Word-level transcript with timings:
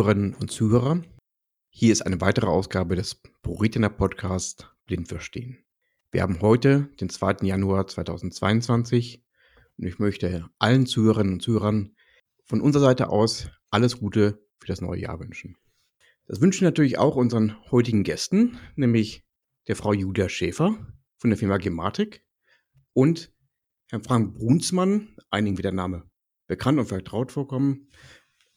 Zuhörerinnen 0.00 0.32
und 0.32 0.50
Zuhörer. 0.50 1.02
Hier 1.68 1.92
ist 1.92 2.00
eine 2.00 2.22
weitere 2.22 2.46
Ausgabe 2.46 2.96
des 2.96 3.20
ProRetina 3.42 3.90
Podcast 3.90 4.74
Blind 4.86 5.08
Verstehen. 5.08 5.58
Wir 6.10 6.22
haben 6.22 6.40
heute 6.40 6.88
den 6.98 7.10
2. 7.10 7.42
Januar 7.42 7.86
2022 7.86 9.22
und 9.76 9.86
ich 9.86 9.98
möchte 9.98 10.48
allen 10.58 10.86
Zuhörerinnen 10.86 11.34
und 11.34 11.42
Zuhörern 11.42 11.94
von 12.46 12.62
unserer 12.62 12.84
Seite 12.84 13.10
aus 13.10 13.50
alles 13.68 13.98
Gute 13.98 14.42
für 14.58 14.68
das 14.68 14.80
neue 14.80 15.02
Jahr 15.02 15.20
wünschen. 15.20 15.58
Das 16.24 16.40
wünschen 16.40 16.64
natürlich 16.64 16.96
auch 16.96 17.16
unseren 17.16 17.58
heutigen 17.70 18.02
Gästen, 18.02 18.58
nämlich 18.76 19.22
der 19.68 19.76
Frau 19.76 19.92
Julia 19.92 20.30
Schäfer 20.30 20.78
von 21.18 21.28
der 21.28 21.38
Firma 21.38 21.58
Gematik 21.58 22.24
und 22.94 23.34
Herrn 23.90 24.02
Frank 24.02 24.32
Brunsmann, 24.32 25.14
einigen 25.28 25.58
wie 25.58 25.62
der 25.62 25.72
Name 25.72 26.10
bekannt 26.50 26.80
und 26.80 26.86
vertraut 26.86 27.30
vorkommen. 27.30 27.88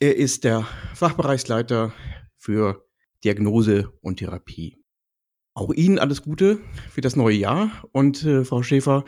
Er 0.03 0.17
ist 0.17 0.43
der 0.43 0.67
Fachbereichsleiter 0.95 1.93
für 2.35 2.85
Diagnose 3.23 3.94
und 4.02 4.17
Therapie. 4.17 4.84
Auch 5.53 5.71
Ihnen 5.71 5.98
alles 5.98 6.23
Gute 6.23 6.59
für 6.91 6.99
das 6.99 7.16
neue 7.16 7.38
Jahr 7.38 7.71
und 7.94 8.21
äh, 8.25 8.44
Frau 8.44 8.63
Schäfer, 8.63 9.05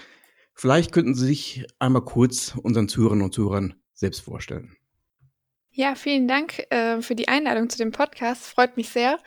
vielleicht 0.53 0.94
könnten 0.94 1.13
Sie 1.13 1.26
sich 1.26 1.67
einmal 1.80 2.05
kurz 2.05 2.55
unseren 2.63 2.88
Zuhörerinnen 2.88 3.26
und 3.26 3.34
Zuhörern 3.34 3.76
selbst 3.94 4.22
vorstellen. 4.22 4.77
Ja, 5.70 5.95
vielen 5.95 6.30
Dank 6.30 6.66
äh, 6.69 7.02
für 7.02 7.16
die 7.16 7.28
Einladung 7.28 7.69
zu 7.69 7.78
dem 7.78 7.91
Podcast. 7.91 8.45
Freut 8.45 8.78
mich 8.78 8.88
sehr. 8.88 9.19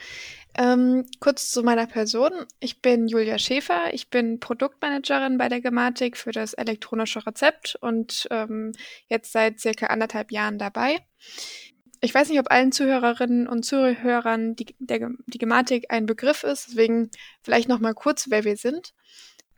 Ähm, 0.56 1.04
kurz 1.20 1.50
zu 1.50 1.62
meiner 1.62 1.86
Person. 1.86 2.30
Ich 2.58 2.80
bin 2.80 3.06
Julia 3.06 3.38
Schäfer. 3.38 3.92
Ich 3.92 4.10
bin 4.10 4.40
Produktmanagerin 4.40 5.38
bei 5.38 5.48
der 5.48 5.60
Gematik 5.60 6.16
für 6.16 6.32
das 6.32 6.54
elektronische 6.54 7.24
Rezept 7.26 7.76
und 7.80 8.26
ähm, 8.30 8.72
jetzt 9.06 9.30
seit 9.30 9.60
circa 9.60 9.86
anderthalb 9.86 10.32
Jahren 10.32 10.58
dabei. 10.58 10.96
Ich 12.00 12.14
weiß 12.14 12.28
nicht, 12.28 12.38
ob 12.38 12.50
allen 12.50 12.70
Zuhörerinnen 12.72 13.48
und 13.48 13.64
Zuhörern 13.64 14.54
die, 14.54 14.76
der, 14.78 15.10
die 15.26 15.38
Gematik 15.38 15.86
ein 15.88 16.06
Begriff 16.06 16.44
ist, 16.44 16.68
deswegen 16.68 17.10
vielleicht 17.42 17.68
noch 17.68 17.80
mal 17.80 17.94
kurz, 17.94 18.26
wer 18.30 18.44
wir 18.44 18.56
sind. 18.56 18.94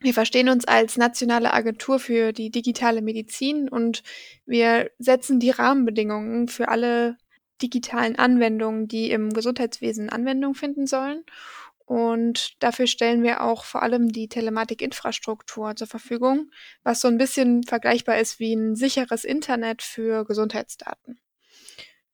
Wir 0.03 0.15
verstehen 0.15 0.49
uns 0.49 0.65
als 0.65 0.97
nationale 0.97 1.53
Agentur 1.53 1.99
für 1.99 2.33
die 2.33 2.51
digitale 2.51 3.03
Medizin 3.03 3.69
und 3.69 4.03
wir 4.47 4.91
setzen 4.99 5.41
die 5.41 5.51
Rahmenbedingungen 5.51 6.49
für 6.49 6.69
alle 6.69 7.19
digitalen 7.61 8.17
Anwendungen, 8.17 8.89
die 8.89 9.11
im 9.11 9.31
Gesundheitswesen 9.31 10.09
Anwendung 10.09 10.55
finden 10.55 10.87
sollen. 10.87 11.23
Und 11.85 12.55
dafür 12.63 12.87
stellen 12.87 13.23
wir 13.23 13.43
auch 13.43 13.65
vor 13.65 13.83
allem 13.83 14.13
die 14.13 14.29
Telematikinfrastruktur 14.29 15.77
zur 15.77 15.89
Verfügung, 15.89 16.51
was 16.83 17.01
so 17.01 17.09
ein 17.09 17.19
bisschen 17.19 17.65
vergleichbar 17.65 18.19
ist 18.19 18.39
wie 18.39 18.55
ein 18.55 18.77
sicheres 18.77 19.25
Internet 19.25 19.83
für 19.83 20.25
Gesundheitsdaten. 20.25 21.21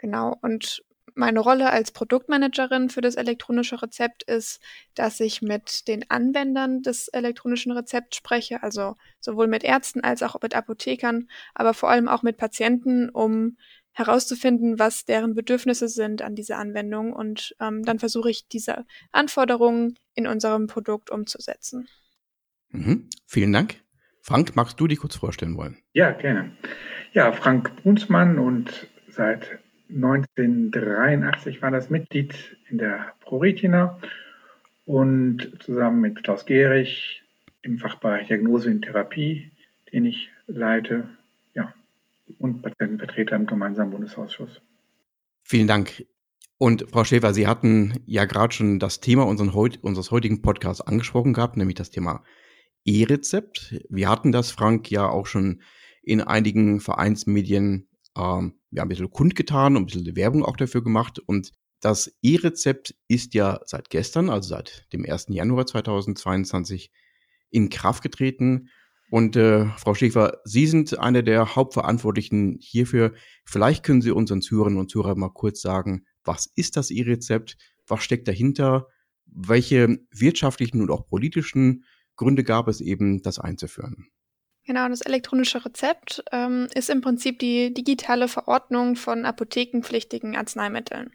Genau. 0.07 0.37
Und 0.41 0.85
meine 1.17 1.41
Rolle 1.41 1.69
als 1.73 1.91
Produktmanagerin 1.91 2.91
für 2.91 3.01
das 3.01 3.17
elektronische 3.17 3.83
Rezept 3.83 4.23
ist, 4.23 4.63
dass 4.95 5.19
ich 5.19 5.43
mit 5.43 5.89
den 5.89 6.09
Anwendern 6.09 6.83
des 6.83 7.09
elektronischen 7.09 7.73
Rezepts 7.73 8.19
spreche, 8.19 8.63
also 8.63 8.95
sowohl 9.19 9.49
mit 9.49 9.65
Ärzten 9.65 10.05
als 10.05 10.23
auch 10.23 10.41
mit 10.41 10.55
Apothekern, 10.55 11.27
aber 11.55 11.75
vor 11.75 11.91
allem 11.91 12.07
auch 12.07 12.23
mit 12.23 12.37
Patienten, 12.37 13.09
um 13.09 13.57
herauszufinden, 13.91 14.79
was 14.79 15.07
deren 15.07 15.35
Bedürfnisse 15.35 15.89
sind 15.89 16.23
an 16.23 16.37
dieser 16.37 16.59
Anwendung 16.59 17.13
und 17.13 17.57
ähm, 17.59 17.83
dann 17.83 17.99
versuche 17.99 18.31
ich 18.31 18.47
diese 18.47 18.87
Anforderungen 19.11 19.99
in 20.15 20.29
unserem 20.29 20.69
Produkt 20.69 21.11
umzusetzen. 21.11 21.89
Mhm. 22.69 23.11
Vielen 23.27 23.53
Dank. 23.53 23.83
Frank, 24.23 24.55
magst 24.55 24.79
du 24.79 24.87
dich 24.87 25.01
kurz 25.01 25.17
vorstellen 25.17 25.57
wollen? 25.57 25.79
Ja, 25.95 26.13
gerne. 26.13 26.57
Ja, 27.13 27.33
Frank 27.33 27.75
Brunsmann 27.83 28.39
und 28.39 28.87
seit 29.09 29.59
1983 29.89 31.63
war 31.63 31.71
das 31.71 31.91
Mitglied 31.91 32.35
in 32.69 32.79
der 32.79 33.13
ProRetina 33.21 33.99
und 34.85 35.57
zusammen 35.61 36.01
mit 36.01 36.23
Klaus 36.23 36.47
Gehrig 36.47 37.23
im 37.63 37.79
Fachbereich 37.79 38.29
Diagnose 38.29 38.71
und 38.71 38.83
Therapie, 38.83 39.51
den 39.93 40.05
ich 40.05 40.31
leite, 40.47 41.09
ja, 41.55 41.73
und 42.39 42.63
Patientenvertreter 42.63 43.37
im 43.37 43.47
gemeinsamen 43.47 43.91
Bundesausschuss. 43.91 44.61
Vielen 45.43 45.69
Dank. 45.69 46.07
Und 46.59 46.87
Frau 46.91 47.05
Schäfer, 47.05 47.35
Sie 47.35 47.47
hatten 47.47 48.01
ja 48.07 48.25
gerade 48.25 48.55
schon 48.55 48.79
das 48.79 49.01
Thema 49.01 49.25
unseres 49.27 50.11
heutigen 50.11 50.43
Podcasts 50.43 50.81
angesprochen 50.81 51.35
gehabt, 51.35 51.57
nämlich 51.57 51.77
das 51.77 51.91
Thema 51.91 52.25
E-Rezept. 52.85 53.85
Wir 53.91 54.09
hatten 54.09 54.33
das, 54.33 54.51
Frank, 54.51 54.91
ja 54.91 55.09
auch 55.09 55.27
schon 55.27 55.61
in 56.03 56.21
einigen 56.21 56.81
Vereinsmedien 56.81 57.89
ähm, 58.17 58.55
ja, 58.71 58.83
ein 58.83 58.89
bisschen 58.89 59.11
kundgetan 59.11 59.77
und 59.77 59.83
ein 59.83 59.87
bisschen 59.87 60.17
Werbung 60.17 60.45
auch 60.45 60.57
dafür 60.57 60.83
gemacht. 60.83 61.19
Und 61.19 61.53
das 61.81 62.17
E-Rezept 62.23 62.95
ist 63.09 63.35
ja 63.35 63.61
seit 63.65 63.91
gestern, 63.91 64.31
also 64.31 64.49
seit 64.49 64.87
dem 64.93 65.05
1. 65.05 65.27
Januar 65.29 65.67
2022, 65.67 66.91
in 67.51 67.69
Kraft 67.69 68.03
getreten. 68.03 68.69
Und 69.11 69.37
äh, 69.37 69.67
Frau 69.77 69.95
Schäfer, 69.95 70.41
Sie 70.45 70.67
sind 70.67 70.99
eine 70.99 71.23
der 71.23 71.55
Hauptverantwortlichen 71.55 72.59
hierfür. 72.61 73.15
Vielleicht 73.45 73.85
können 73.85 74.03
Sie 74.03 74.11
unseren 74.11 74.43
Zuhörerinnen 74.43 74.81
und 74.81 74.91
Zuhörern 74.91 75.19
mal 75.19 75.31
kurz 75.31 75.61
sagen, 75.61 76.05
was 76.25 76.47
ist 76.57 76.77
das 76.77 76.91
E-Rezept? 76.91 77.57
Was 77.87 78.03
steckt 78.03 78.27
dahinter? 78.27 78.89
Welche 79.27 80.01
wirtschaftlichen 80.11 80.81
und 80.81 80.91
auch 80.91 81.07
politischen 81.07 81.85
Gründe 82.17 82.43
gab 82.43 82.67
es 82.67 82.81
eben, 82.81 83.23
das 83.23 83.39
einzuführen? 83.39 84.09
Genau, 84.67 84.89
das 84.89 85.01
elektronische 85.01 85.65
Rezept 85.65 86.25
ähm, 86.33 86.67
ist 86.75 86.91
im 86.91 87.01
Prinzip 87.01 87.39
die 87.39 87.73
digitale 87.73 88.27
Verordnung 88.27 88.97
von 88.97 89.25
apothekenpflichtigen 89.25 90.37
Arzneimitteln. 90.37 91.13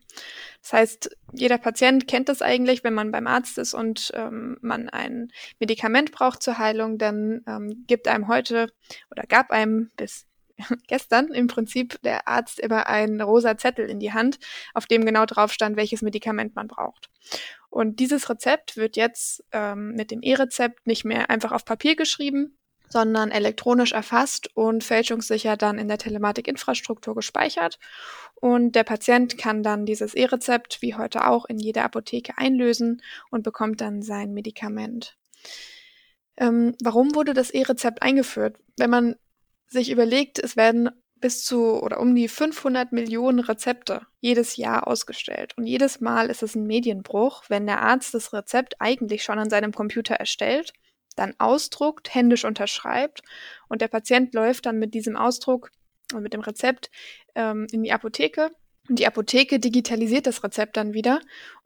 Das 0.62 0.72
heißt, 0.72 1.18
jeder 1.34 1.58
Patient 1.58 2.08
kennt 2.08 2.30
das 2.30 2.42
eigentlich, 2.42 2.86
wenn 2.86 2.94
man 2.94 3.12
beim 3.12 3.28
Arzt 3.28 3.58
ist 3.58 3.74
und 3.74 4.12
ähm, 4.16 4.58
man 4.62 4.88
ein 4.88 5.34
Medikament 5.60 6.14
braucht 6.14 6.42
zur 6.42 6.60
Heilung, 6.60 6.98
dann 6.98 7.44
ähm, 7.46 7.84
gibt 7.88 8.08
einem 8.08 8.30
heute 8.30 8.72
oder 9.12 9.24
gab 9.24 9.52
einem 9.52 9.92
bis 9.98 10.28
gestern 10.88 11.34
im 11.34 11.48
Prinzip 11.48 12.02
der 12.04 12.30
Arzt 12.30 12.58
immer 12.58 12.88
einen 12.88 13.20
rosa 13.20 13.58
Zettel 13.58 13.90
in 13.90 14.00
die 14.00 14.14
Hand, 14.14 14.40
auf 14.74 14.86
dem 14.86 15.04
genau 15.04 15.26
drauf 15.26 15.52
stand, 15.52 15.76
welches 15.76 16.02
Medikament 16.02 16.56
man 16.56 16.70
braucht. 16.70 17.10
Und 17.70 18.00
dieses 18.00 18.30
Rezept 18.30 18.78
wird 18.78 18.96
jetzt 18.96 19.44
ähm, 19.52 19.94
mit 19.96 20.10
dem 20.10 20.22
E-Rezept 20.22 20.88
nicht 20.88 21.04
mehr 21.04 21.30
einfach 21.30 21.52
auf 21.52 21.66
Papier 21.66 21.98
geschrieben, 21.98 22.58
sondern 22.92 23.32
elektronisch 23.32 23.94
erfasst 23.94 24.50
und 24.56 24.84
fälschungssicher 24.84 25.58
dann 25.58 25.78
in 25.78 25.88
der 25.88 25.98
Telematikinfrastruktur 25.98 27.16
gespeichert. 27.16 27.80
Und 28.36 28.76
der 28.76 28.84
Patient 28.84 29.38
kann 29.38 29.64
dann 29.64 29.86
dieses 29.86 30.14
E-Rezept, 30.14 30.82
wie 30.82 30.96
heute 30.96 31.28
auch, 31.28 31.46
in 31.46 31.58
jeder 31.58 31.84
Apotheke 31.84 32.38
einlösen 32.38 33.02
und 33.30 33.44
bekommt 33.44 33.82
dann 33.82 34.02
sein 34.02 34.34
Medikament. 34.34 35.18
Ähm, 36.38 36.76
warum 36.84 37.16
wurde 37.16 37.34
das 37.34 37.52
E-Rezept 37.52 38.02
eingeführt? 38.02 38.58
Wenn 38.78 38.90
man 38.90 39.16
sich 39.68 39.90
überlegt, 39.90 40.40
es 40.40 40.58
werden 40.58 40.90
bis 41.16 41.46
zu 41.46 41.82
oder 41.82 42.00
um 42.00 42.16
die 42.16 42.28
500 42.28 42.92
Millionen 42.92 43.40
Rezepte 43.40 44.02
jedes 44.20 44.58
Jahr 44.58 44.88
ausgestellt. 44.88 45.54
Und 45.56 45.68
jedes 45.68 46.02
Mal 46.02 46.30
ist 46.30 46.42
es 46.44 46.56
ein 46.56 46.66
Medienbruch, 46.66 47.44
wenn 47.48 47.68
der 47.68 47.82
Arzt 47.82 48.14
das 48.16 48.34
Rezept 48.34 48.76
eigentlich 48.80 49.24
schon 49.24 49.38
an 49.40 49.50
seinem 49.50 49.72
Computer 49.72 50.16
erstellt 50.16 50.74
dann 51.16 51.34
ausdruckt, 51.38 52.14
händisch 52.14 52.46
unterschreibt 52.46 53.22
und 53.68 53.82
der 53.82 53.88
Patient 53.88 54.34
läuft 54.34 54.66
dann 54.66 54.80
mit 54.80 54.94
diesem 54.94 55.16
Ausdruck 55.16 55.72
und 56.14 56.24
mit 56.24 56.34
dem 56.34 56.42
Rezept 56.42 56.90
ähm, 57.36 57.68
in 57.72 57.84
die 57.84 57.92
Apotheke 57.92 58.52
und 58.90 59.00
die 59.00 59.08
Apotheke 59.08 59.60
digitalisiert 59.60 60.28
das 60.28 60.44
Rezept 60.44 60.78
dann 60.78 60.94
wieder 60.94 61.22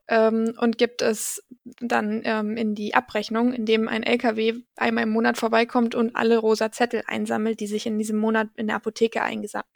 ähm, 0.07 0.53
und 0.59 0.77
gibt 0.77 1.01
es 1.01 1.43
dann 1.79 2.21
ähm, 2.25 2.57
in 2.57 2.75
die 2.75 2.93
Abrechnung, 2.93 3.53
indem 3.53 3.87
ein 3.87 4.03
LKW 4.03 4.61
einmal 4.75 5.03
im 5.03 5.09
Monat 5.09 5.37
vorbeikommt 5.37 5.95
und 5.95 6.15
alle 6.15 6.37
rosa 6.37 6.71
Zettel 6.71 7.03
einsammelt, 7.07 7.59
die 7.59 7.67
sich 7.67 7.85
in 7.85 7.97
diesem 7.97 8.17
Monat 8.17 8.49
in 8.55 8.67
der 8.67 8.75
Apotheke 8.75 9.21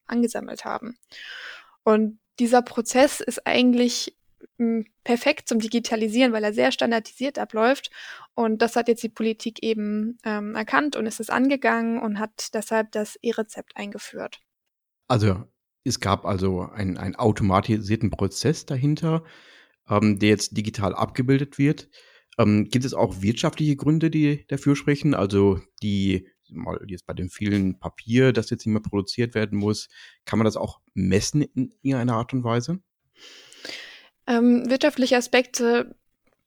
angesammelt 0.05 0.65
haben. 0.65 0.97
Und 1.83 2.19
dieser 2.39 2.61
Prozess 2.61 3.19
ist 3.19 3.45
eigentlich 3.47 4.15
perfekt 5.03 5.47
zum 5.47 5.59
Digitalisieren, 5.59 6.33
weil 6.33 6.43
er 6.43 6.53
sehr 6.53 6.71
standardisiert 6.71 7.39
abläuft. 7.39 7.89
Und 8.35 8.61
das 8.61 8.75
hat 8.75 8.87
jetzt 8.87 9.03
die 9.03 9.09
Politik 9.09 9.63
eben 9.63 10.17
ähm, 10.23 10.55
erkannt 10.55 10.95
und 10.95 11.05
ist 11.05 11.19
es 11.19 11.29
angegangen 11.29 11.99
und 11.99 12.19
hat 12.19 12.53
deshalb 12.53 12.91
das 12.91 13.15
E-Rezept 13.21 13.75
eingeführt. 13.75 14.39
Also 15.07 15.43
es 15.83 15.99
gab 15.99 16.25
also 16.25 16.61
einen, 16.61 16.97
einen 16.97 17.15
automatisierten 17.15 18.11
Prozess 18.11 18.65
dahinter, 18.65 19.23
ähm, 19.89 20.19
der 20.19 20.29
jetzt 20.29 20.55
digital 20.55 20.93
abgebildet 20.93 21.57
wird. 21.57 21.89
Ähm, 22.37 22.69
gibt 22.69 22.85
es 22.85 22.93
auch 22.93 23.21
wirtschaftliche 23.21 23.75
Gründe, 23.75 24.09
die 24.09 24.45
dafür 24.47 24.75
sprechen? 24.75 25.13
Also 25.13 25.59
die 25.81 26.27
mal 26.51 26.79
jetzt 26.87 27.05
bei 27.05 27.13
dem 27.13 27.29
vielen 27.29 27.79
Papier, 27.79 28.33
das 28.33 28.49
jetzt 28.49 28.65
nicht 28.65 28.73
mehr 28.73 28.81
produziert 28.81 29.35
werden 29.35 29.57
muss, 29.57 29.87
kann 30.25 30.39
man 30.39 30.45
das 30.45 30.57
auch 30.57 30.79
messen 30.93 31.41
in 31.41 31.73
irgendeiner 31.81 32.15
Art 32.15 32.33
und 32.33 32.43
Weise? 32.43 32.79
Ähm, 34.29 34.69
wirtschaftliche 34.69 35.17
Aspekte, 35.17 35.95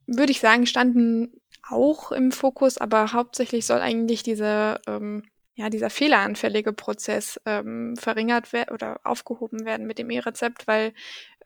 würde 0.07 0.31
ich 0.31 0.41
sagen, 0.41 0.67
standen 0.67 1.41
auch 1.69 2.13
im 2.13 2.31
Fokus, 2.31 2.79
aber 2.79 3.13
hauptsächlich 3.13 3.67
soll 3.67 3.81
eigentlich 3.81 4.23
diese, 4.23 4.81
ähm, 4.87 5.25
ja, 5.55 5.69
dieser 5.69 5.91
fehleranfällige 5.91 6.73
Prozess 6.73 7.41
ähm, 7.45 7.97
verringert 7.97 8.49
oder 8.71 9.01
aufgehoben 9.03 9.65
werden 9.65 9.87
mit 9.87 9.99
dem 9.99 10.11
E-Rezept, 10.11 10.69
weil 10.69 10.95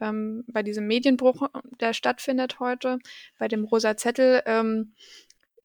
ähm, 0.00 0.44
bei 0.47 0.62
diesem 0.62 0.87
Medienbruch, 0.87 1.49
der 1.81 1.94
stattfindet 1.94 2.61
heute, 2.61 2.99
bei 3.38 3.49
dem 3.49 3.65
rosa 3.65 3.97
Zettel, 3.97 4.43
ähm, 4.44 4.94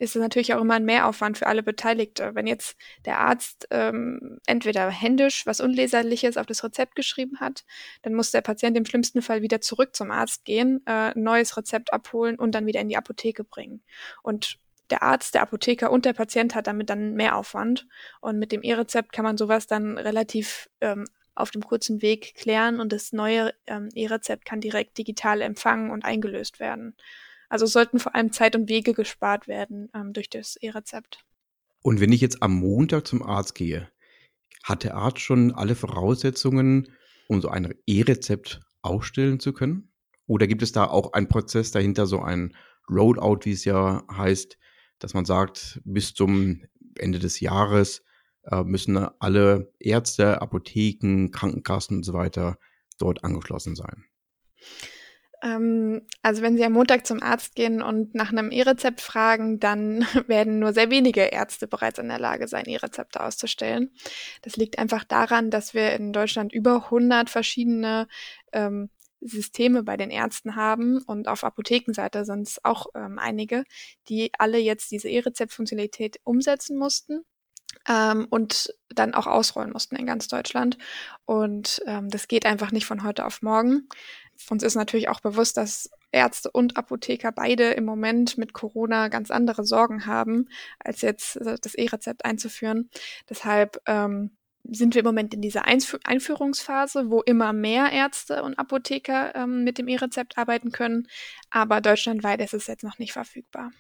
ist 0.02 0.16
es 0.16 0.22
natürlich 0.22 0.56
auch 0.56 0.62
immer 0.62 0.74
ein 0.74 0.86
Mehraufwand 0.86 1.38
für 1.38 1.46
alle 1.46 1.62
Beteiligte. 1.62 2.34
Wenn 2.34 2.48
jetzt 2.48 2.76
der 3.06 3.20
Arzt 3.20 3.68
ähm, 3.70 4.40
entweder 4.48 4.90
händisch 4.90 5.46
was 5.46 5.62
Unleserliches 5.62 6.38
auf 6.38 6.48
das 6.48 6.64
Rezept 6.64 6.96
geschrieben 6.96 7.40
hat, 7.40 7.66
dann 8.02 8.16
muss 8.16 8.32
der 8.32 8.42
Patient 8.42 8.76
im 8.76 8.86
schlimmsten 8.86 9.22
Fall 9.22 9.44
wieder 9.44 9.62
zurück 9.62 9.96
zum 9.96 10.10
Arzt 10.10 10.44
gehen, 10.44 10.82
äh, 10.88 11.14
ein 11.14 11.22
neues 11.22 11.56
Rezept 11.56 11.94
abholen 11.94 12.40
und 12.40 12.56
dann 12.56 12.66
wieder 12.66 12.82
in 12.82 12.90
die 12.90 12.98
Apotheke 12.98 13.44
bringen. 13.44 13.84
Und 14.24 14.58
der 14.90 15.04
Arzt, 15.04 15.36
der 15.36 15.44
Apotheker 15.44 15.92
und 15.92 16.06
der 16.06 16.14
Patient 16.14 16.56
hat 16.56 16.66
damit 16.66 16.90
dann 16.90 17.14
mehr 17.14 17.36
Aufwand. 17.36 17.88
Und 18.22 18.40
mit 18.40 18.52
dem 18.52 18.64
E-Rezept 18.64 19.14
kann 19.14 19.24
man 19.24 19.38
sowas 19.38 19.68
dann 19.68 20.00
relativ 20.00 20.68
ähm, 20.82 21.06
auf 21.36 21.52
dem 21.52 21.62
kurzen 21.62 22.02
Weg 22.02 22.34
klären 22.34 22.80
und 22.80 22.92
das 22.92 23.14
neue 23.14 23.54
ähm, 23.68 23.90
E-Rezept 23.94 24.46
kann 24.46 24.62
direkt 24.62 24.98
digital 24.98 25.42
empfangen 25.42 25.92
und 25.92 26.04
eingelöst 26.04 26.60
werden. 26.60 26.96
Also 27.52 27.66
sollten 27.66 28.00
vor 28.00 28.16
allem 28.16 28.32
Zeit 28.32 28.56
und 28.56 28.70
Wege 28.70 28.94
gespart 28.94 29.46
werden 29.46 29.90
ähm, 29.94 30.14
durch 30.14 30.30
das 30.30 30.56
E-Rezept. 30.56 31.26
Und 31.82 32.00
wenn 32.00 32.14
ich 32.14 32.22
jetzt 32.22 32.42
am 32.42 32.54
Montag 32.54 33.06
zum 33.06 33.22
Arzt 33.22 33.56
gehe, 33.56 33.90
hat 34.64 34.86
der 34.86 34.96
Arzt 34.96 35.20
schon 35.20 35.52
alle 35.52 35.76
Voraussetzungen, 35.76 36.94
um 37.28 37.42
so 37.42 37.50
ein 37.50 37.76
E-Rezept 37.86 38.62
ausstellen 38.82 39.42
zu 39.42 39.52
können? 39.52 39.92
Oder 40.28 40.48
gibt 40.48 40.62
es 40.62 40.72
da 40.72 40.86
auch 40.86 41.12
einen 41.12 41.28
Prozess 41.28 41.72
dahinter, 41.72 42.06
so 42.06 42.22
ein 42.22 42.56
Rollout, 42.90 43.40
wie 43.44 43.52
es 43.52 43.66
ja 43.66 44.02
heißt, 44.10 44.58
dass 45.00 45.14
man 45.14 45.26
sagt, 45.26 45.82
bis 45.84 46.14
zum 46.14 46.64
Ende 46.98 47.20
des 47.20 47.42
Jahres 47.42 48.02
äh, 48.44 48.64
müssen 48.64 48.96
alle 49.20 49.74
Ärzte, 49.78 50.42
Apotheken, 50.42 51.32
Krankenkassen 51.32 51.98
und 51.98 52.04
so 52.04 52.14
weiter 52.14 52.58
dort 52.98 53.26
angeschlossen 53.26 53.76
sein? 53.76 54.06
Ähm, 55.42 56.02
also 56.22 56.42
wenn 56.42 56.58
Sie 56.58 56.66
am 56.66 56.74
Montag 56.74 57.08
zum 57.08 57.22
Arzt 57.22 57.56
gehen 57.56 57.82
und 57.82 58.14
nach 58.16 58.32
einem 58.32 58.52
E-Rezept 58.52 59.02
fragen, 59.02 59.60
dann 59.60 60.06
werden 60.28 60.60
nur 60.60 60.74
sehr 60.74 60.90
wenige 60.90 61.22
Ärzte 61.22 61.68
bereits 61.68 62.00
in 62.00 62.10
der 62.10 62.20
Lage 62.20 62.48
sein, 62.48 62.66
E-Rezepte 62.66 63.22
auszustellen. 63.22 63.92
Das 64.44 64.56
liegt 64.56 64.78
einfach 64.80 65.04
daran, 65.04 65.50
dass 65.50 65.74
wir 65.74 65.94
in 65.94 66.14
Deutschland 66.14 66.54
über 66.54 66.86
100 66.86 67.30
verschiedene 67.30 68.08
ähm, 68.54 68.90
Systeme 69.22 69.84
bei 69.84 69.98
den 69.98 70.10
Ärzten 70.10 70.56
haben 70.56 71.00
und 71.04 71.28
auf 71.28 71.44
Apothekenseite 71.44 72.26
sind 72.26 72.48
es 72.48 72.66
auch 72.66 72.88
ähm, 72.96 73.20
einige, 73.20 73.64
die 74.10 74.32
alle 74.38 74.58
jetzt 74.58 74.92
diese 74.92 75.10
E-Rezept-Funktionalität 75.10 76.20
umsetzen 76.24 76.78
mussten 76.78 77.24
ähm, 77.88 78.28
und 78.30 78.74
dann 78.90 79.14
auch 79.14 79.28
ausrollen 79.28 79.72
mussten 79.72 79.96
in 79.96 80.06
ganz 80.06 80.28
Deutschland. 80.28 80.78
Und 81.26 81.82
ähm, 81.86 82.10
das 82.10 82.28
geht 82.28 82.46
einfach 82.46 82.72
nicht 82.72 82.86
von 82.86 83.04
heute 83.04 83.26
auf 83.26 83.42
morgen. 83.42 83.88
Uns 84.50 84.64
ist 84.64 84.76
natürlich 84.76 85.10
auch 85.10 85.20
bewusst, 85.20 85.58
dass 85.58 85.90
Ärzte 86.12 86.52
und 86.52 86.78
Apotheker 86.78 87.32
beide 87.32 87.72
im 87.72 87.86
Moment 87.86 88.38
mit 88.38 88.54
Corona 88.54 89.08
ganz 89.08 89.32
andere 89.32 89.64
Sorgen 89.64 90.06
haben, 90.06 90.50
als 90.80 91.02
jetzt 91.02 91.38
äh, 91.38 91.58
das 91.62 91.76
E-Rezept 91.76 92.26
einzuführen. 92.26 92.90
Deshalb 93.30 93.82
ähm, 93.86 94.32
sind 94.64 94.94
wir 94.94 95.00
im 95.00 95.06
Moment 95.06 95.34
in 95.34 95.42
dieser 95.42 95.66
Einf 95.66 95.98
Einführungsphase, 96.04 97.10
wo 97.10 97.22
immer 97.22 97.54
mehr 97.54 97.92
Ärzte 97.92 98.44
und 98.44 98.60
Apotheker 98.60 99.36
ähm, 99.36 99.64
mit 99.64 99.78
dem 99.78 99.88
E-Rezept 99.88 100.38
arbeiten 100.38 100.72
können. 100.72 101.08
Aber 101.50 101.82
deutschlandweit 101.82 102.42
ist 102.42 102.54
es 102.54 102.68
jetzt 102.68 102.84
noch 102.84 103.00
nicht 103.00 103.14
verfügbar. 103.14 103.72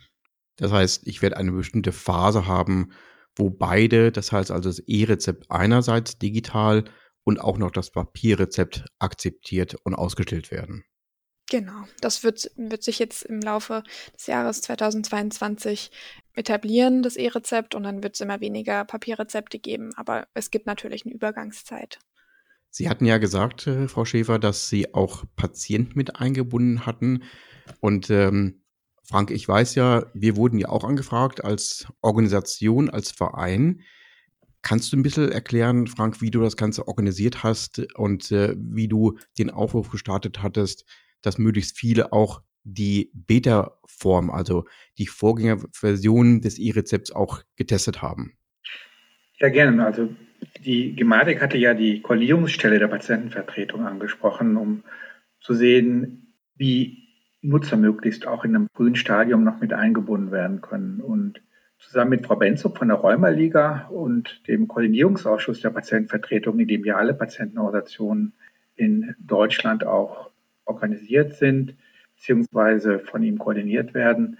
Das 0.57 0.71
heißt, 0.71 1.07
ich 1.07 1.21
werde 1.21 1.37
eine 1.37 1.51
bestimmte 1.51 1.91
Phase 1.91 2.47
haben, 2.47 2.91
wo 3.35 3.49
beide, 3.49 4.11
das 4.11 4.31
heißt 4.31 4.51
also 4.51 4.69
das 4.69 4.79
E-Rezept 4.79 5.45
einerseits 5.49 6.17
digital 6.17 6.83
und 7.23 7.39
auch 7.39 7.57
noch 7.57 7.71
das 7.71 7.91
Papierrezept 7.91 8.85
akzeptiert 8.99 9.75
und 9.83 9.95
ausgestellt 9.95 10.51
werden. 10.51 10.85
Genau, 11.49 11.83
das 11.99 12.23
wird, 12.23 12.49
wird 12.55 12.81
sich 12.81 12.97
jetzt 12.97 13.23
im 13.23 13.41
Laufe 13.41 13.83
des 14.15 14.27
Jahres 14.27 14.61
2022 14.61 15.91
etablieren, 16.33 17.03
das 17.03 17.17
E-Rezept, 17.17 17.75
und 17.75 17.83
dann 17.83 18.03
wird 18.03 18.15
es 18.15 18.21
immer 18.21 18.39
weniger 18.39 18.85
Papierrezepte 18.85 19.59
geben, 19.59 19.91
aber 19.97 20.27
es 20.33 20.49
gibt 20.49 20.65
natürlich 20.65 21.05
eine 21.05 21.13
Übergangszeit. 21.13 21.99
Sie 22.69 22.89
hatten 22.89 23.05
ja 23.05 23.17
gesagt, 23.17 23.67
äh, 23.67 23.89
Frau 23.89 24.05
Schäfer, 24.05 24.39
dass 24.39 24.69
Sie 24.69 24.93
auch 24.93 25.25
Patienten 25.35 25.97
mit 25.97 26.15
eingebunden 26.15 26.85
hatten. 26.85 27.23
Und 27.81 28.09
ähm, 28.09 28.61
Frank, 29.03 29.29
ich 29.29 29.45
weiß 29.45 29.75
ja, 29.75 30.05
wir 30.13 30.37
wurden 30.37 30.57
ja 30.57 30.69
auch 30.69 30.85
angefragt 30.85 31.43
als 31.43 31.87
Organisation, 31.99 32.89
als 32.89 33.11
Verein. 33.11 33.81
Kannst 34.61 34.93
du 34.93 34.97
ein 34.97 35.03
bisschen 35.03 35.31
erklären, 35.31 35.87
Frank, 35.87 36.21
wie 36.21 36.31
du 36.31 36.41
das 36.41 36.55
Ganze 36.55 36.87
organisiert 36.87 37.43
hast 37.43 37.79
und 37.95 38.31
äh, 38.31 38.55
wie 38.57 38.87
du 38.87 39.17
den 39.37 39.49
Aufruf 39.49 39.89
gestartet 39.89 40.43
hattest, 40.43 40.85
dass 41.21 41.37
möglichst 41.37 41.77
viele 41.77 42.13
auch 42.13 42.41
die 42.63 43.11
Beta-Form, 43.13 44.29
also 44.29 44.65
die 44.97 45.07
Vorgängerversion 45.07 46.41
des 46.41 46.59
E-Rezepts 46.59 47.11
auch 47.11 47.41
getestet 47.55 48.01
haben? 48.01 48.33
Ja, 49.39 49.49
gerne. 49.49 49.83
Also 49.83 50.09
die 50.63 50.95
Gematik 50.95 51.41
hatte 51.41 51.57
ja 51.57 51.73
die 51.73 52.01
Koordinierungsstelle 52.01 52.77
der 52.77 52.87
Patientenvertretung 52.87 53.85
angesprochen, 53.85 54.57
um 54.57 54.83
zu 55.39 55.55
sehen, 55.55 56.35
wie 56.55 57.07
Nutzer 57.41 57.77
möglichst 57.77 58.27
auch 58.27 58.45
in 58.45 58.55
einem 58.55 58.67
frühen 58.75 58.95
Stadium 58.95 59.43
noch 59.43 59.59
mit 59.59 59.73
eingebunden 59.73 60.31
werden 60.31 60.61
können. 60.61 61.01
Und 61.01 61.41
zusammen 61.81 62.11
mit 62.11 62.25
Frau 62.25 62.35
Benzog 62.35 62.77
von 62.77 62.87
der 62.87 62.97
Rheumaliga 62.97 63.87
und 63.89 64.47
dem 64.47 64.67
Koordinierungsausschuss 64.67 65.61
der 65.61 65.71
Patientenvertretung, 65.71 66.59
in 66.59 66.67
dem 66.67 66.85
ja 66.85 66.95
alle 66.95 67.13
Patientenorganisationen 67.13 68.33
in 68.75 69.15
Deutschland 69.19 69.85
auch 69.85 70.29
organisiert 70.65 71.35
sind, 71.35 71.75
beziehungsweise 72.15 72.99
von 72.99 73.23
ihm 73.23 73.37
koordiniert 73.37 73.93
werden, 73.93 74.37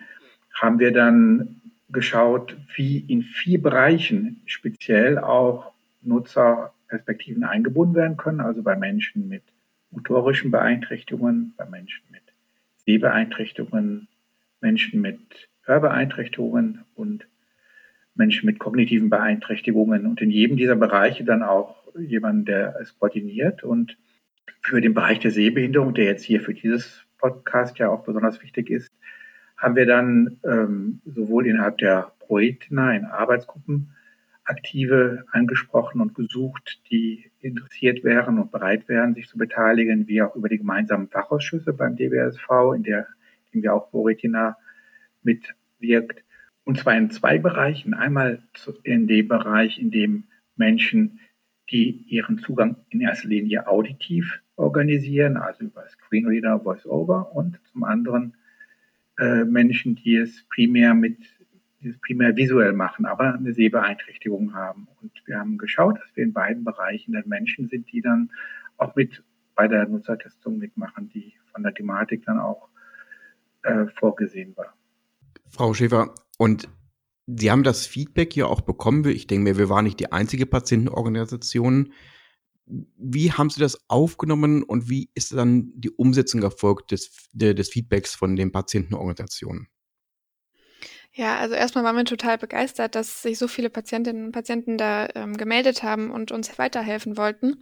haben 0.53 0.79
wir 0.79 0.93
dann 0.93 1.61
geschaut, 1.89 2.57
wie 2.75 2.99
in 2.99 3.23
vier 3.23 3.61
Bereichen 3.61 4.41
speziell 4.45 5.17
auch 5.17 5.73
Nutzerperspektiven 6.03 7.43
eingebunden 7.43 7.95
werden 7.95 8.17
können, 8.17 8.39
also 8.39 8.63
bei 8.63 8.75
Menschen 8.75 9.27
mit 9.27 9.43
motorischen 9.89 10.51
Beeinträchtigungen, 10.51 11.53
bei 11.57 11.65
Menschen 11.65 12.03
mit 12.11 12.21
Sehbeeinträchtigungen, 12.85 14.07
Menschen 14.61 15.01
mit 15.01 15.19
Hörbeeinträchtigungen 15.63 16.85
und 16.95 17.27
Menschen 18.15 18.45
mit 18.45 18.59
kognitiven 18.59 19.09
Beeinträchtigungen 19.09 20.05
und 20.05 20.21
in 20.21 20.31
jedem 20.31 20.57
dieser 20.57 20.75
Bereiche 20.75 21.23
dann 21.23 21.43
auch 21.43 21.75
jemand, 21.97 22.47
der 22.47 22.75
es 22.81 22.97
koordiniert. 22.97 23.63
Und 23.63 23.97
für 24.61 24.81
den 24.81 24.93
Bereich 24.93 25.19
der 25.19 25.31
Sehbehinderung, 25.31 25.93
der 25.93 26.05
jetzt 26.05 26.23
hier 26.23 26.41
für 26.41 26.53
dieses 26.53 27.05
Podcast 27.17 27.77
ja 27.79 27.89
auch 27.89 28.03
besonders 28.03 28.41
wichtig 28.41 28.69
ist, 28.69 28.91
haben 29.57 29.75
wir 29.75 29.85
dann 29.85 30.39
ähm, 30.43 31.01
sowohl 31.05 31.47
innerhalb 31.47 31.77
der 31.77 32.11
Proetina 32.19 32.95
in 32.95 33.05
Arbeitsgruppen 33.05 33.95
Aktive 34.43 35.23
angesprochen 35.31 36.01
und 36.01 36.15
gesucht, 36.15 36.81
die 36.89 37.31
interessiert 37.39 38.03
wären 38.03 38.39
und 38.39 38.51
bereit 38.51 38.89
wären, 38.89 39.13
sich 39.13 39.27
zu 39.27 39.37
beteiligen, 39.37 40.07
wie 40.07 40.21
auch 40.21 40.35
über 40.35 40.49
die 40.49 40.57
gemeinsamen 40.57 41.07
Fachausschüsse 41.09 41.73
beim 41.73 41.95
DBSV, 41.95 42.73
in 42.75 42.83
der, 42.83 43.07
in 43.51 43.61
der 43.61 43.75
auch 43.75 43.91
Proretina 43.91 44.57
mitwirkt. 45.21 46.23
Und 46.63 46.77
zwar 46.79 46.95
in 46.95 47.09
zwei 47.09 47.37
Bereichen. 47.37 47.93
Einmal 47.93 48.43
in 48.83 49.07
dem 49.07 49.27
Bereich, 49.27 49.79
in 49.79 49.91
dem 49.91 50.25
Menschen, 50.55 51.19
die 51.69 52.03
ihren 52.07 52.37
Zugang 52.37 52.77
in 52.89 53.01
erster 53.01 53.27
Linie 53.27 53.67
auditiv 53.67 54.41
organisieren, 54.55 55.37
also 55.37 55.63
über 55.65 55.87
Screenreader, 55.87 56.63
VoiceOver 56.63 57.33
und 57.35 57.59
zum 57.71 57.83
anderen 57.83 58.35
äh, 59.17 59.43
Menschen, 59.45 59.95
die 59.95 60.15
es 60.15 60.45
primär 60.49 60.93
mit 60.93 61.17
es 61.83 61.97
primär 61.99 62.35
visuell 62.35 62.73
machen, 62.73 63.05
aber 63.05 63.33
eine 63.33 63.53
Sehbeeinträchtigung 63.53 64.53
haben. 64.53 64.87
Und 65.01 65.11
wir 65.25 65.39
haben 65.39 65.57
geschaut, 65.57 65.97
dass 65.99 66.15
wir 66.15 66.23
in 66.23 66.33
beiden 66.33 66.63
Bereichen 66.63 67.13
dann 67.13 67.27
Menschen 67.27 67.67
sind, 67.69 67.91
die 67.91 68.01
dann 68.01 68.29
auch 68.77 68.95
mit 68.95 69.23
bei 69.55 69.67
der 69.67 69.87
Nutzertestung 69.87 70.57
mitmachen, 70.59 71.09
die 71.09 71.33
von 71.51 71.63
der 71.63 71.73
Thematik 71.73 72.23
dann 72.25 72.39
auch 72.39 72.69
äh, 73.63 73.87
vorgesehen 73.95 74.55
war. 74.55 74.73
Frau 75.49 75.73
Schäfer, 75.73 76.13
und 76.41 76.67
Sie 77.27 77.51
haben 77.51 77.61
das 77.61 77.85
Feedback 77.85 78.35
ja 78.35 78.47
auch 78.47 78.61
bekommen. 78.61 79.07
Ich 79.07 79.27
denke 79.27 79.43
mir, 79.43 79.57
wir 79.59 79.69
waren 79.69 79.85
nicht 79.85 79.99
die 79.99 80.11
einzige 80.11 80.47
Patientenorganisation. 80.47 81.93
Wie 82.65 83.31
haben 83.31 83.51
Sie 83.51 83.59
das 83.59 83.87
aufgenommen 83.87 84.63
und 84.63 84.89
wie 84.89 85.11
ist 85.13 85.33
dann 85.33 85.71
die 85.75 85.91
Umsetzung 85.91 86.41
erfolgt 86.41 86.89
des, 86.89 87.29
des 87.31 87.69
Feedbacks 87.69 88.15
von 88.15 88.35
den 88.35 88.51
Patientenorganisationen? 88.51 89.67
Ja, 91.13 91.37
also 91.39 91.55
erstmal 91.55 91.83
waren 91.83 91.97
wir 91.97 92.05
total 92.05 92.37
begeistert, 92.37 92.95
dass 92.95 93.21
sich 93.21 93.37
so 93.37 93.49
viele 93.49 93.69
Patientinnen 93.69 94.25
und 94.27 94.31
Patienten 94.31 94.77
da 94.77 95.09
ähm, 95.13 95.35
gemeldet 95.35 95.83
haben 95.83 96.09
und 96.09 96.31
uns 96.31 96.57
weiterhelfen 96.57 97.17
wollten. 97.17 97.61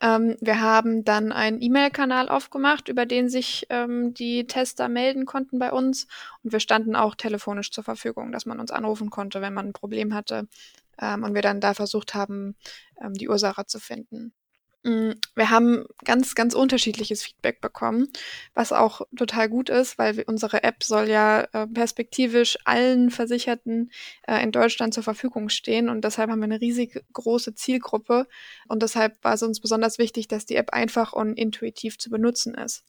Ähm, 0.00 0.36
wir 0.40 0.60
haben 0.60 1.04
dann 1.04 1.32
einen 1.32 1.60
E-Mail-Kanal 1.60 2.28
aufgemacht, 2.28 2.88
über 2.88 3.06
den 3.06 3.28
sich 3.28 3.66
ähm, 3.70 4.14
die 4.14 4.46
Tester 4.46 4.88
melden 4.88 5.26
konnten 5.26 5.58
bei 5.58 5.72
uns. 5.72 6.06
Und 6.44 6.52
wir 6.52 6.60
standen 6.60 6.94
auch 6.96 7.16
telefonisch 7.16 7.72
zur 7.72 7.82
Verfügung, 7.84 8.32
dass 8.32 8.46
man 8.46 8.60
uns 8.60 8.70
anrufen 8.70 9.10
konnte, 9.10 9.40
wenn 9.40 9.54
man 9.54 9.68
ein 9.68 9.72
Problem 9.72 10.14
hatte. 10.14 10.46
Ähm, 11.00 11.24
und 11.24 11.34
wir 11.34 11.42
dann 11.42 11.60
da 11.60 11.74
versucht 11.74 12.14
haben, 12.14 12.56
ähm, 13.02 13.14
die 13.14 13.28
Ursache 13.28 13.66
zu 13.66 13.80
finden. 13.80 14.32
Mm, 14.84 15.12
wir 15.34 15.48
haben 15.48 15.86
ganz, 16.04 16.34
ganz 16.34 16.54
unterschiedliches 16.54 17.22
Feedback 17.22 17.62
bekommen, 17.62 18.08
was 18.52 18.70
auch 18.70 19.00
total 19.16 19.48
gut 19.48 19.70
ist, 19.70 19.96
weil 19.96 20.22
unsere 20.26 20.62
App 20.62 20.84
soll 20.84 21.08
ja 21.08 21.48
äh, 21.52 21.66
perspektivisch 21.66 22.58
allen 22.66 23.10
Versicherten 23.10 23.90
äh, 24.28 24.42
in 24.42 24.52
Deutschland 24.52 24.92
zur 24.92 25.02
Verfügung 25.02 25.48
stehen 25.48 25.88
und 25.88 26.04
deshalb 26.04 26.30
haben 26.30 26.40
wir 26.40 26.44
eine 26.44 26.60
riesig 26.60 27.02
große 27.14 27.54
Zielgruppe 27.54 28.26
und 28.68 28.82
deshalb 28.82 29.16
war 29.24 29.34
es 29.34 29.42
uns 29.42 29.60
besonders 29.60 29.98
wichtig, 29.98 30.28
dass 30.28 30.44
die 30.44 30.56
App 30.56 30.70
einfach 30.74 31.14
und 31.14 31.34
intuitiv 31.38 31.98
zu 31.98 32.10
benutzen 32.10 32.54
ist. 32.54 32.84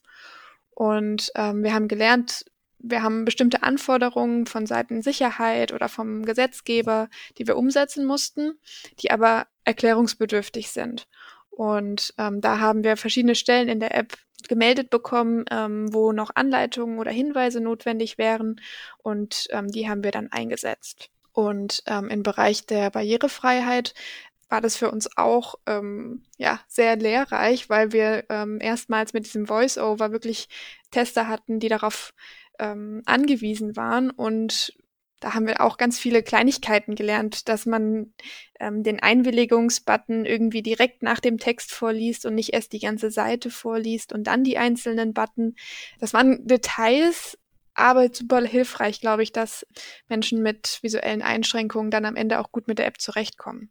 Und 0.74 1.32
ähm, 1.34 1.62
wir 1.62 1.72
haben 1.72 1.88
gelernt, 1.88 2.44
wir 2.78 3.02
haben 3.02 3.24
bestimmte 3.24 3.62
Anforderungen 3.62 4.44
von 4.44 4.66
Seiten 4.66 5.00
Sicherheit 5.00 5.72
oder 5.72 5.88
vom 5.88 6.26
Gesetzgeber, 6.26 7.08
die 7.38 7.46
wir 7.46 7.56
umsetzen 7.56 8.04
mussten, 8.04 8.58
die 9.00 9.10
aber 9.10 9.46
erklärungsbedürftig 9.64 10.70
sind. 10.70 11.08
Und 11.56 12.12
ähm, 12.18 12.42
da 12.42 12.60
haben 12.60 12.84
wir 12.84 12.98
verschiedene 12.98 13.34
Stellen 13.34 13.68
in 13.70 13.80
der 13.80 13.94
App 13.94 14.18
gemeldet 14.46 14.90
bekommen, 14.90 15.46
ähm, 15.50 15.92
wo 15.92 16.12
noch 16.12 16.30
Anleitungen 16.34 16.98
oder 16.98 17.10
Hinweise 17.10 17.60
notwendig 17.60 18.18
wären. 18.18 18.60
Und 18.98 19.48
ähm, 19.50 19.68
die 19.68 19.88
haben 19.88 20.04
wir 20.04 20.10
dann 20.10 20.30
eingesetzt. 20.30 21.08
Und 21.32 21.82
ähm, 21.86 22.08
im 22.08 22.22
Bereich 22.22 22.66
der 22.66 22.90
Barrierefreiheit 22.90 23.94
war 24.50 24.60
das 24.60 24.76
für 24.76 24.90
uns 24.90 25.08
auch 25.16 25.54
ähm, 25.66 26.22
ja 26.36 26.60
sehr 26.68 26.96
lehrreich, 26.96 27.70
weil 27.70 27.92
wir 27.92 28.24
ähm, 28.28 28.58
erstmals 28.60 29.14
mit 29.14 29.24
diesem 29.24 29.46
Voice-Over 29.46 30.12
wirklich 30.12 30.48
Tester 30.90 31.26
hatten, 31.26 31.58
die 31.58 31.68
darauf 31.68 32.12
ähm, 32.58 33.00
angewiesen 33.06 33.76
waren 33.76 34.10
und 34.10 34.76
da 35.20 35.34
haben 35.34 35.46
wir 35.46 35.60
auch 35.60 35.78
ganz 35.78 35.98
viele 35.98 36.22
Kleinigkeiten 36.22 36.94
gelernt, 36.94 37.48
dass 37.48 37.64
man 37.64 38.12
ähm, 38.60 38.82
den 38.82 39.00
Einwilligungsbutton 39.00 40.26
irgendwie 40.26 40.62
direkt 40.62 41.02
nach 41.02 41.20
dem 41.20 41.38
Text 41.38 41.72
vorliest 41.72 42.26
und 42.26 42.34
nicht 42.34 42.52
erst 42.52 42.72
die 42.72 42.80
ganze 42.80 43.10
Seite 43.10 43.50
vorliest 43.50 44.12
und 44.12 44.24
dann 44.24 44.44
die 44.44 44.58
einzelnen 44.58 45.14
Button. 45.14 45.56
Das 46.00 46.12
waren 46.12 46.46
Details, 46.46 47.38
aber 47.74 48.12
super 48.12 48.42
hilfreich, 48.42 49.00
glaube 49.00 49.22
ich, 49.22 49.32
dass 49.32 49.66
Menschen 50.08 50.42
mit 50.42 50.78
visuellen 50.82 51.22
Einschränkungen 51.22 51.90
dann 51.90 52.04
am 52.04 52.16
Ende 52.16 52.38
auch 52.38 52.52
gut 52.52 52.68
mit 52.68 52.78
der 52.78 52.86
App 52.86 53.00
zurechtkommen. 53.00 53.70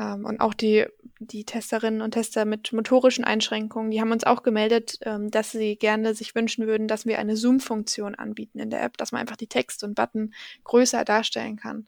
Ähm, 0.00 0.24
und 0.24 0.40
auch 0.40 0.54
die, 0.54 0.86
die 1.18 1.44
Testerinnen 1.44 2.00
und 2.00 2.12
Tester 2.12 2.44
mit 2.46 2.72
motorischen 2.72 3.24
Einschränkungen, 3.24 3.90
die 3.90 4.00
haben 4.00 4.12
uns 4.12 4.24
auch 4.24 4.42
gemeldet, 4.42 4.98
ähm, 5.02 5.30
dass 5.30 5.52
sie 5.52 5.76
gerne 5.76 6.14
sich 6.14 6.34
wünschen 6.34 6.66
würden, 6.66 6.88
dass 6.88 7.04
wir 7.04 7.18
eine 7.18 7.36
Zoom-Funktion 7.36 8.14
anbieten 8.14 8.58
in 8.58 8.70
der 8.70 8.82
App, 8.82 8.96
dass 8.96 9.12
man 9.12 9.20
einfach 9.20 9.36
die 9.36 9.46
Text 9.46 9.84
und 9.84 9.94
Button 9.94 10.32
größer 10.64 11.04
darstellen 11.04 11.56
kann. 11.56 11.86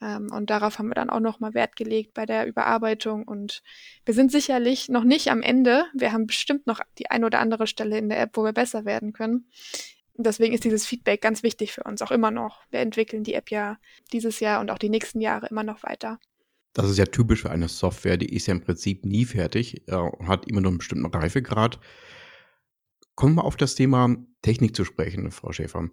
Ähm, 0.00 0.28
und 0.32 0.50
darauf 0.50 0.78
haben 0.78 0.88
wir 0.88 0.96
dann 0.96 1.10
auch 1.10 1.20
nochmal 1.20 1.54
Wert 1.54 1.76
gelegt 1.76 2.14
bei 2.14 2.26
der 2.26 2.46
Überarbeitung. 2.46 3.22
Und 3.28 3.62
wir 4.04 4.14
sind 4.14 4.32
sicherlich 4.32 4.88
noch 4.88 5.04
nicht 5.04 5.30
am 5.30 5.42
Ende. 5.42 5.84
Wir 5.94 6.12
haben 6.12 6.26
bestimmt 6.26 6.66
noch 6.66 6.80
die 6.98 7.10
ein 7.10 7.24
oder 7.24 7.38
andere 7.38 7.68
Stelle 7.68 7.96
in 7.96 8.08
der 8.08 8.20
App, 8.20 8.36
wo 8.36 8.42
wir 8.44 8.52
besser 8.52 8.84
werden 8.84 9.12
können. 9.12 9.48
Deswegen 10.16 10.52
ist 10.52 10.64
dieses 10.64 10.84
Feedback 10.84 11.22
ganz 11.22 11.42
wichtig 11.42 11.72
für 11.72 11.84
uns, 11.84 12.02
auch 12.02 12.10
immer 12.10 12.30
noch. 12.30 12.62
Wir 12.70 12.80
entwickeln 12.80 13.24
die 13.24 13.34
App 13.34 13.50
ja 13.50 13.78
dieses 14.12 14.40
Jahr 14.40 14.60
und 14.60 14.70
auch 14.70 14.78
die 14.78 14.90
nächsten 14.90 15.20
Jahre 15.20 15.46
immer 15.46 15.62
noch 15.62 15.82
weiter. 15.84 16.18
Das 16.74 16.88
ist 16.88 16.98
ja 16.98 17.04
typisch 17.04 17.42
für 17.42 17.50
eine 17.50 17.68
Software, 17.68 18.16
die 18.16 18.34
ist 18.34 18.46
ja 18.46 18.52
im 18.52 18.62
Prinzip 18.62 19.04
nie 19.04 19.24
fertig 19.24 19.86
äh, 19.88 20.10
hat 20.26 20.48
immer 20.48 20.60
nur 20.60 20.70
einen 20.70 20.78
bestimmten 20.78 21.06
Reifegrad. 21.06 21.80
Kommen 23.14 23.34
wir 23.34 23.44
auf 23.44 23.56
das 23.56 23.74
Thema 23.74 24.16
Technik 24.40 24.74
zu 24.74 24.84
sprechen, 24.84 25.30
Frau 25.30 25.52
Schäfer. 25.52 25.90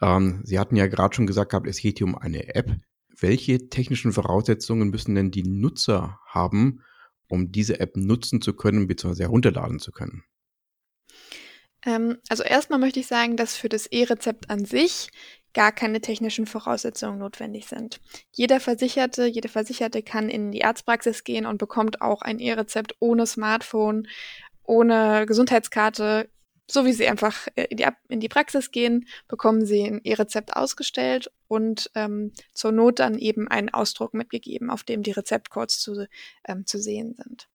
Ähm, 0.00 0.40
Sie 0.44 0.58
hatten 0.58 0.76
ja 0.76 0.86
gerade 0.86 1.14
schon 1.14 1.26
gesagt 1.26 1.50
gehabt, 1.50 1.66
es 1.66 1.80
geht 1.80 1.98
hier 1.98 2.06
um 2.06 2.16
eine 2.16 2.54
App. 2.54 2.76
Welche 3.08 3.68
technischen 3.68 4.12
Voraussetzungen 4.12 4.90
müssen 4.90 5.14
denn 5.14 5.30
die 5.30 5.44
Nutzer 5.44 6.20
haben, 6.26 6.82
um 7.28 7.50
diese 7.50 7.80
App 7.80 7.96
nutzen 7.96 8.40
zu 8.40 8.54
können 8.54 8.86
bzw. 8.86 9.22
herunterladen 9.22 9.78
zu 9.78 9.92
können? 9.92 10.24
Ähm, 11.84 12.18
also 12.28 12.42
erstmal 12.42 12.78
möchte 12.78 13.00
ich 13.00 13.06
sagen, 13.06 13.36
dass 13.36 13.56
für 13.56 13.68
das 13.68 13.86
E-Rezept 13.86 14.50
an 14.50 14.64
sich 14.64 15.10
gar 15.54 15.72
keine 15.72 16.00
technischen 16.00 16.46
Voraussetzungen 16.46 17.18
notwendig 17.18 17.66
sind. 17.66 18.00
Jeder 18.32 18.60
Versicherte, 18.60 19.26
jede 19.26 19.48
Versicherte 19.48 20.02
kann 20.02 20.28
in 20.28 20.52
die 20.52 20.64
Arztpraxis 20.64 21.24
gehen 21.24 21.46
und 21.46 21.58
bekommt 21.58 22.02
auch 22.02 22.22
ein 22.22 22.40
E-Rezept 22.40 22.96
ohne 22.98 23.26
Smartphone, 23.26 24.08
ohne 24.64 25.24
Gesundheitskarte. 25.26 26.28
So 26.66 26.86
wie 26.86 26.92
sie 26.92 27.06
einfach 27.06 27.46
äh, 27.56 27.64
in 27.64 27.76
die, 27.76 27.86
in 28.08 28.20
die 28.20 28.28
Praxis 28.28 28.70
gehen, 28.70 29.06
bekommen 29.28 29.66
sie 29.66 29.84
ein 29.84 30.00
E-Rezept 30.02 30.56
ausgestellt 30.56 31.30
und 31.46 31.90
ähm, 31.94 32.32
zur 32.52 32.72
Not 32.72 32.98
dann 33.00 33.18
eben 33.18 33.48
einen 33.48 33.68
Ausdruck 33.68 34.14
mitgegeben, 34.14 34.70
auf 34.70 34.82
dem 34.82 35.02
die 35.02 35.12
Rezeptcodes 35.12 35.78
zu, 35.80 36.06
ähm, 36.48 36.66
zu 36.66 36.78
sehen 36.78 37.14
sind. 37.14 37.48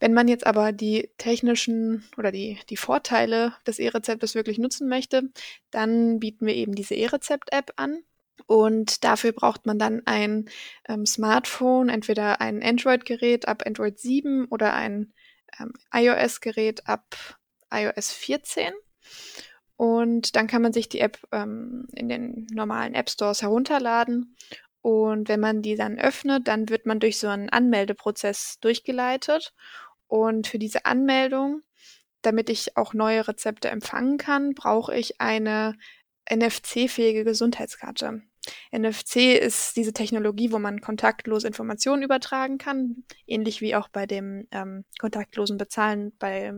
Wenn 0.00 0.14
man 0.14 0.28
jetzt 0.28 0.46
aber 0.46 0.72
die 0.72 1.10
technischen 1.18 2.04
oder 2.16 2.30
die, 2.30 2.58
die 2.70 2.76
Vorteile 2.76 3.54
des 3.66 3.78
E-Rezeptes 3.78 4.34
wirklich 4.34 4.58
nutzen 4.58 4.88
möchte, 4.88 5.30
dann 5.70 6.20
bieten 6.20 6.46
wir 6.46 6.54
eben 6.54 6.74
diese 6.74 6.94
E-Rezept-App 6.94 7.72
an. 7.76 8.02
Und 8.46 9.04
dafür 9.04 9.32
braucht 9.32 9.66
man 9.66 9.78
dann 9.78 10.02
ein 10.06 10.48
ähm, 10.88 11.04
Smartphone, 11.04 11.88
entweder 11.88 12.40
ein 12.40 12.62
Android-Gerät 12.62 13.48
ab 13.48 13.64
Android 13.66 13.98
7 13.98 14.46
oder 14.46 14.74
ein 14.74 15.12
ähm, 15.60 15.72
iOS-Gerät 15.92 16.86
ab 16.86 17.38
iOS 17.70 18.12
14. 18.12 18.72
Und 19.76 20.34
dann 20.34 20.46
kann 20.46 20.62
man 20.62 20.72
sich 20.72 20.88
die 20.88 21.00
App 21.00 21.18
ähm, 21.32 21.86
in 21.94 22.08
den 22.08 22.46
normalen 22.52 22.94
App 22.94 23.10
Stores 23.10 23.42
herunterladen. 23.42 24.36
Und 24.80 25.28
wenn 25.28 25.40
man 25.40 25.62
die 25.62 25.76
dann 25.76 25.98
öffnet, 25.98 26.48
dann 26.48 26.68
wird 26.68 26.86
man 26.86 27.00
durch 27.00 27.18
so 27.18 27.28
einen 27.28 27.48
Anmeldeprozess 27.50 28.58
durchgeleitet. 28.60 29.54
Und 30.08 30.46
für 30.48 30.58
diese 30.58 30.84
Anmeldung, 30.84 31.62
damit 32.22 32.50
ich 32.50 32.76
auch 32.76 32.94
neue 32.94 33.28
Rezepte 33.28 33.68
empfangen 33.68 34.18
kann, 34.18 34.54
brauche 34.54 34.96
ich 34.96 35.20
eine 35.20 35.76
NFC-fähige 36.30 37.24
Gesundheitskarte. 37.24 38.22
NFC 38.72 39.38
ist 39.38 39.76
diese 39.76 39.92
Technologie, 39.92 40.52
wo 40.52 40.58
man 40.58 40.80
kontaktlos 40.80 41.44
Informationen 41.44 42.02
übertragen 42.02 42.58
kann, 42.58 43.04
ähnlich 43.26 43.60
wie 43.60 43.74
auch 43.74 43.88
bei 43.88 44.06
dem 44.06 44.48
ähm, 44.50 44.84
kontaktlosen 44.98 45.58
Bezahlen 45.58 46.12
bei, 46.18 46.52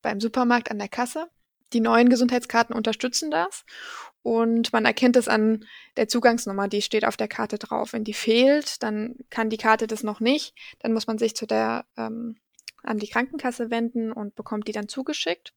beim 0.00 0.20
Supermarkt 0.20 0.70
an 0.70 0.78
der 0.78 0.88
Kasse. 0.88 1.28
Die 1.72 1.80
neuen 1.80 2.08
Gesundheitskarten 2.08 2.74
unterstützen 2.74 3.30
das 3.30 3.64
und 4.22 4.72
man 4.72 4.86
erkennt 4.86 5.16
es 5.16 5.28
an 5.28 5.64
der 5.96 6.08
Zugangsnummer, 6.08 6.68
die 6.68 6.80
steht 6.80 7.04
auf 7.04 7.16
der 7.16 7.28
Karte 7.28 7.58
drauf. 7.58 7.92
Wenn 7.92 8.04
die 8.04 8.14
fehlt, 8.14 8.82
dann 8.82 9.16
kann 9.28 9.50
die 9.50 9.58
Karte 9.58 9.86
das 9.86 10.02
noch 10.02 10.20
nicht. 10.20 10.54
Dann 10.78 10.94
muss 10.94 11.06
man 11.06 11.18
sich 11.18 11.36
zu 11.36 11.46
der 11.46 11.84
ähm, 11.96 12.38
an 12.82 12.98
die 12.98 13.08
Krankenkasse 13.08 13.70
wenden 13.70 14.12
und 14.12 14.34
bekommt 14.34 14.68
die 14.68 14.72
dann 14.72 14.88
zugeschickt. 14.88 15.54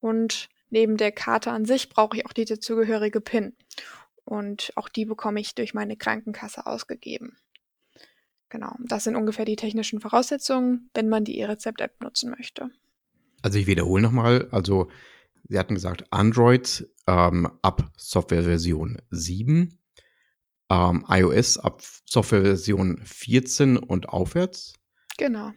Und 0.00 0.48
neben 0.70 0.96
der 0.96 1.12
Karte 1.12 1.50
an 1.50 1.64
sich 1.64 1.88
brauche 1.88 2.16
ich 2.16 2.26
auch 2.26 2.32
die 2.32 2.44
dazugehörige 2.44 3.20
PIN. 3.20 3.54
Und 4.24 4.72
auch 4.74 4.88
die 4.88 5.04
bekomme 5.04 5.40
ich 5.40 5.54
durch 5.54 5.74
meine 5.74 5.96
Krankenkasse 5.96 6.66
ausgegeben. 6.66 7.36
Genau, 8.48 8.74
das 8.80 9.04
sind 9.04 9.16
ungefähr 9.16 9.44
die 9.44 9.56
technischen 9.56 10.00
Voraussetzungen, 10.00 10.90
wenn 10.94 11.08
man 11.08 11.24
die 11.24 11.38
E-Rezept-App 11.38 12.00
nutzen 12.00 12.30
möchte. 12.30 12.70
Also 13.42 13.58
ich 13.58 13.66
wiederhole 13.66 14.02
nochmal, 14.02 14.48
also 14.50 14.88
Sie 15.48 15.58
hatten 15.58 15.74
gesagt, 15.74 16.04
Android 16.10 16.88
ähm, 17.06 17.48
ab 17.62 17.92
Softwareversion 17.96 19.00
7, 19.10 19.78
ähm, 20.70 21.04
iOS 21.08 21.58
ab 21.58 21.82
Softwareversion 22.04 22.98
14 23.04 23.76
und 23.76 24.08
aufwärts. 24.08 24.74
Genau. 25.16 25.52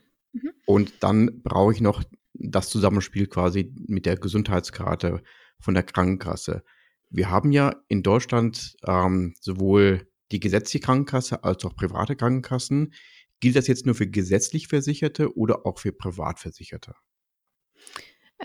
Und 0.70 1.02
dann 1.02 1.42
brauche 1.42 1.74
ich 1.74 1.82
noch 1.82 2.04
das 2.36 2.70
Zusammenspiel 2.70 3.26
quasi 3.26 3.74
mit 3.88 4.06
der 4.06 4.18
Gesundheitskarte 4.18 5.24
von 5.60 5.74
der 5.74 5.82
Krankenkasse. 5.82 6.64
Wir 7.10 7.32
haben 7.32 7.52
ja 7.52 7.74
in 7.88 8.04
Deutschland 8.04 8.76
ähm, 8.86 9.34
sowohl 9.42 10.08
die 10.32 10.40
gesetzliche 10.40 10.86
Krankenkasse 10.86 11.44
als 11.44 11.66
auch 11.66 11.76
private 11.76 12.16
Krankenkassen. 12.16 12.94
Gilt 13.40 13.56
das 13.56 13.66
jetzt 13.66 13.88
nur 13.88 13.96
für 13.96 14.06
gesetzlich 14.06 14.68
Versicherte 14.68 15.36
oder 15.36 15.66
auch 15.66 15.80
für 15.80 15.92
Privatversicherte? 15.92 16.94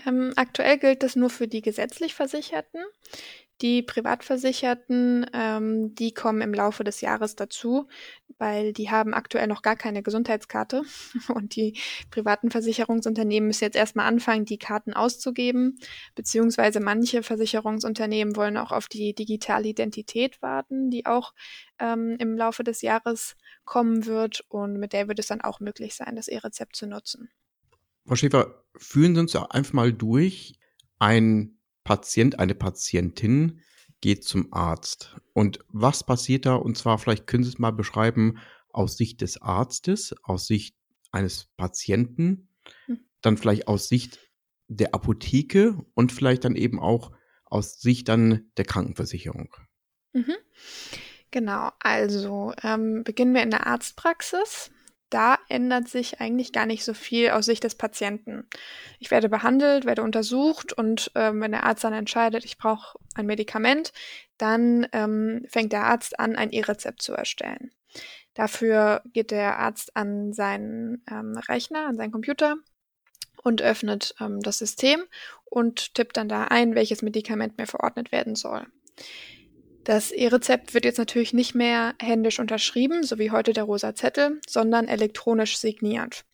Ähm, 0.07 0.33
aktuell 0.35 0.79
gilt 0.79 1.03
das 1.03 1.15
nur 1.15 1.29
für 1.29 1.47
die 1.47 1.61
gesetzlich 1.61 2.15
Versicherten. 2.15 2.81
Die 3.61 3.81
Privatversicherten, 3.81 5.25
ähm, 5.33 5.95
die 5.95 6.13
kommen 6.13 6.41
im 6.41 6.53
Laufe 6.53 6.83
des 6.83 6.99
Jahres 6.99 7.37
dazu, 7.37 7.87
weil 8.37 8.73
die 8.73 8.91
haben 8.91 9.13
aktuell 9.13 9.47
noch 9.47 9.61
gar 9.61 9.77
keine 9.77 10.03
Gesundheitskarte. 10.03 10.83
Und 11.33 11.55
die 11.55 11.79
privaten 12.11 12.51
Versicherungsunternehmen 12.51 13.47
müssen 13.47 13.63
jetzt 13.63 13.77
erstmal 13.77 14.07
anfangen, 14.07 14.43
die 14.43 14.57
Karten 14.57 14.93
auszugeben, 14.93 15.79
beziehungsweise 16.15 16.81
manche 16.81 17.23
Versicherungsunternehmen 17.23 18.35
wollen 18.35 18.57
auch 18.57 18.73
auf 18.73 18.89
die 18.89 19.15
digitale 19.15 19.69
Identität 19.69 20.41
warten, 20.41 20.89
die 20.89 21.05
auch 21.05 21.33
ähm, 21.79 22.17
im 22.19 22.35
Laufe 22.35 22.65
des 22.65 22.81
Jahres 22.81 23.37
kommen 23.63 24.05
wird. 24.05 24.43
Und 24.49 24.79
mit 24.79 24.91
der 24.91 25.07
wird 25.07 25.19
es 25.19 25.27
dann 25.27 25.39
auch 25.39 25.61
möglich 25.61 25.95
sein, 25.95 26.17
das 26.17 26.27
E-Rezept 26.27 26.75
zu 26.75 26.87
nutzen. 26.87 27.29
Frau 28.05 28.15
Schäfer, 28.15 28.65
führen 28.75 29.15
Sie 29.15 29.21
uns 29.21 29.35
einfach 29.35 29.73
mal 29.73 29.93
durch 29.93 30.59
ein 30.99 31.54
Patient, 31.85 32.39
eine 32.39 32.55
Patientin 32.55 33.61
geht 34.01 34.25
zum 34.25 34.51
Arzt. 34.51 35.15
Und 35.31 35.59
was 35.69 36.03
passiert 36.03 36.45
da? 36.45 36.55
Und 36.55 36.77
zwar, 36.77 36.97
vielleicht 36.97 37.27
können 37.27 37.45
Sie 37.45 37.49
es 37.49 37.59
mal 37.59 37.71
beschreiben 37.71 38.39
aus 38.73 38.97
Sicht 38.97 39.21
des 39.21 39.41
Arztes, 39.41 40.13
aus 40.23 40.47
Sicht 40.47 40.75
eines 41.11 41.45
Patienten, 41.55 42.49
hm. 42.87 42.99
dann 43.21 43.37
vielleicht 43.37 43.69
aus 43.69 43.87
Sicht 43.87 44.19
der 44.67 44.93
Apotheke 44.93 45.77
und 45.93 46.11
vielleicht 46.11 46.43
dann 46.43 46.55
eben 46.55 46.79
auch 46.79 47.11
aus 47.45 47.79
Sicht 47.79 48.09
dann 48.09 48.51
der 48.57 48.65
Krankenversicherung. 48.65 49.55
Mhm. 50.13 50.35
Genau, 51.31 51.69
also 51.79 52.53
ähm, 52.63 53.03
beginnen 53.03 53.33
wir 53.33 53.43
in 53.43 53.51
der 53.51 53.67
Arztpraxis. 53.67 54.71
Da 55.15 55.39
ändert 55.47 55.87
sich 55.87 56.19
eigentlich 56.19 56.51
gar 56.51 56.65
nicht 56.65 56.83
so 56.83 56.93
viel 56.93 57.29
aus 57.29 57.45
Sicht 57.45 57.63
des 57.63 57.75
Patienten. 57.75 58.49
Ich 58.99 59.11
werde 59.11 59.29
behandelt, 59.29 59.85
werde 59.85 60.03
untersucht 60.03 60.73
und 60.73 61.09
ähm, 61.15 61.39
wenn 61.39 61.53
der 61.53 61.63
Arzt 61.63 61.85
dann 61.85 61.93
entscheidet, 61.93 62.43
ich 62.43 62.57
brauche 62.57 62.99
ein 63.13 63.25
Medikament, 63.25 63.93
dann 64.37 64.85
ähm, 64.91 65.45
fängt 65.47 65.71
der 65.71 65.85
Arzt 65.85 66.19
an, 66.19 66.35
ein 66.35 66.51
E-Rezept 66.51 67.01
zu 67.01 67.13
erstellen. 67.13 67.71
Dafür 68.33 69.03
geht 69.13 69.31
der 69.31 69.57
Arzt 69.57 69.95
an 69.95 70.33
seinen 70.33 71.01
ähm, 71.09 71.37
Rechner, 71.47 71.87
an 71.87 71.95
seinen 71.95 72.11
Computer 72.11 72.57
und 73.41 73.61
öffnet 73.61 74.15
ähm, 74.19 74.41
das 74.41 74.57
System 74.57 75.01
und 75.45 75.95
tippt 75.95 76.17
dann 76.17 76.27
da 76.27 76.43
ein, 76.43 76.75
welches 76.75 77.01
Medikament 77.01 77.57
mir 77.57 77.67
verordnet 77.67 78.11
werden 78.11 78.35
soll. 78.35 78.67
Das 79.85 80.09
E-Rezept 80.09 80.73
wird 80.73 80.83
jetzt 80.83 80.97
natürlich 80.97 81.31
nicht 81.31 81.53
mehr 81.53 81.93
händisch 82.01 82.39
unterschrieben, 82.39 83.03
so 83.03 83.19
wie 83.19 83.29
heute 83.29 83.53
der 83.53 83.65
rosa 83.65 83.93
Zettel, 83.93 84.41
sondern 84.49 84.87
elektronisch 84.87 85.59
signiert. 85.59 86.25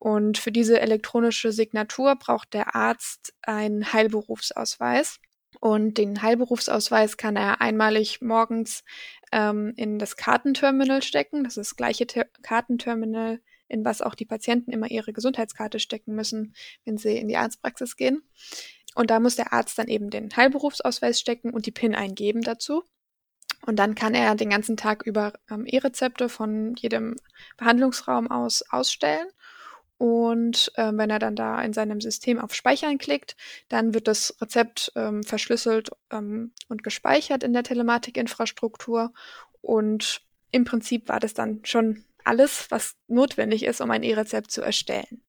Und 0.00 0.36
für 0.36 0.50
diese 0.50 0.80
elektronische 0.80 1.52
Signatur 1.52 2.16
braucht 2.16 2.54
der 2.54 2.74
Arzt 2.74 3.34
einen 3.42 3.92
Heilberufsausweis. 3.92 5.20
Und 5.60 5.96
den 5.96 6.22
Heilberufsausweis 6.22 7.16
kann 7.16 7.36
er 7.36 7.60
einmalig 7.60 8.20
morgens 8.20 8.82
ähm, 9.30 9.74
in 9.76 10.00
das 10.00 10.16
Kartenterminal 10.16 11.02
stecken. 11.02 11.44
Das 11.44 11.56
ist 11.56 11.70
das 11.70 11.76
gleiche 11.76 12.08
Ter 12.08 12.26
Kartenterminal, 12.42 13.40
in 13.68 13.84
was 13.84 14.02
auch 14.02 14.16
die 14.16 14.24
Patienten 14.24 14.72
immer 14.72 14.90
ihre 14.90 15.12
Gesundheitskarte 15.12 15.78
stecken 15.78 16.16
müssen, 16.16 16.52
wenn 16.84 16.98
sie 16.98 17.16
in 17.16 17.28
die 17.28 17.36
Arztpraxis 17.36 17.96
gehen. 17.96 18.22
Und 18.94 19.10
da 19.10 19.20
muss 19.20 19.36
der 19.36 19.52
Arzt 19.52 19.78
dann 19.78 19.88
eben 19.88 20.10
den 20.10 20.34
Heilberufsausweis 20.36 21.18
stecken 21.18 21.50
und 21.50 21.66
die 21.66 21.70
PIN 21.70 21.94
eingeben 21.94 22.42
dazu. 22.42 22.84
Und 23.64 23.76
dann 23.76 23.94
kann 23.94 24.14
er 24.14 24.34
den 24.34 24.50
ganzen 24.50 24.76
Tag 24.76 25.02
über 25.06 25.32
ähm, 25.50 25.64
E-Rezepte 25.66 26.28
von 26.28 26.74
jedem 26.74 27.16
Behandlungsraum 27.56 28.30
aus 28.30 28.62
ausstellen. 28.70 29.28
Und 29.98 30.72
ähm, 30.76 30.98
wenn 30.98 31.10
er 31.10 31.20
dann 31.20 31.36
da 31.36 31.62
in 31.62 31.72
seinem 31.72 32.00
System 32.00 32.40
auf 32.40 32.54
Speichern 32.54 32.98
klickt, 32.98 33.36
dann 33.68 33.94
wird 33.94 34.08
das 34.08 34.36
Rezept 34.40 34.90
ähm, 34.96 35.22
verschlüsselt 35.22 35.90
ähm, 36.10 36.52
und 36.68 36.82
gespeichert 36.82 37.44
in 37.44 37.52
der 37.52 37.62
Telematikinfrastruktur. 37.62 39.12
Und 39.60 40.22
im 40.50 40.64
Prinzip 40.64 41.08
war 41.08 41.20
das 41.20 41.34
dann 41.34 41.60
schon 41.64 42.04
alles, 42.24 42.68
was 42.70 42.96
notwendig 43.06 43.64
ist, 43.64 43.80
um 43.80 43.92
ein 43.92 44.02
E-Rezept 44.02 44.50
zu 44.50 44.60
erstellen. 44.60 45.22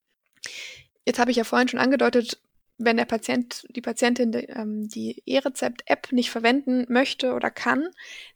Jetzt 1.05 1.19
habe 1.19 1.29
ich 1.29 1.37
ja 1.37 1.43
vorhin 1.43 1.67
schon 1.67 1.79
angedeutet, 1.79 2.41
wenn 2.85 2.97
der 2.97 3.05
Patient, 3.05 3.65
die 3.75 3.81
Patientin 3.81 4.33
ähm, 4.33 4.87
die 4.87 5.21
E-Rezept-App 5.25 6.11
nicht 6.11 6.31
verwenden 6.31 6.85
möchte 6.89 7.33
oder 7.33 7.51
kann, 7.51 7.89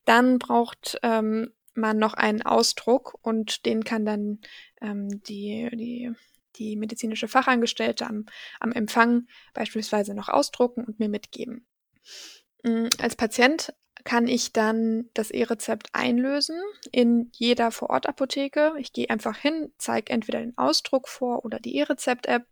dann 0.05 0.39
braucht 0.39 0.99
ähm, 1.03 1.51
man 1.73 1.97
noch 1.97 2.13
einen 2.13 2.41
Ausdruck 2.41 3.17
und 3.21 3.65
den 3.65 3.83
kann 3.83 4.05
dann 4.05 4.39
ähm, 4.81 5.21
die, 5.23 5.69
die, 5.73 6.11
die 6.55 6.75
medizinische 6.75 7.27
Fachangestellte 7.27 8.07
am, 8.07 8.25
am 8.59 8.71
Empfang 8.71 9.27
beispielsweise 9.53 10.13
noch 10.13 10.29
ausdrucken 10.29 10.83
und 10.83 10.99
mir 10.99 11.09
mitgeben. 11.09 11.65
Ähm, 12.63 12.89
als 12.99 13.15
Patient 13.15 13.73
kann 14.03 14.27
ich 14.29 14.53
dann 14.53 15.09
das 15.13 15.31
E-Rezept 15.31 15.89
einlösen 15.91 16.57
in 16.93 17.29
jeder 17.33 17.71
Vorortapotheke. 17.71 18.73
Ich 18.79 18.93
gehe 18.93 19.09
einfach 19.09 19.37
hin, 19.37 19.73
zeige 19.77 20.13
entweder 20.13 20.39
den 20.39 20.57
Ausdruck 20.57 21.09
vor 21.09 21.43
oder 21.43 21.59
die 21.59 21.75
E-Rezept-App 21.75 22.45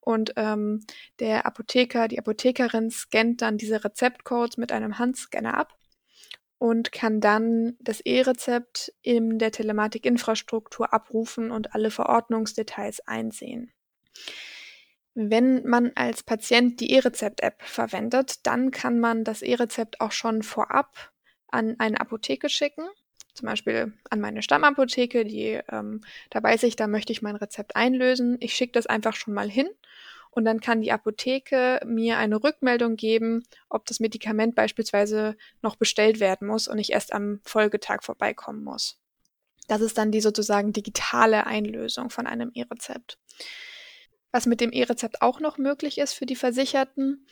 und 0.00 0.32
ähm, 0.36 0.84
der 1.18 1.46
Apotheker, 1.46 2.08
die 2.08 2.18
Apothekerin 2.18 2.90
scannt 2.90 3.42
dann 3.42 3.58
diese 3.58 3.84
Rezeptcodes 3.84 4.56
mit 4.56 4.72
einem 4.72 4.98
Handscanner 4.98 5.56
ab 5.56 5.76
und 6.58 6.92
kann 6.92 7.20
dann 7.20 7.76
das 7.80 8.00
E-Rezept 8.00 8.92
in 9.02 9.38
der 9.38 9.50
Telematikinfrastruktur 9.50 10.92
abrufen 10.92 11.50
und 11.50 11.74
alle 11.74 11.90
Verordnungsdetails 11.90 13.00
einsehen. 13.06 13.72
Wenn 15.14 15.66
man 15.66 15.92
als 15.96 16.22
Patient 16.22 16.80
die 16.80 16.92
E-Rezept-App 16.92 17.62
verwendet, 17.62 18.46
dann 18.46 18.70
kann 18.70 19.00
man 19.00 19.24
das 19.24 19.42
E-Rezept 19.42 20.00
auch 20.00 20.12
schon 20.12 20.42
vorab 20.42 21.12
an 21.48 21.76
eine 21.78 22.00
Apotheke 22.00 22.48
schicken 22.48 22.88
zum 23.40 23.48
Beispiel 23.48 23.94
an 24.10 24.20
meine 24.20 24.42
Stammapotheke, 24.42 25.24
die, 25.24 25.58
ähm, 25.72 26.02
da 26.28 26.42
weiß 26.42 26.62
ich, 26.64 26.76
da 26.76 26.86
möchte 26.86 27.12
ich 27.12 27.22
mein 27.22 27.36
Rezept 27.36 27.74
einlösen. 27.74 28.36
Ich 28.40 28.54
schicke 28.54 28.72
das 28.72 28.86
einfach 28.86 29.16
schon 29.16 29.32
mal 29.32 29.48
hin 29.48 29.68
und 30.30 30.44
dann 30.44 30.60
kann 30.60 30.82
die 30.82 30.92
Apotheke 30.92 31.80
mir 31.86 32.18
eine 32.18 32.42
Rückmeldung 32.42 32.96
geben, 32.96 33.44
ob 33.70 33.86
das 33.86 33.98
Medikament 33.98 34.54
beispielsweise 34.54 35.36
noch 35.62 35.76
bestellt 35.76 36.20
werden 36.20 36.46
muss 36.46 36.68
und 36.68 36.78
ich 36.78 36.92
erst 36.92 37.14
am 37.14 37.40
Folgetag 37.44 38.02
vorbeikommen 38.02 38.62
muss. 38.62 38.98
Das 39.68 39.80
ist 39.80 39.96
dann 39.96 40.12
die 40.12 40.20
sozusagen 40.20 40.74
digitale 40.74 41.46
Einlösung 41.46 42.10
von 42.10 42.26
einem 42.26 42.50
E-Rezept. 42.52 43.18
Was 44.32 44.44
mit 44.44 44.60
dem 44.60 44.72
E-Rezept 44.72 45.22
auch 45.22 45.40
noch 45.40 45.56
möglich 45.56 45.96
ist 45.96 46.12
für 46.12 46.26
die 46.26 46.36
Versicherten, 46.36 47.26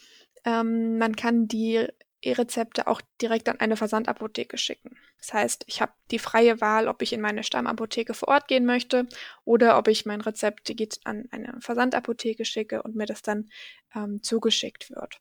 ähm, 0.45 0.97
man 0.97 1.17
kann 1.17 1.49
die 1.49 1.87
E-Rezepte 2.21 2.87
auch 2.87 3.01
direkt 3.21 3.49
an 3.49 3.61
eine 3.61 3.77
Versandapotheke 3.77 4.59
schicken. 4.59 4.97
Das 5.19 5.33
heißt, 5.33 5.65
ich 5.67 5.81
habe 5.81 5.93
die 6.11 6.19
freie 6.19 6.61
Wahl, 6.61 6.89
ob 6.89 7.03
ich 7.03 7.13
in 7.13 7.21
meine 7.21 7.45
Stammapotheke 7.45 8.15
vor 8.15 8.29
Ort 8.29 8.49
gehen 8.49 8.67
möchte 8.67 9.07
oder 9.45 9.79
ob 9.79 9.89
ich 9.89 10.07
mein 10.07 10.21
Rezept 10.21 10.71
an 11.05 11.29
eine 11.31 11.61
Versandapotheke 11.61 12.45
schicke 12.45 12.83
und 12.83 12.97
mir 12.97 13.07
das 13.07 13.23
dann 13.23 13.51
ähm, 13.95 14.23
zugeschickt 14.23 14.91
wird. 14.91 15.21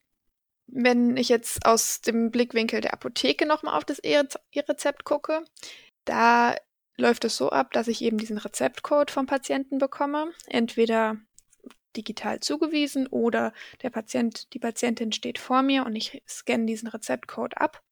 Wenn 0.68 1.18
ich 1.18 1.30
jetzt 1.30 1.66
aus 1.66 2.02
dem 2.02 2.30
Blickwinkel 2.30 2.82
der 2.82 2.94
Apotheke 2.94 3.46
nochmal 3.46 3.78
auf 3.78 3.86
das 3.86 4.00
E-Rezept 4.00 5.06
gucke, 5.06 5.44
da 6.06 6.56
läuft 6.98 7.26
es 7.26 7.38
so 7.38 7.50
ab, 7.50 7.72
dass 7.72 7.88
ich 7.88 8.02
eben 8.02 8.18
diesen 8.18 8.38
Rezeptcode 8.38 9.12
vom 9.12 9.28
Patienten 9.28 9.78
bekomme. 9.78 10.34
Entweder 10.48 11.18
digital 11.98 12.40
zugewiesen 12.40 13.08
oder 13.08 13.54
der 13.82 13.90
Patient, 13.90 14.54
die 14.54 14.60
Patientin 14.60 15.12
steht 15.12 15.40
vor 15.40 15.64
mir 15.64 15.86
und 15.86 15.96
ich 15.96 16.22
scanne 16.28 16.66
diesen 16.66 16.88
Rezeptcode 16.88 17.58
ab. 17.58 17.84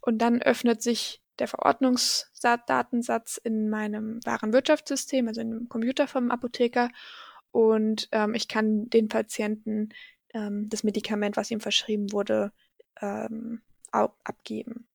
Und 0.00 0.18
dann 0.18 0.40
öffnet 0.40 0.82
sich 0.82 1.20
der 1.38 1.48
Verordnungsdatensatz 1.48 3.38
in 3.42 3.68
meinem 3.68 4.20
Warenwirtschaftssystem, 4.24 5.28
also 5.28 5.40
in 5.40 5.50
dem 5.50 5.68
Computer 5.68 6.06
vom 6.06 6.30
Apotheker. 6.30 6.90
Und 7.50 8.08
ähm, 8.12 8.34
ich 8.34 8.48
kann 8.48 8.88
den 8.88 9.08
Patienten 9.08 9.90
ähm, 10.32 10.68
das 10.68 10.84
Medikament, 10.84 11.36
was 11.36 11.50
ihm 11.50 11.60
verschrieben 11.60 12.12
wurde, 12.12 12.52
ähm, 13.00 13.62
abgeben. 13.90 14.86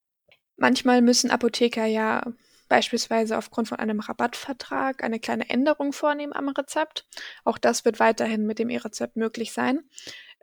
Manchmal 0.57 1.01
müssen 1.01 1.31
Apotheker 1.31 1.85
ja 1.85 2.33
beispielsweise 2.71 3.37
aufgrund 3.37 3.67
von 3.67 3.79
einem 3.79 3.99
Rabattvertrag 3.99 5.03
eine 5.03 5.19
kleine 5.19 5.49
Änderung 5.49 5.91
vornehmen 5.91 6.31
am 6.31 6.47
Rezept. 6.47 7.05
Auch 7.43 7.57
das 7.57 7.83
wird 7.83 7.99
weiterhin 7.99 8.45
mit 8.45 8.59
dem 8.59 8.69
E-Rezept 8.69 9.17
möglich 9.17 9.51
sein. 9.51 9.81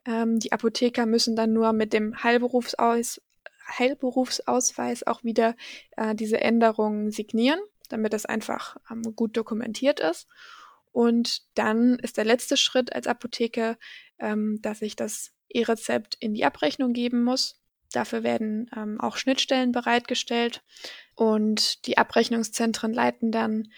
Ähm, 0.04 0.38
die 0.38 0.52
Apotheker 0.52 1.06
müssen 1.06 1.36
dann 1.36 1.54
nur 1.54 1.72
mit 1.72 1.94
dem 1.94 2.22
Heilberufsaus 2.22 3.22
Heilberufsausweis 3.78 5.06
auch 5.06 5.24
wieder 5.24 5.56
äh, 5.96 6.14
diese 6.14 6.38
Änderungen 6.42 7.10
signieren, 7.10 7.60
damit 7.88 8.12
es 8.12 8.26
einfach 8.26 8.76
ähm, 8.90 9.02
gut 9.16 9.34
dokumentiert 9.34 9.98
ist. 9.98 10.28
Und 10.92 11.42
dann 11.54 11.98
ist 11.98 12.18
der 12.18 12.26
letzte 12.26 12.58
Schritt 12.58 12.92
als 12.94 13.06
Apotheker, 13.06 13.78
ähm, 14.18 14.58
dass 14.60 14.82
ich 14.82 14.96
das 14.96 15.32
E-Rezept 15.48 16.14
in 16.20 16.34
die 16.34 16.44
Abrechnung 16.44 16.92
geben 16.92 17.24
muss. 17.24 17.58
Dafür 17.92 18.22
werden 18.22 18.70
ähm, 18.76 19.00
auch 19.00 19.16
Schnittstellen 19.16 19.72
bereitgestellt 19.72 20.62
und 21.14 21.86
die 21.86 21.98
Abrechnungszentren 21.98 22.92
leiten 22.92 23.32
dann, 23.32 23.68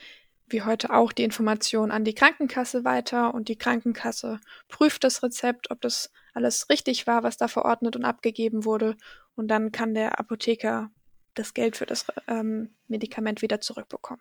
wie 0.49 0.63
heute 0.63 0.93
auch, 0.93 1.13
die 1.13 1.23
Information 1.23 1.91
an 1.91 2.05
die 2.05 2.15
Krankenkasse 2.15 2.85
weiter 2.85 3.35
und 3.35 3.49
die 3.49 3.57
Krankenkasse 3.57 4.41
prüft 4.69 5.05
das 5.05 5.23
Rezept, 5.23 5.71
ob 5.71 5.81
das 5.81 6.11
alles 6.35 6.69
richtig 6.69 7.07
war, 7.07 7.23
was 7.23 7.37
da 7.37 7.49
verordnet 7.49 7.97
und 7.97 8.05
abgegeben 8.05 8.65
wurde. 8.65 8.97
Und 9.37 9.49
dann 9.49 9.73
kann 9.73 9.95
der 9.95 10.19
Apotheker 10.19 10.91
das 11.35 11.55
Geld 11.55 11.77
für 11.77 11.87
das 11.87 12.07
ähm, 12.27 12.75
Medikament 12.89 13.43
wieder 13.43 13.61
zurückbekommen. 13.61 14.21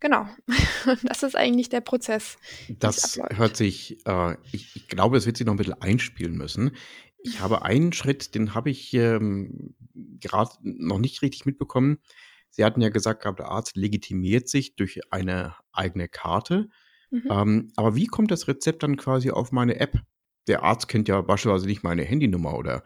Genau, 0.00 0.28
das 1.02 1.24
ist 1.24 1.34
eigentlich 1.34 1.68
der 1.68 1.80
Prozess. 1.80 2.38
Das 2.68 3.18
hört 3.30 3.56
sich, 3.56 3.98
äh, 4.06 4.36
ich, 4.52 4.76
ich, 4.76 4.88
glaube, 4.88 5.16
es 5.16 5.26
wird 5.26 5.36
sich 5.36 5.46
noch 5.46 5.54
ein 5.54 5.58
bisschen 5.58 5.82
einspielen 5.82 6.36
müssen. 6.36 6.76
Ich 7.22 7.40
habe 7.40 7.62
einen 7.62 7.92
Schritt, 7.92 8.34
den 8.34 8.54
habe 8.54 8.70
ich 8.70 8.94
ähm, 8.94 9.74
gerade 10.20 10.50
noch 10.62 10.98
nicht 10.98 11.22
richtig 11.22 11.46
mitbekommen. 11.46 11.98
Sie 12.50 12.64
hatten 12.64 12.80
ja 12.80 12.88
gesagt, 12.88 13.24
der 13.24 13.48
Arzt 13.48 13.76
legitimiert 13.76 14.48
sich 14.48 14.76
durch 14.76 15.00
eine 15.10 15.54
eigene 15.72 16.08
Karte. 16.08 16.68
Mhm. 17.10 17.28
Ähm, 17.30 17.72
aber 17.76 17.96
wie 17.96 18.06
kommt 18.06 18.30
das 18.30 18.48
Rezept 18.48 18.82
dann 18.82 18.96
quasi 18.96 19.30
auf 19.30 19.52
meine 19.52 19.80
App? 19.80 20.00
Der 20.46 20.62
Arzt 20.62 20.88
kennt 20.88 21.08
ja 21.08 21.20
beispielsweise 21.20 21.66
nicht 21.66 21.82
meine 21.82 22.04
Handynummer 22.04 22.56
oder 22.56 22.82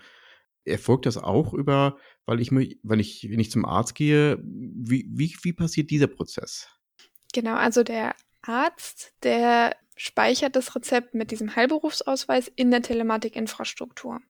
erfolgt 0.65 1.07
das 1.07 1.17
auch 1.17 1.55
über, 1.55 1.97
weil 2.25 2.41
ich, 2.41 2.53
wenn 2.53 3.01
ich, 3.01 3.29
wenn 3.31 3.41
ich 3.41 3.51
zum 3.51 3.65
Arzt 3.65 3.95
gehe, 3.95 4.39
wie, 4.43 5.07
wie, 5.11 5.35
wie 5.43 5.53
passiert 5.53 5.91
dieser 5.91 6.07
Prozess? 6.07 6.69
Genau, 7.33 7.55
also 7.55 7.83
der 7.83 8.15
Arzt, 8.43 9.15
der 9.23 9.77
speichert 9.97 10.57
das 10.57 10.75
Rezept 10.75 11.15
mit 11.15 11.31
diesem 11.31 11.55
Heilberufsausweis 11.55 12.51
in 12.55 12.71
der 12.71 12.83
Telematikinfrastruktur. 12.83 14.21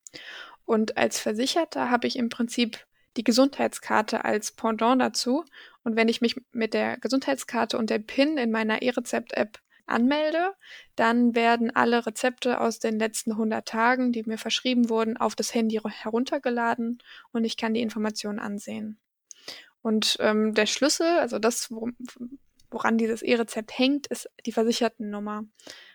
Und 0.65 0.97
als 0.97 1.19
Versicherter 1.19 1.91
habe 1.91 2.07
ich 2.07 2.17
im 2.17 2.29
Prinzip 2.29 2.87
die 3.17 3.25
Gesundheitskarte 3.25 4.25
als 4.25 4.53
Pendant 4.53 5.01
dazu. 5.01 5.45
Und 5.85 5.97
wenn 5.97 6.09
ich 6.09 6.21
mich 6.21 6.37
mit 6.53 6.75
der 6.75 6.99
Gesundheitskarte 6.99 7.79
und 7.79 7.91
der 7.91 7.99
PIN 7.99 8.39
in 8.39 8.51
meiner 8.51 8.83
E-Rezept-App 8.83 9.59
anmelde, 9.87 10.53
dann 10.97 11.35
werden 11.35 11.75
alle 11.75 12.07
Rezepte 12.07 12.61
aus 12.61 12.79
den 12.79 12.99
letzten 12.99 13.33
100 13.33 13.67
Tagen, 13.67 14.13
die 14.13 14.23
mir 14.25 14.39
verschrieben 14.39 14.89
wurden, 14.89 15.17
auf 15.17 15.35
das 15.35 15.55
Handy 15.55 15.81
heruntergeladen 15.85 17.03
und 17.33 17.45
ich 17.45 17.57
kann 17.57 17.75
die 17.75 17.83
Informationen 17.83 18.39
ansehen. 18.39 18.99
Und 19.83 20.17
ähm, 20.21 20.55
der 20.55 20.67
Schlüssel, 20.67 21.19
also 21.19 21.39
das, 21.39 21.73
woran 22.73 22.99
dieses 22.99 23.23
E-Rezept 23.23 23.79
hängt, 23.79 24.07
ist 24.09 24.29
die 24.47 24.53
Versichertennummer. 24.53 25.45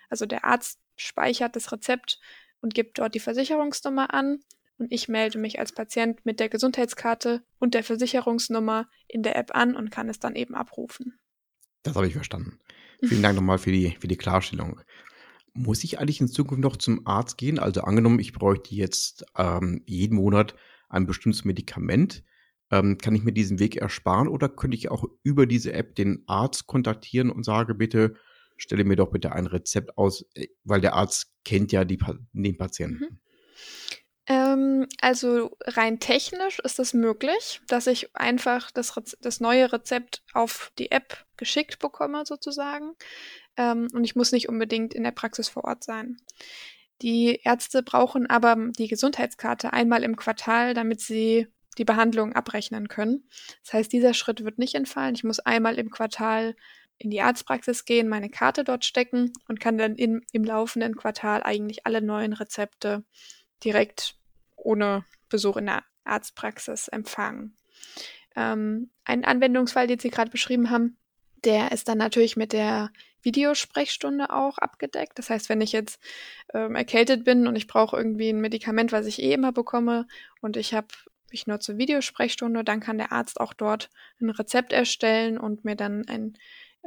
Also 0.09 0.25
der 0.25 0.45
Arzt 0.45 0.79
speichert 0.95 1.55
das 1.55 1.71
Rezept 1.71 2.19
und 2.61 2.73
gibt 2.73 2.99
dort 2.99 3.15
die 3.15 3.19
Versicherungsnummer 3.19 4.13
an 4.13 4.39
und 4.77 4.91
ich 4.91 5.07
melde 5.07 5.39
mich 5.39 5.59
als 5.59 5.71
Patient 5.71 6.23
mit 6.25 6.39
der 6.39 6.49
Gesundheitskarte 6.49 7.43
und 7.59 7.73
der 7.73 7.83
Versicherungsnummer 7.83 8.87
in 9.07 9.23
der 9.23 9.35
App 9.35 9.55
an 9.55 9.75
und 9.75 9.91
kann 9.91 10.09
es 10.09 10.19
dann 10.19 10.35
eben 10.35 10.55
abrufen. 10.55 11.19
Das 11.83 11.95
habe 11.95 12.07
ich 12.07 12.13
verstanden. 12.13 12.59
Vielen 13.03 13.23
Dank 13.23 13.35
nochmal 13.35 13.57
für 13.57 13.71
die, 13.71 13.95
für 13.99 14.07
die 14.07 14.17
Klarstellung. 14.17 14.81
Muss 15.53 15.83
ich 15.83 15.99
eigentlich 15.99 16.21
in 16.21 16.27
Zukunft 16.27 16.61
noch 16.61 16.77
zum 16.77 17.05
Arzt 17.07 17.37
gehen? 17.37 17.59
Also 17.59 17.81
angenommen, 17.81 18.19
ich 18.19 18.33
bräuchte 18.33 18.75
jetzt 18.75 19.25
ähm, 19.35 19.81
jeden 19.85 20.15
Monat 20.15 20.55
ein 20.89 21.05
bestimmtes 21.05 21.45
Medikament. 21.45 22.23
Ähm, 22.69 22.97
kann 22.97 23.15
ich 23.15 23.23
mir 23.23 23.31
diesen 23.31 23.59
Weg 23.59 23.77
ersparen 23.77 24.27
oder 24.27 24.49
könnte 24.49 24.75
ich 24.75 24.91
auch 24.91 25.05
über 25.23 25.45
diese 25.45 25.71
App 25.71 25.95
den 25.95 26.23
Arzt 26.27 26.67
kontaktieren 26.67 27.29
und 27.29 27.43
sage 27.43 27.73
bitte, 27.75 28.15
stelle 28.57 28.83
mir 28.83 28.97
doch 28.97 29.11
bitte 29.11 29.31
ein 29.31 29.45
Rezept 29.45 29.97
aus, 29.97 30.25
äh, 30.33 30.47
weil 30.63 30.81
der 30.81 30.93
Arzt 30.93 31.33
kennt 31.45 31.71
ja 31.71 31.85
die, 31.85 31.97
den 32.33 32.57
Patienten. 32.57 33.03
Mhm. 33.03 33.19
Ähm, 34.29 34.87
also 34.99 35.55
rein 35.63 35.99
technisch 35.99 36.59
ist 36.59 36.79
es 36.79 36.93
möglich, 36.93 37.61
dass 37.67 37.87
ich 37.87 38.13
einfach 38.13 38.71
das, 38.71 38.93
das 39.21 39.39
neue 39.39 39.71
Rezept 39.71 40.23
auf 40.33 40.73
die 40.77 40.91
App 40.91 41.25
geschickt 41.37 41.79
bekomme 41.79 42.25
sozusagen 42.25 42.93
ähm, 43.55 43.87
und 43.93 44.03
ich 44.03 44.17
muss 44.17 44.33
nicht 44.33 44.49
unbedingt 44.49 44.93
in 44.93 45.03
der 45.03 45.11
Praxis 45.11 45.47
vor 45.47 45.63
Ort 45.63 45.83
sein. 45.83 46.17
Die 47.01 47.39
Ärzte 47.43 47.83
brauchen 47.83 48.29
aber 48.29 48.57
die 48.77 48.87
Gesundheitskarte 48.87 49.71
einmal 49.71 50.03
im 50.03 50.17
Quartal, 50.17 50.73
damit 50.73 50.99
sie 50.99 51.47
die 51.77 51.85
Behandlung 51.85 52.33
abrechnen 52.33 52.87
können. 52.87 53.27
Das 53.63 53.73
heißt, 53.73 53.91
dieser 53.91 54.13
Schritt 54.13 54.43
wird 54.43 54.57
nicht 54.57 54.75
entfallen. 54.75 55.15
Ich 55.15 55.23
muss 55.23 55.39
einmal 55.39 55.77
im 55.77 55.89
Quartal 55.89 56.55
in 56.97 57.09
die 57.09 57.21
Arztpraxis 57.21 57.85
gehen, 57.85 58.09
meine 58.09 58.29
Karte 58.29 58.63
dort 58.63 58.83
stecken 58.83 59.31
und 59.47 59.59
kann 59.59 59.77
dann 59.77 59.95
in, 59.95 60.25
im 60.31 60.43
laufenden 60.43 60.95
Quartal 60.95 61.43
eigentlich 61.43 61.85
alle 61.85 62.01
neuen 62.01 62.33
Rezepte 62.33 63.03
direkt 63.63 64.15
ohne 64.55 65.05
Besuch 65.29 65.57
in 65.57 65.67
der 65.67 65.83
Arztpraxis 66.03 66.87
empfangen. 66.87 67.55
Ähm, 68.35 68.89
ein 69.03 69.25
Anwendungsfall, 69.25 69.87
den 69.87 69.99
Sie 69.99 70.09
gerade 70.09 70.31
beschrieben 70.31 70.69
haben, 70.69 70.97
der 71.43 71.71
ist 71.71 71.87
dann 71.87 71.97
natürlich 71.99 72.35
mit 72.35 72.53
der 72.53 72.91
Videosprechstunde 73.21 74.31
auch 74.31 74.57
abgedeckt. 74.57 75.19
Das 75.19 75.29
heißt, 75.29 75.49
wenn 75.49 75.61
ich 75.61 75.71
jetzt 75.71 75.99
ähm, 76.53 76.75
erkältet 76.75 77.23
bin 77.25 77.47
und 77.47 77.55
ich 77.55 77.67
brauche 77.67 77.97
irgendwie 77.97 78.29
ein 78.29 78.41
Medikament, 78.41 78.91
was 78.91 79.05
ich 79.05 79.21
eh 79.21 79.33
immer 79.33 79.51
bekomme 79.51 80.07
und 80.41 80.57
ich 80.57 80.73
habe 80.73 80.87
ich 81.31 81.47
nutze 81.47 81.77
Videosprechstunde, 81.77 82.63
dann 82.63 82.79
kann 82.79 82.97
der 82.97 83.11
Arzt 83.11 83.39
auch 83.39 83.53
dort 83.53 83.89
ein 84.19 84.29
Rezept 84.29 84.73
erstellen 84.73 85.37
und 85.37 85.65
mir 85.65 85.75
dann 85.75 86.07
ein, 86.07 86.37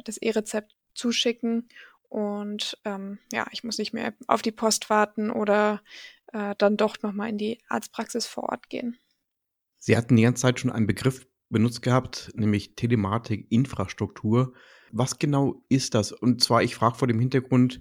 das 0.05 0.17
E-Rezept 0.19 0.77
zuschicken. 0.95 1.69
Und 2.09 2.79
ähm, 2.85 3.19
ja, 3.33 3.47
ich 3.53 3.63
muss 3.63 3.79
nicht 3.79 3.93
mehr 3.93 4.15
auf 4.27 4.43
die 4.43 4.53
Post 4.53 4.91
warten 4.91 5.31
oder 5.31 5.83
äh, 6.33 6.55
dann 6.59 6.77
doch 6.77 7.01
nochmal 7.03 7.29
in 7.29 7.39
die 7.39 7.61
Arztpraxis 7.69 8.27
vor 8.27 8.45
Ort 8.45 8.69
gehen. 8.69 8.99
Sie 9.79 9.97
hatten 9.97 10.17
die 10.17 10.23
ganze 10.23 10.43
Zeit 10.43 10.61
schon 10.61 10.73
einen 10.73 10.87
Begriff 10.87 11.27
benutzt 11.49 11.83
gehabt, 11.83 12.31
nämlich 12.35 12.75
Telematik-Infrastruktur. 12.77 14.55
Was 14.93 15.19
genau 15.19 15.63
ist 15.69 15.95
das? 15.95 16.13
Und 16.13 16.43
zwar, 16.43 16.63
ich 16.63 16.75
frage 16.75 16.97
vor 16.97 17.09
dem 17.09 17.21
Hintergrund, 17.21 17.81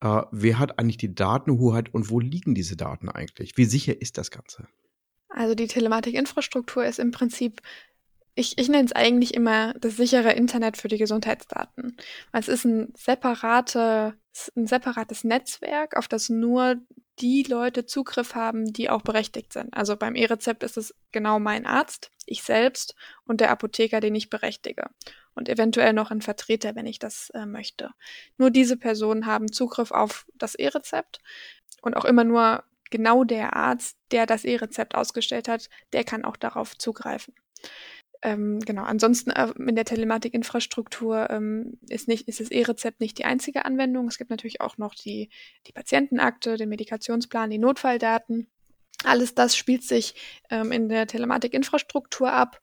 äh, 0.00 0.22
wer 0.30 0.58
hat 0.58 0.78
eigentlich 0.78 0.96
die 0.96 1.14
Datenhoheit 1.14 1.92
und 1.92 2.10
wo 2.10 2.20
liegen 2.20 2.54
diese 2.54 2.76
Daten 2.76 3.08
eigentlich? 3.08 3.56
Wie 3.56 3.64
sicher 3.64 4.00
ist 4.00 4.18
das 4.18 4.30
Ganze? 4.30 4.68
Also 5.30 5.54
die 5.54 5.68
Telematik-Infrastruktur 5.68 6.84
ist 6.84 6.98
im 6.98 7.12
Prinzip 7.12 7.62
ich, 8.34 8.58
ich 8.58 8.68
nenne 8.68 8.86
es 8.86 8.92
eigentlich 8.92 9.34
immer 9.34 9.74
das 9.74 9.96
sichere 9.96 10.32
Internet 10.32 10.76
für 10.76 10.88
die 10.88 10.98
Gesundheitsdaten. 10.98 11.96
Es 12.32 12.48
ist 12.48 12.64
ein, 12.64 12.92
separate, 12.96 14.14
ein 14.56 14.66
separates 14.66 15.24
Netzwerk, 15.24 15.96
auf 15.96 16.08
das 16.08 16.28
nur 16.28 16.76
die 17.20 17.42
Leute 17.42 17.84
Zugriff 17.84 18.34
haben, 18.34 18.72
die 18.72 18.88
auch 18.88 19.02
berechtigt 19.02 19.52
sind. 19.52 19.74
Also 19.74 19.96
beim 19.96 20.14
E-Rezept 20.14 20.62
ist 20.62 20.78
es 20.78 20.94
genau 21.12 21.38
mein 21.38 21.66
Arzt, 21.66 22.10
ich 22.24 22.42
selbst 22.42 22.94
und 23.24 23.40
der 23.40 23.50
Apotheker, 23.50 24.00
den 24.00 24.14
ich 24.14 24.30
berechtige. 24.30 24.88
Und 25.34 25.48
eventuell 25.48 25.92
noch 25.92 26.10
ein 26.10 26.22
Vertreter, 26.22 26.74
wenn 26.74 26.86
ich 26.86 26.98
das 26.98 27.30
äh, 27.30 27.46
möchte. 27.46 27.90
Nur 28.38 28.50
diese 28.50 28.76
Personen 28.76 29.26
haben 29.26 29.52
Zugriff 29.52 29.90
auf 29.90 30.26
das 30.34 30.54
E-Rezept 30.54 31.20
und 31.82 31.94
auch 31.94 32.04
immer 32.04 32.24
nur 32.24 32.64
genau 32.90 33.24
der 33.24 33.56
Arzt, 33.56 33.96
der 34.10 34.26
das 34.26 34.44
E-Rezept 34.44 34.94
ausgestellt 34.94 35.48
hat, 35.48 35.68
der 35.92 36.04
kann 36.04 36.24
auch 36.24 36.36
darauf 36.36 36.76
zugreifen. 36.76 37.34
Ähm, 38.22 38.60
genau, 38.60 38.82
ansonsten 38.82 39.30
äh, 39.30 39.50
in 39.56 39.76
der 39.76 39.86
Telematikinfrastruktur 39.86 41.30
ähm, 41.30 41.78
ist, 41.88 42.06
nicht, 42.06 42.28
ist 42.28 42.40
das 42.40 42.50
E-Rezept 42.50 43.00
nicht 43.00 43.16
die 43.18 43.24
einzige 43.24 43.64
Anwendung. 43.64 44.08
Es 44.08 44.18
gibt 44.18 44.30
natürlich 44.30 44.60
auch 44.60 44.76
noch 44.76 44.94
die, 44.94 45.30
die 45.66 45.72
Patientenakte, 45.72 46.56
den 46.56 46.68
Medikationsplan, 46.68 47.48
die 47.48 47.58
Notfalldaten. 47.58 48.48
Alles 49.04 49.34
das 49.34 49.56
spielt 49.56 49.84
sich 49.84 50.14
ähm, 50.50 50.72
in 50.72 50.90
der 50.90 51.06
Telematikinfrastruktur 51.06 52.30
ab 52.30 52.60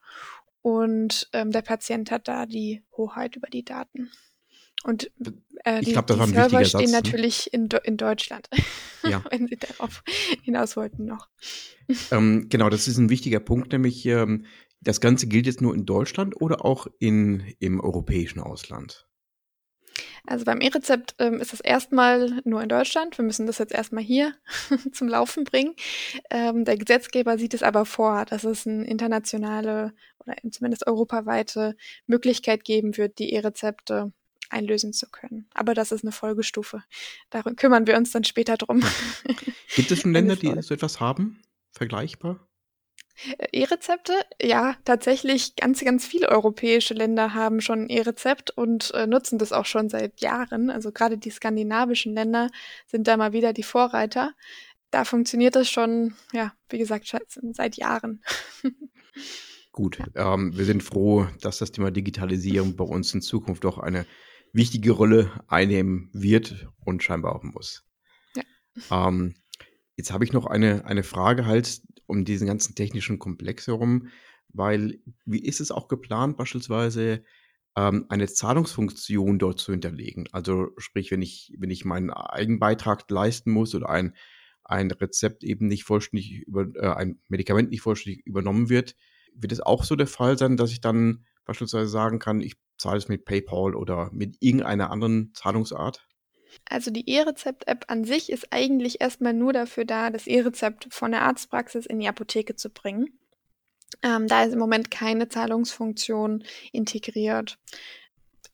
und 0.61 1.29
ähm, 1.33 1.51
der 1.51 1.63
Patient 1.63 2.11
hat 2.11 2.27
da 2.27 2.45
die 2.45 2.83
Hoheit 2.95 3.35
über 3.35 3.47
die 3.47 3.65
Daten. 3.65 4.11
Und 4.88 5.12
äh, 5.65 5.82
die, 5.82 5.91
glaub, 5.91 6.08
die 6.08 6.13
Server 6.13 6.63
stehen 6.63 6.88
Satz, 6.88 6.91
ne? 6.91 6.91
natürlich 6.93 7.54
in, 7.54 7.67
in 7.84 7.97
Deutschland, 7.97 8.47
ja. 9.04 9.21
wenn 9.30 9.45
Sie 9.45 9.58
darauf 9.58 10.02
hinaus 10.43 10.78
wollten 10.78 11.04
noch. 11.04 11.28
Ähm, 12.10 12.47
genau, 12.47 12.69
das 12.69 12.88
ist 12.88 12.97
ein 12.97 13.10
wichtiger 13.10 13.41
Punkt, 13.41 13.73
nämlich 13.73 14.06
ähm, 14.06 14.45
das 14.80 15.02
Ganze 15.02 15.28
gilt 15.28 15.45
jetzt 15.45 15.60
nur 15.60 15.76
in 15.76 15.86
Deutschland 15.86 16.39
oder 16.39 16.63
auch 16.63 16.88
in, 17.00 17.54
im 17.60 17.82
europäischen 17.82 18.39
Ausland? 18.39 19.10
Also 20.26 20.45
beim 20.45 20.62
E-Rezept 20.62 21.15
ähm, 21.19 21.41
ist 21.41 21.52
das 21.52 21.60
erstmal 21.60 22.41
nur 22.45 22.63
in 22.63 22.69
Deutschland. 22.69 23.17
Wir 23.17 23.26
müssen 23.26 23.45
das 23.45 23.58
jetzt 23.58 23.73
erstmal 23.73 24.06
hier 24.06 24.36
zum 24.93 25.10
Laufen 25.10 25.43
bringen. 25.43 25.76
Ähm, 26.30 26.63
der 26.63 26.78
Gesetzgeber 26.78 27.38
sieht 27.38 27.54
es 27.54 27.63
aber 27.63 27.84
vor, 27.84 28.23
dass 28.23 28.45
es 28.45 28.65
eine 28.65 28.88
internationale 28.88 29.93
oder 30.19 30.36
zumindest 30.50 30.88
europaweite 30.88 31.76
Möglichkeit 32.06 32.63
geben 32.63 32.95
wird, 32.95 33.19
die 33.19 33.34
E-Rezepte 33.34 34.13
einlösen 34.49 34.93
zu 34.93 35.10
können. 35.10 35.49
Aber 35.53 35.73
das 35.73 35.91
ist 35.91 36.03
eine 36.03 36.12
Folgestufe. 36.12 36.83
Darum 37.29 37.55
kümmern 37.55 37.88
wir 37.88 37.97
uns 37.97 38.12
dann 38.12 38.23
später 38.23 38.57
drum. 38.57 38.83
Gibt 39.75 39.91
es 39.91 40.01
schon 40.01 40.13
Länder, 40.13 40.36
die 40.36 40.62
so 40.62 40.73
etwas 40.73 40.99
haben? 40.99 41.41
Vergleichbar? 41.71 42.47
E-Rezepte? 43.51 44.13
Ja, 44.41 44.75
tatsächlich 44.86 45.55
ganz, 45.55 45.83
ganz 45.83 46.05
viele 46.05 46.29
europäische 46.29 46.93
Länder 46.93 47.33
haben 47.33 47.62
schon 47.62 47.89
E-Rezept 47.89 48.51
und 48.51 48.93
äh, 48.93 49.07
nutzen 49.07 49.39
das 49.39 49.51
auch 49.51 49.65
schon 49.65 49.89
seit 49.89 50.21
Jahren. 50.21 50.69
Also 50.69 50.91
gerade 50.91 51.17
die 51.17 51.31
skandinavischen 51.31 52.13
Länder 52.13 52.49
sind 52.86 53.07
da 53.07 53.17
mal 53.17 53.33
wieder 53.33 53.53
die 53.53 53.63
Vorreiter. 53.63 54.33
Da 54.91 55.03
funktioniert 55.03 55.55
das 55.55 55.69
schon, 55.69 56.13
ja, 56.31 56.53
wie 56.69 56.77
gesagt, 56.77 57.12
seit 57.53 57.75
Jahren. 57.75 58.21
Gut, 59.71 59.99
ähm, 60.15 60.57
wir 60.57 60.65
sind 60.65 60.81
froh, 60.81 61.27
dass 61.41 61.57
das 61.57 61.71
Thema 61.71 61.91
Digitalisierung 61.91 62.75
bei 62.75 62.86
uns 62.86 63.13
in 63.13 63.21
Zukunft 63.21 63.63
doch 63.63 63.77
eine 63.77 64.05
wichtige 64.53 64.91
Rolle 64.91 65.31
einnehmen 65.47 66.10
wird 66.13 66.67
und 66.79 67.03
scheinbar 67.03 67.36
auch 67.36 67.43
muss. 67.43 67.83
Ja. 68.36 69.07
Ähm, 69.07 69.36
jetzt 69.95 70.12
habe 70.12 70.23
ich 70.23 70.33
noch 70.33 70.45
eine, 70.45 70.86
eine 70.86 71.03
Frage 71.03 71.45
halt 71.45 71.81
um 72.05 72.25
diesen 72.25 72.47
ganzen 72.47 72.75
technischen 72.75 73.19
Komplex 73.19 73.67
herum, 73.67 74.07
weil 74.49 74.99
wie 75.25 75.43
ist 75.43 75.60
es 75.60 75.71
auch 75.71 75.88
geplant, 75.88 76.38
beispielsweise 76.38 77.23
ähm, 77.75 78.05
eine 78.10 78.27
Zahlungsfunktion 78.27 79.39
dort 79.39 79.60
zu 79.60 79.71
hinterlegen? 79.71 80.27
Also 80.31 80.69
sprich, 80.77 81.12
wenn 81.12 81.21
ich, 81.21 81.53
wenn 81.60 81.69
ich 81.69 81.86
meinen 81.86 82.10
Eigenbeitrag 82.10 83.10
leisten 83.10 83.51
muss 83.51 83.75
oder 83.75 83.89
ein, 83.89 84.15
ein 84.63 84.91
Rezept 84.91 85.43
eben 85.43 85.67
nicht 85.67 85.83
vollständig 85.83 86.43
über, 86.47 86.67
äh, 86.75 86.93
ein 86.93 87.19
Medikament 87.27 87.69
nicht 87.69 87.81
vollständig 87.81 88.25
übernommen 88.25 88.69
wird, 88.69 88.95
wird 89.33 89.51
es 89.51 89.62
auch 89.62 89.83
so 89.83 89.95
der 89.95 90.07
Fall 90.07 90.38
sein, 90.38 90.57
dass 90.57 90.71
ich 90.71 90.81
dann 90.81 91.25
beispielsweise 91.47 91.88
sagen 91.88 92.19
kann, 92.19 92.41
ich 92.41 92.55
zahle 92.77 92.97
es 92.97 93.07
mit 93.07 93.25
PayPal 93.25 93.75
oder 93.75 94.10
mit 94.12 94.38
irgendeiner 94.39 94.91
anderen 94.91 95.31
Zahlungsart? 95.33 96.05
Also 96.69 96.91
die 96.91 97.10
E-Rezept-App 97.10 97.86
an 97.88 98.03
sich 98.03 98.31
ist 98.31 98.47
eigentlich 98.51 99.01
erstmal 99.01 99.33
nur 99.33 99.53
dafür 99.53 99.86
da, 99.86 100.10
das 100.10 100.27
E-Rezept 100.27 100.88
von 100.93 101.12
der 101.12 101.21
Arztpraxis 101.23 101.86
in 101.86 101.99
die 101.99 102.07
Apotheke 102.07 102.55
zu 102.55 102.69
bringen. 102.69 103.19
Ähm, 104.03 104.27
da 104.27 104.43
ist 104.43 104.53
im 104.53 104.60
Moment 104.60 104.91
keine 104.91 105.29
Zahlungsfunktion 105.29 106.43
integriert. 106.71 107.57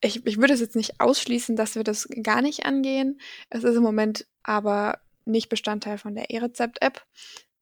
ich, 0.00 0.24
ich 0.26 0.38
würde 0.38 0.54
es 0.54 0.60
jetzt 0.60 0.76
nicht 0.76 1.00
ausschließen, 1.00 1.56
dass 1.56 1.74
wir 1.74 1.84
das 1.84 2.08
gar 2.22 2.42
nicht 2.42 2.66
angehen. 2.66 3.20
Es 3.50 3.64
ist 3.64 3.76
im 3.76 3.82
Moment 3.82 4.26
aber 4.42 5.00
nicht 5.24 5.48
Bestandteil 5.48 5.98
von 5.98 6.14
der 6.14 6.30
E-Rezept-App. 6.30 7.04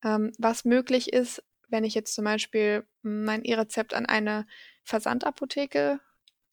Ähm, 0.05 0.33
was 0.38 0.64
möglich 0.64 1.12
ist, 1.12 1.42
wenn 1.73 1.85
ich 1.85 1.95
jetzt 1.95 2.15
zum 2.15 2.25
Beispiel 2.25 2.87
mein 3.03 3.45
E-Rezept 3.45 3.95
an 3.95 4.07
eine 4.07 4.47
Versandapotheke 4.85 6.01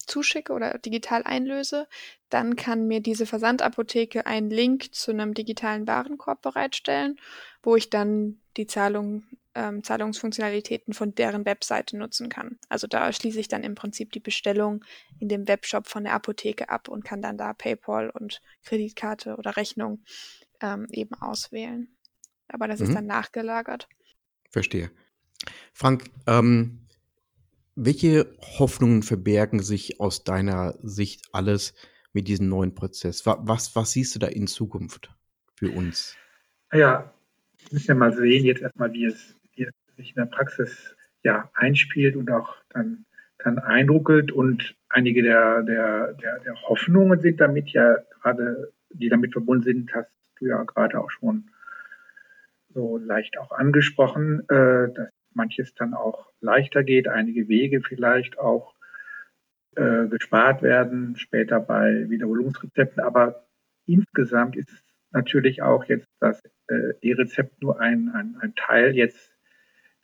zuschicke 0.09 0.53
oder 0.53 0.77
digital 0.79 1.23
einlöse, 1.23 1.87
dann 2.29 2.55
kann 2.55 2.87
mir 2.87 2.99
diese 2.99 3.25
Versandapotheke 3.25 4.25
einen 4.25 4.49
Link 4.49 4.93
zu 4.93 5.11
einem 5.11 5.33
digitalen 5.33 5.87
Warenkorb 5.87 6.41
bereitstellen, 6.41 7.19
wo 7.61 7.75
ich 7.75 7.89
dann 7.89 8.41
die 8.57 8.65
Zahlung, 8.65 9.23
ähm, 9.55 9.83
Zahlungsfunktionalitäten 9.83 10.93
von 10.93 11.13
deren 11.13 11.45
Webseite 11.45 11.97
nutzen 11.97 12.29
kann. 12.29 12.59
Also 12.69 12.87
da 12.87 13.11
schließe 13.13 13.39
ich 13.39 13.47
dann 13.47 13.63
im 13.63 13.75
Prinzip 13.75 14.11
die 14.11 14.19
Bestellung 14.19 14.83
in 15.19 15.29
dem 15.29 15.47
Webshop 15.47 15.87
von 15.87 16.03
der 16.03 16.13
Apotheke 16.13 16.69
ab 16.69 16.87
und 16.87 17.05
kann 17.05 17.21
dann 17.21 17.37
da 17.37 17.53
PayPal 17.53 18.09
und 18.09 18.41
Kreditkarte 18.63 19.35
oder 19.37 19.57
Rechnung 19.57 20.03
ähm, 20.61 20.87
eben 20.91 21.15
auswählen. 21.15 21.95
Aber 22.47 22.67
das 22.67 22.79
mhm. 22.79 22.87
ist 22.87 22.95
dann 22.95 23.05
nachgelagert. 23.05 23.87
Verstehe. 24.49 24.91
Frank, 25.73 26.05
ähm, 26.27 26.79
welche 27.75 28.27
Hoffnungen 28.41 29.03
verbergen 29.03 29.61
sich 29.61 29.99
aus 30.01 30.23
deiner 30.23 30.75
Sicht 30.81 31.29
alles 31.31 31.73
mit 32.13 32.27
diesem 32.27 32.49
neuen 32.49 32.75
Prozess? 32.75 33.25
Was, 33.25 33.75
was 33.75 33.91
siehst 33.91 34.15
du 34.15 34.19
da 34.19 34.27
in 34.27 34.47
Zukunft 34.47 35.09
für 35.55 35.71
uns? 35.71 36.15
Ja, 36.73 37.13
wir 37.59 37.67
müssen 37.71 37.87
ja 37.87 37.95
mal 37.95 38.13
sehen, 38.13 38.45
jetzt 38.45 38.61
erstmal, 38.61 38.91
wie 38.93 39.05
es, 39.05 39.35
wie 39.55 39.63
es 39.63 39.73
sich 39.95 40.09
in 40.09 40.15
der 40.15 40.25
Praxis 40.25 40.95
ja 41.23 41.49
einspielt 41.53 42.15
und 42.15 42.29
auch 42.31 42.55
dann, 42.69 43.05
dann 43.43 43.59
eindruckelt. 43.59 44.31
Und 44.31 44.75
einige 44.89 45.23
der, 45.23 45.63
der, 45.63 46.13
der, 46.13 46.39
der 46.39 46.61
Hoffnungen 46.63 47.19
sind 47.21 47.39
damit 47.39 47.69
ja 47.69 47.95
gerade, 48.21 48.73
die 48.89 49.09
damit 49.09 49.33
verbunden 49.33 49.63
sind, 49.63 49.93
hast 49.93 50.09
du 50.39 50.47
ja 50.47 50.63
gerade 50.63 50.99
auch 50.99 51.11
schon 51.11 51.49
so 52.73 52.97
leicht 52.97 53.37
auch 53.37 53.51
angesprochen, 53.51 54.41
äh, 54.49 54.91
dass 54.93 55.09
manches 55.33 55.73
dann 55.73 55.93
auch 55.93 56.31
leichter 56.41 56.83
geht, 56.83 57.07
einige 57.07 57.47
Wege 57.47 57.81
vielleicht 57.81 58.39
auch 58.39 58.75
äh, 59.75 60.07
gespart 60.07 60.61
werden, 60.61 61.15
später 61.17 61.59
bei 61.59 62.09
Wiederholungsrezepten. 62.09 63.03
Aber 63.03 63.47
insgesamt 63.85 64.55
ist 64.55 64.83
natürlich 65.11 65.61
auch 65.61 65.85
jetzt 65.85 66.07
das 66.19 66.41
äh, 66.67 66.93
E-Rezept 67.01 67.61
nur 67.61 67.79
ein, 67.79 68.09
ein, 68.09 68.37
ein 68.39 68.55
Teil 68.55 68.95
jetzt 68.95 69.31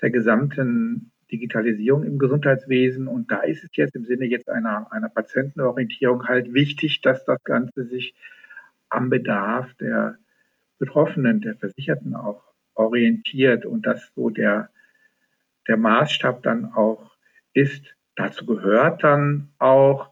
der 0.01 0.11
gesamten 0.11 1.11
Digitalisierung 1.31 2.03
im 2.03 2.19
Gesundheitswesen. 2.19 3.07
Und 3.07 3.31
da 3.31 3.41
ist 3.41 3.63
es 3.63 3.69
jetzt 3.73 3.95
im 3.95 4.05
Sinne 4.05 4.25
jetzt 4.25 4.49
einer, 4.49 4.91
einer 4.91 5.09
Patientenorientierung 5.09 6.27
halt 6.27 6.53
wichtig, 6.53 7.01
dass 7.01 7.25
das 7.25 7.43
Ganze 7.43 7.85
sich 7.85 8.15
am 8.89 9.09
Bedarf 9.09 9.73
der 9.75 10.17
Betroffenen, 10.77 11.41
der 11.41 11.55
Versicherten 11.55 12.15
auch 12.15 12.43
orientiert 12.75 13.65
und 13.65 13.85
dass 13.85 14.11
so 14.15 14.29
der, 14.29 14.69
der 15.67 15.77
Maßstab 15.77 16.43
dann 16.43 16.73
auch 16.73 17.15
ist. 17.53 17.95
Dazu 18.15 18.45
gehört 18.45 19.03
dann 19.03 19.49
auch, 19.59 20.09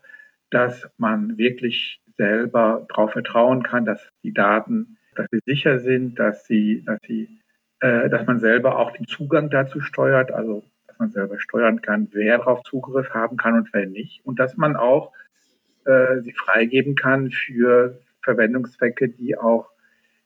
dass 0.49 0.87
man 0.97 1.37
wirklich 1.37 2.01
selber 2.17 2.85
darauf 2.89 3.11
vertrauen 3.11 3.63
kann, 3.63 3.85
dass 3.85 4.07
die 4.23 4.33
Daten, 4.33 4.97
dass 5.15 5.27
sie 5.31 5.39
sicher 5.45 5.79
sind, 5.79 6.19
dass 6.19 6.45
sie, 6.45 6.83
dass 6.85 6.99
sie, 7.07 7.39
äh, 7.79 8.09
dass 8.09 8.27
man 8.27 8.39
selber 8.39 8.77
auch 8.77 8.91
den 8.91 9.07
Zugang 9.07 9.49
dazu 9.49 9.79
steuert, 9.81 10.31
also 10.31 10.63
dass 10.87 10.99
man 10.99 11.11
selber 11.11 11.39
steuern 11.39 11.81
kann, 11.81 12.09
wer 12.11 12.37
darauf 12.37 12.61
Zugriff 12.63 13.09
haben 13.11 13.37
kann 13.37 13.55
und 13.55 13.73
wer 13.73 13.87
nicht, 13.87 14.23
und 14.25 14.39
dass 14.39 14.57
man 14.57 14.75
auch 14.75 15.11
äh, 15.85 16.21
sie 16.21 16.33
freigeben 16.33 16.95
kann 16.95 17.31
für 17.31 17.99
Verwendungszwecke, 18.21 19.09
die 19.09 19.37
auch 19.37 19.69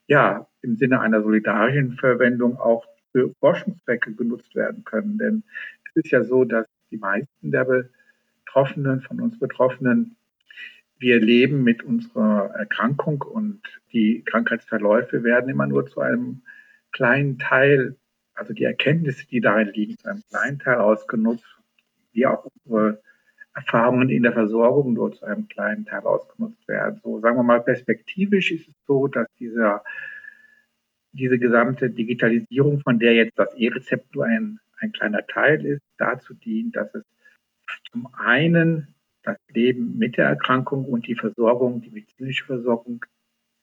ja 0.06 0.46
im 0.62 0.76
Sinne 0.76 1.00
einer 1.00 1.22
solidarischen 1.22 1.92
Verwendung 1.92 2.58
auch 2.58 2.86
für 3.12 3.32
Forschungszwecke 3.40 4.12
genutzt 4.12 4.54
werden 4.54 4.84
können. 4.84 5.18
Denn 5.18 5.42
es 5.84 6.04
ist 6.04 6.10
ja 6.10 6.22
so, 6.24 6.44
dass 6.44 6.66
die 6.90 6.98
meisten 6.98 7.50
der 7.50 7.66
Betroffenen, 8.44 9.00
von 9.00 9.20
uns 9.20 9.38
Betroffenen, 9.38 10.16
wir 10.98 11.20
leben 11.20 11.62
mit 11.62 11.84
unserer 11.84 12.50
Erkrankung 12.56 13.22
und 13.22 13.60
die 13.92 14.22
Krankheitsverläufe 14.24 15.22
werden 15.22 15.48
immer 15.48 15.66
nur 15.66 15.86
zu 15.86 16.00
einem 16.00 16.42
kleinen 16.90 17.38
Teil, 17.38 17.96
also 18.34 18.52
die 18.52 18.64
Erkenntnisse, 18.64 19.26
die 19.26 19.40
darin 19.40 19.68
liegen, 19.68 19.96
zu 19.98 20.08
einem 20.08 20.22
kleinen 20.28 20.58
Teil 20.58 20.78
ausgenutzt, 20.78 21.46
wie 22.12 22.26
auch 22.26 22.48
unsere 22.64 23.00
Erfahrungen 23.54 24.08
in 24.08 24.22
der 24.22 24.32
Versorgung 24.32 24.94
nur 24.94 25.12
zu 25.12 25.24
einem 25.24 25.48
kleinen 25.48 25.84
Teil 25.84 26.02
ausgenutzt 26.02 26.66
werden. 26.66 27.00
So 27.02 27.20
sagen 27.20 27.36
wir 27.36 27.42
mal, 27.42 27.62
perspektivisch 27.62 28.50
ist 28.50 28.68
es 28.68 28.74
so, 28.86 29.06
dass 29.06 29.26
dieser 29.38 29.82
diese 31.12 31.38
gesamte 31.38 31.90
Digitalisierung, 31.90 32.80
von 32.80 32.98
der 32.98 33.14
jetzt 33.14 33.38
das 33.38 33.54
E-Rezept 33.54 34.14
nur 34.14 34.26
ein, 34.26 34.60
ein 34.78 34.92
kleiner 34.92 35.26
Teil 35.26 35.64
ist, 35.64 35.82
dazu 35.96 36.34
dient, 36.34 36.76
dass 36.76 36.94
es 36.94 37.04
zum 37.90 38.08
einen 38.14 38.94
das 39.22 39.36
Leben 39.52 39.98
mit 39.98 40.16
der 40.16 40.26
Erkrankung 40.26 40.84
und 40.84 41.06
die 41.06 41.14
Versorgung, 41.14 41.82
die 41.82 41.90
medizinische 41.90 42.44
Versorgung 42.44 43.04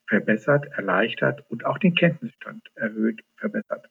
verbessert, 0.06 0.66
erleichtert 0.76 1.44
und 1.50 1.64
auch 1.64 1.78
den 1.78 1.94
Kenntnisstand 1.94 2.62
erhöht, 2.74 3.22
verbessert. 3.36 3.90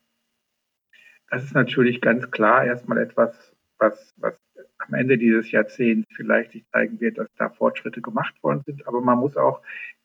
Das 1.30 1.44
ist 1.44 1.54
natürlich 1.54 2.02
ganz 2.02 2.32
klar 2.32 2.66
erstmal 2.66 3.00
etwas, 3.00 3.54
was, 3.78 4.14
was 4.18 4.36
am 4.78 4.94
Ende 4.94 5.18
dieses 5.18 5.52
Jahrzehnts 5.52 6.08
vielleicht 6.16 6.52
sich 6.52 6.66
zeigen 6.72 7.00
wird, 7.02 7.18
dass 7.18 7.28
da 7.38 7.50
Fortschritte 7.50 8.02
gemacht 8.02 8.36
worden 8.42 8.62
sind. 8.66 8.88
Aber 8.88 9.02
man 9.02 9.20
muss 9.20 9.36
auch 9.36 9.62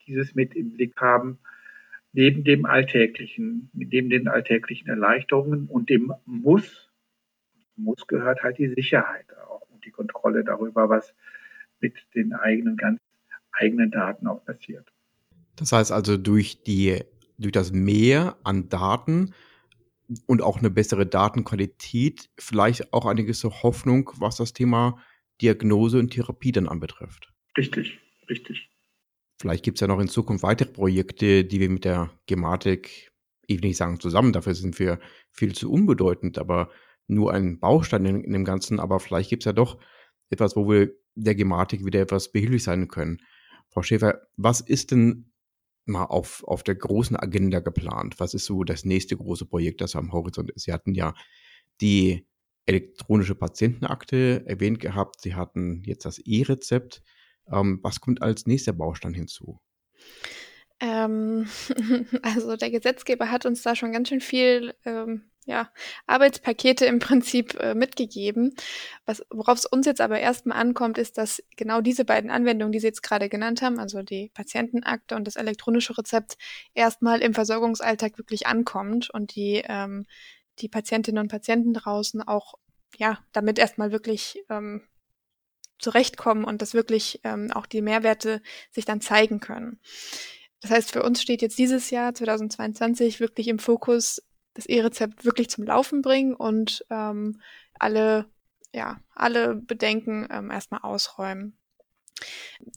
dieses 0.06 0.34
mit 0.34 0.56
im 0.56 0.72
Blick 0.72 0.96
haben, 0.96 1.38
neben 2.12 2.44
dem 2.44 2.64
Alltäglichen, 2.64 3.70
neben 3.72 4.10
den 4.10 4.28
alltäglichen 4.28 4.88
Erleichterungen 4.88 5.66
und 5.66 5.90
dem 5.90 6.12
Muss, 6.26 6.90
Muss 7.76 8.06
gehört 8.06 8.42
halt 8.42 8.58
die 8.58 8.68
Sicherheit 8.68 9.26
auch 9.48 9.62
und 9.70 9.84
die 9.84 9.90
Kontrolle 9.90 10.44
darüber, 10.44 10.88
was 10.88 11.14
mit 11.80 11.94
den 12.14 12.32
eigenen, 12.34 12.76
ganz 12.76 13.00
eigenen 13.52 13.90
Daten 13.90 14.26
auch 14.26 14.44
passiert. 14.44 14.86
Das 15.56 15.72
heißt 15.72 15.92
also, 15.92 16.16
durch 16.16 16.62
die, 16.62 16.98
durch 17.38 17.52
das 17.52 17.72
Mehr 17.72 18.36
an 18.44 18.68
Daten 18.68 19.34
und 20.26 20.42
auch 20.42 20.58
eine 20.58 20.70
bessere 20.70 21.06
Datenqualität 21.06 22.30
vielleicht 22.38 22.92
auch 22.92 23.06
eine 23.06 23.22
gewisse 23.22 23.62
Hoffnung, 23.62 24.10
was 24.18 24.36
das 24.36 24.52
Thema 24.52 25.00
Diagnose 25.40 25.98
und 25.98 26.10
Therapie 26.10 26.52
dann 26.52 26.68
anbetrifft. 26.68 27.32
Richtig, 27.56 27.98
richtig. 28.28 28.69
Vielleicht 29.40 29.64
gibt 29.64 29.78
es 29.78 29.80
ja 29.80 29.86
noch 29.86 30.00
in 30.00 30.08
Zukunft 30.08 30.42
weitere 30.42 30.68
Projekte, 30.68 31.46
die 31.46 31.60
wir 31.60 31.70
mit 31.70 31.86
der 31.86 32.10
Gematik, 32.26 33.10
ich 33.46 33.62
will 33.62 33.68
nicht 33.68 33.78
sagen 33.78 33.98
zusammen, 33.98 34.34
dafür 34.34 34.54
sind 34.54 34.78
wir 34.78 35.00
viel 35.30 35.54
zu 35.54 35.72
unbedeutend, 35.72 36.36
aber 36.36 36.68
nur 37.06 37.32
ein 37.32 37.58
Baustein 37.58 38.04
in, 38.04 38.20
in 38.22 38.34
dem 38.34 38.44
Ganzen. 38.44 38.78
Aber 38.78 39.00
vielleicht 39.00 39.30
gibt 39.30 39.42
es 39.42 39.46
ja 39.46 39.54
doch 39.54 39.78
etwas, 40.28 40.56
wo 40.56 40.68
wir 40.68 40.92
der 41.14 41.34
Gematik 41.34 41.86
wieder 41.86 42.02
etwas 42.02 42.30
behilflich 42.30 42.62
sein 42.64 42.88
können. 42.88 43.22
Frau 43.70 43.82
Schäfer, 43.82 44.20
was 44.36 44.60
ist 44.60 44.90
denn 44.90 45.32
mal 45.86 46.04
auf, 46.04 46.44
auf 46.44 46.62
der 46.62 46.74
großen 46.74 47.16
Agenda 47.16 47.60
geplant? 47.60 48.20
Was 48.20 48.34
ist 48.34 48.44
so 48.44 48.62
das 48.62 48.84
nächste 48.84 49.16
große 49.16 49.46
Projekt, 49.46 49.80
das 49.80 49.96
am 49.96 50.12
Horizont 50.12 50.50
ist? 50.50 50.64
Sie 50.64 50.72
hatten 50.74 50.92
ja 50.92 51.14
die 51.80 52.26
elektronische 52.66 53.34
Patientenakte 53.34 54.44
erwähnt 54.44 54.80
gehabt. 54.80 55.22
Sie 55.22 55.34
hatten 55.34 55.82
jetzt 55.86 56.04
das 56.04 56.18
E-Rezept. 56.18 57.02
Ähm, 57.50 57.80
was 57.82 58.00
kommt 58.00 58.22
als 58.22 58.46
nächster 58.46 58.72
Baustein 58.72 59.14
hinzu? 59.14 59.60
Ähm, 60.80 61.46
also 62.22 62.56
der 62.56 62.70
Gesetzgeber 62.70 63.30
hat 63.30 63.46
uns 63.46 63.62
da 63.62 63.76
schon 63.76 63.92
ganz 63.92 64.08
schön 64.08 64.20
viel 64.20 64.74
ähm, 64.84 65.30
ja, 65.46 65.70
Arbeitspakete 66.06 66.86
im 66.86 66.98
Prinzip 66.98 67.54
äh, 67.58 67.74
mitgegeben. 67.74 68.54
worauf 69.30 69.58
es 69.58 69.66
uns 69.66 69.86
jetzt 69.86 70.00
aber 70.00 70.20
erstmal 70.20 70.58
ankommt, 70.58 70.96
ist, 70.96 71.18
dass 71.18 71.42
genau 71.56 71.80
diese 71.80 72.04
beiden 72.04 72.30
Anwendungen, 72.30 72.72
die 72.72 72.78
Sie 72.78 72.86
jetzt 72.86 73.02
gerade 73.02 73.28
genannt 73.28 73.60
haben, 73.62 73.78
also 73.78 74.02
die 74.02 74.30
Patientenakte 74.32 75.16
und 75.16 75.26
das 75.26 75.36
elektronische 75.36 75.96
Rezept, 75.98 76.36
erstmal 76.74 77.20
im 77.20 77.34
Versorgungsalltag 77.34 78.16
wirklich 78.18 78.46
ankommt 78.46 79.10
und 79.10 79.34
die, 79.34 79.62
ähm, 79.66 80.06
die 80.60 80.68
Patientinnen 80.68 81.20
und 81.20 81.28
Patienten 81.28 81.74
draußen 81.74 82.22
auch 82.22 82.54
ja, 82.96 83.18
damit 83.32 83.58
erstmal 83.58 83.92
wirklich 83.92 84.42
ähm, 84.50 84.82
zurechtkommen 85.80 86.44
und 86.44 86.62
dass 86.62 86.74
wirklich 86.74 87.20
ähm, 87.24 87.50
auch 87.52 87.66
die 87.66 87.82
Mehrwerte 87.82 88.42
sich 88.70 88.84
dann 88.84 89.00
zeigen 89.00 89.40
können. 89.40 89.80
Das 90.60 90.70
heißt, 90.70 90.92
für 90.92 91.02
uns 91.02 91.22
steht 91.22 91.42
jetzt 91.42 91.58
dieses 91.58 91.90
Jahr 91.90 92.14
2022 92.14 93.20
wirklich 93.20 93.48
im 93.48 93.58
Fokus, 93.58 94.22
das 94.54 94.66
E-Rezept 94.66 95.24
wirklich 95.24 95.48
zum 95.48 95.64
Laufen 95.64 96.02
bringen 96.02 96.34
und 96.34 96.84
ähm, 96.90 97.40
alle, 97.78 98.26
ja, 98.74 99.00
alle 99.14 99.54
Bedenken 99.54 100.28
ähm, 100.30 100.50
erstmal 100.50 100.82
ausräumen. 100.82 101.56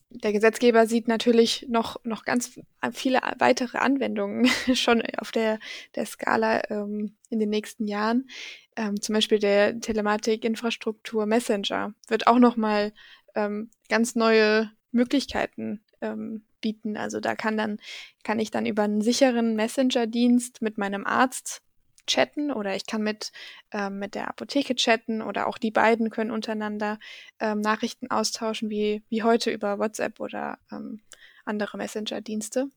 Der 0.09 0.31
Gesetzgeber 0.31 0.87
sieht 0.87 1.09
natürlich 1.09 1.65
noch, 1.67 1.97
noch 2.05 2.23
ganz 2.23 2.57
viele 2.93 3.19
weitere 3.39 3.77
Anwendungen 3.77 4.47
schon 4.75 5.03
auf 5.17 5.31
der, 5.31 5.59
der 5.95 6.05
Skala 6.05 6.61
ähm, 6.69 7.17
in 7.29 7.39
den 7.39 7.49
nächsten 7.49 7.87
Jahren. 7.87 8.29
Ähm, 8.75 9.01
zum 9.01 9.13
Beispiel 9.13 9.39
der 9.39 9.79
Telematik-Infrastruktur 9.79 11.25
Messenger 11.25 11.93
wird 12.07 12.27
auch 12.27 12.39
nochmal 12.39 12.93
ähm, 13.35 13.69
ganz 13.89 14.15
neue 14.15 14.71
Möglichkeiten 14.91 15.83
ähm, 16.01 16.45
bieten. 16.61 16.97
Also 16.97 17.19
da 17.19 17.35
kann 17.35 17.57
dann, 17.57 17.79
kann 18.23 18.39
ich 18.39 18.51
dann 18.51 18.65
über 18.65 18.83
einen 18.83 19.01
sicheren 19.01 19.55
Messenger-Dienst 19.55 20.61
mit 20.61 20.77
meinem 20.77 21.05
Arzt 21.05 21.61
chatten 22.05 22.51
oder 22.51 22.75
ich 22.75 22.85
kann 22.85 23.01
mit, 23.01 23.31
ähm, 23.71 23.99
mit 23.99 24.15
der 24.15 24.27
Apotheke 24.27 24.75
chatten 24.75 25.21
oder 25.21 25.47
auch 25.47 25.57
die 25.57 25.71
beiden 25.71 26.09
können 26.09 26.31
untereinander 26.31 26.99
ähm, 27.39 27.61
Nachrichten 27.61 28.09
austauschen, 28.11 28.69
wie, 28.69 29.03
wie 29.09 29.23
heute 29.23 29.51
über 29.51 29.79
WhatsApp 29.79 30.19
oder 30.19 30.57
ähm, 30.71 31.01
andere 31.45 31.77
Messenger-Dienste. 31.77 32.67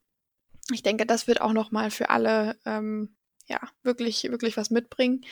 Ich 0.73 0.83
denke, 0.83 1.07
das 1.07 1.27
wird 1.27 1.41
auch 1.41 1.53
nochmal 1.53 1.91
für 1.91 2.11
alle 2.11 2.59
ähm, 2.65 3.17
ja, 3.47 3.61
wirklich, 3.83 4.25
wirklich 4.25 4.57
was 4.57 4.71
mitbringen. 4.71 5.25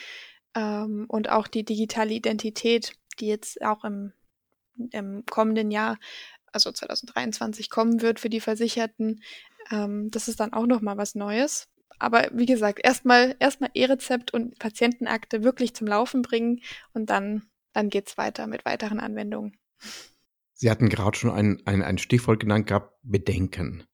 Ähm, 0.55 1.07
und 1.09 1.29
auch 1.31 1.47
die 1.47 1.65
digitale 1.65 2.13
Identität, 2.13 2.93
die 3.21 3.27
jetzt 3.27 3.63
auch 3.63 3.85
im, 3.85 4.13
im 4.91 5.25
kommenden 5.27 5.71
Jahr, 5.71 5.99
also 6.53 6.71
2023, 6.71 7.71
kommen 7.71 8.01
wird 8.01 8.21
für 8.21 8.31
die 8.31 8.41
Versicherten, 8.41 9.23
ähm, 9.71 10.11
das 10.11 10.29
ist 10.29 10.41
dann 10.41 10.53
auch 10.53 10.67
nochmal 10.67 10.97
was 10.97 11.15
Neues. 11.15 11.69
Aber 11.99 12.29
wie 12.33 12.47
gesagt, 12.47 12.81
erstmal 12.83 13.37
erstmal 13.39 13.71
E-Rezept 13.75 14.33
und 14.33 14.59
Patientenakte 14.59 15.43
wirklich 15.43 15.75
zum 15.75 15.87
Laufen 15.87 16.23
bringen 16.23 16.61
und 16.93 17.11
dann, 17.11 17.45
dann 17.73 17.89
geht's 17.89 18.19
weiter 18.19 18.47
mit 18.47 18.65
weiteren 18.65 19.01
Anwendungen. 19.01 19.57
Sie 20.55 20.71
hatten 20.71 20.89
gerade 20.89 21.17
schon 21.17 21.31
ein, 21.31 21.63
ein, 21.67 21.83
ein 21.83 21.99
Stichwort 21.99 22.41
genannt 22.41 22.67
gehabt, 22.67 22.97
Bedenken. 23.03 23.85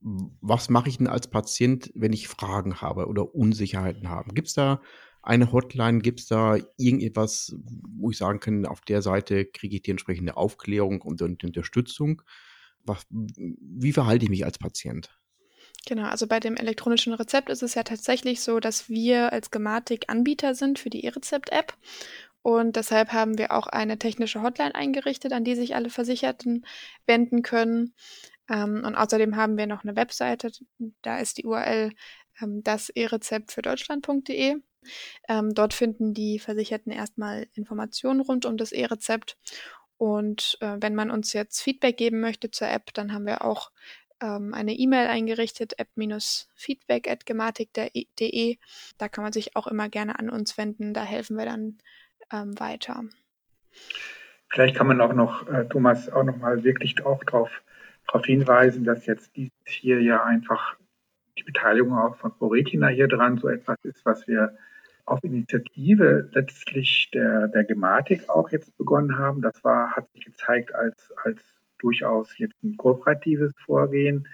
Was 0.00 0.68
mache 0.68 0.88
ich 0.88 0.98
denn 0.98 1.06
als 1.06 1.28
Patient, 1.28 1.90
wenn 1.94 2.12
ich 2.12 2.28
Fragen 2.28 2.80
habe 2.80 3.06
oder 3.06 3.34
Unsicherheiten 3.34 4.08
habe? 4.08 4.34
Gibt 4.34 4.48
es 4.48 4.54
da 4.54 4.82
eine 5.22 5.52
Hotline? 5.52 6.00
Gibt 6.00 6.20
es 6.20 6.26
da 6.26 6.56
irgendetwas, 6.76 7.54
wo 7.64 8.10
ich 8.10 8.18
sagen 8.18 8.40
kann, 8.40 8.66
auf 8.66 8.80
der 8.80 9.02
Seite 9.02 9.44
kriege 9.44 9.76
ich 9.76 9.82
die 9.82 9.92
entsprechende 9.92 10.36
Aufklärung 10.36 11.02
und, 11.02 11.22
und 11.22 11.44
Unterstützung? 11.44 12.22
Was, 12.84 13.06
wie 13.10 13.92
verhalte 13.92 14.24
ich 14.24 14.30
mich 14.30 14.44
als 14.44 14.58
Patient? 14.58 15.16
Genau, 15.86 16.04
also 16.04 16.26
bei 16.26 16.38
dem 16.38 16.56
elektronischen 16.56 17.12
Rezept 17.12 17.48
ist 17.48 17.62
es 17.62 17.74
ja 17.74 17.82
tatsächlich 17.82 18.40
so, 18.40 18.60
dass 18.60 18.88
wir 18.88 19.32
als 19.32 19.50
Gematik 19.50 20.04
Anbieter 20.08 20.54
sind 20.54 20.78
für 20.78 20.90
die 20.90 21.04
E-Rezept-App. 21.04 21.76
Und 22.42 22.76
deshalb 22.76 23.12
haben 23.12 23.38
wir 23.38 23.52
auch 23.52 23.68
eine 23.68 23.98
technische 23.98 24.42
Hotline 24.42 24.74
eingerichtet, 24.74 25.32
an 25.32 25.44
die 25.44 25.54
sich 25.54 25.74
alle 25.76 25.90
Versicherten 25.90 26.66
wenden 27.06 27.42
können. 27.42 27.94
Ähm, 28.48 28.82
und 28.84 28.96
außerdem 28.96 29.36
haben 29.36 29.56
wir 29.56 29.66
noch 29.66 29.84
eine 29.84 29.96
Webseite, 29.96 30.50
da 31.02 31.18
ist 31.18 31.38
die 31.38 31.44
URL 31.44 31.92
ähm, 32.40 32.62
das 32.62 32.88
E-Rezept 32.90 33.52
für 33.52 33.62
Deutschland.de. 33.62 34.56
Ähm, 35.28 35.54
dort 35.54 35.74
finden 35.74 36.14
die 36.14 36.38
Versicherten 36.38 36.92
erstmal 36.92 37.48
Informationen 37.54 38.20
rund 38.20 38.46
um 38.46 38.56
das 38.56 38.70
E-Rezept. 38.72 39.36
Und 39.96 40.58
äh, 40.60 40.76
wenn 40.80 40.94
man 40.94 41.10
uns 41.10 41.32
jetzt 41.32 41.60
Feedback 41.60 41.96
geben 41.96 42.20
möchte 42.20 42.48
zur 42.50 42.68
App, 42.68 42.94
dann 42.94 43.12
haben 43.12 43.26
wir 43.26 43.44
auch 43.44 43.72
ähm, 44.20 44.54
eine 44.54 44.72
E-Mail 44.72 45.06
eingerichtet, 45.06 45.78
app-feedback.gematik.de. 45.78 48.58
Da 48.98 49.08
kann 49.08 49.24
man 49.24 49.32
sich 49.32 49.56
auch 49.56 49.66
immer 49.66 49.88
gerne 49.88 50.18
an 50.18 50.28
uns 50.30 50.58
wenden, 50.58 50.94
da 50.94 51.04
helfen 51.04 51.36
wir 51.36 51.44
dann 51.44 51.78
ähm, 52.32 52.58
weiter. 52.58 53.04
Vielleicht 54.48 54.74
kann 54.76 54.88
man 54.88 55.00
auch 55.00 55.14
noch, 55.14 55.48
äh, 55.48 55.66
Thomas, 55.68 56.10
auch 56.10 56.24
noch 56.24 56.36
mal 56.36 56.64
wirklich 56.64 57.06
auch 57.06 57.22
darauf 57.24 57.50
darauf 58.06 58.26
hinweisen, 58.26 58.84
dass 58.84 59.06
jetzt 59.06 59.34
dieses 59.36 59.52
hier 59.64 60.00
ja 60.00 60.24
einfach 60.24 60.76
die 61.38 61.44
Beteiligung 61.44 61.96
auch 61.96 62.16
von 62.16 62.36
ProRetina 62.36 62.88
hier 62.88 63.08
dran 63.08 63.38
so 63.38 63.48
etwas 63.48 63.78
ist, 63.84 64.04
was 64.04 64.26
wir 64.28 64.56
auf 65.04 65.22
Initiative 65.24 66.30
letztlich 66.32 67.10
der, 67.12 67.48
der 67.48 67.64
Gematik 67.64 68.28
auch 68.28 68.50
jetzt 68.50 68.78
begonnen 68.78 69.18
haben. 69.18 69.42
Das 69.42 69.64
war, 69.64 69.96
hat 69.96 70.08
sich 70.12 70.26
gezeigt 70.26 70.72
als, 70.74 71.12
als 71.24 71.42
durchaus 71.78 72.38
jetzt 72.38 72.62
ein 72.62 72.76
kooperatives 72.76 73.52
Vorgehen, 73.64 74.28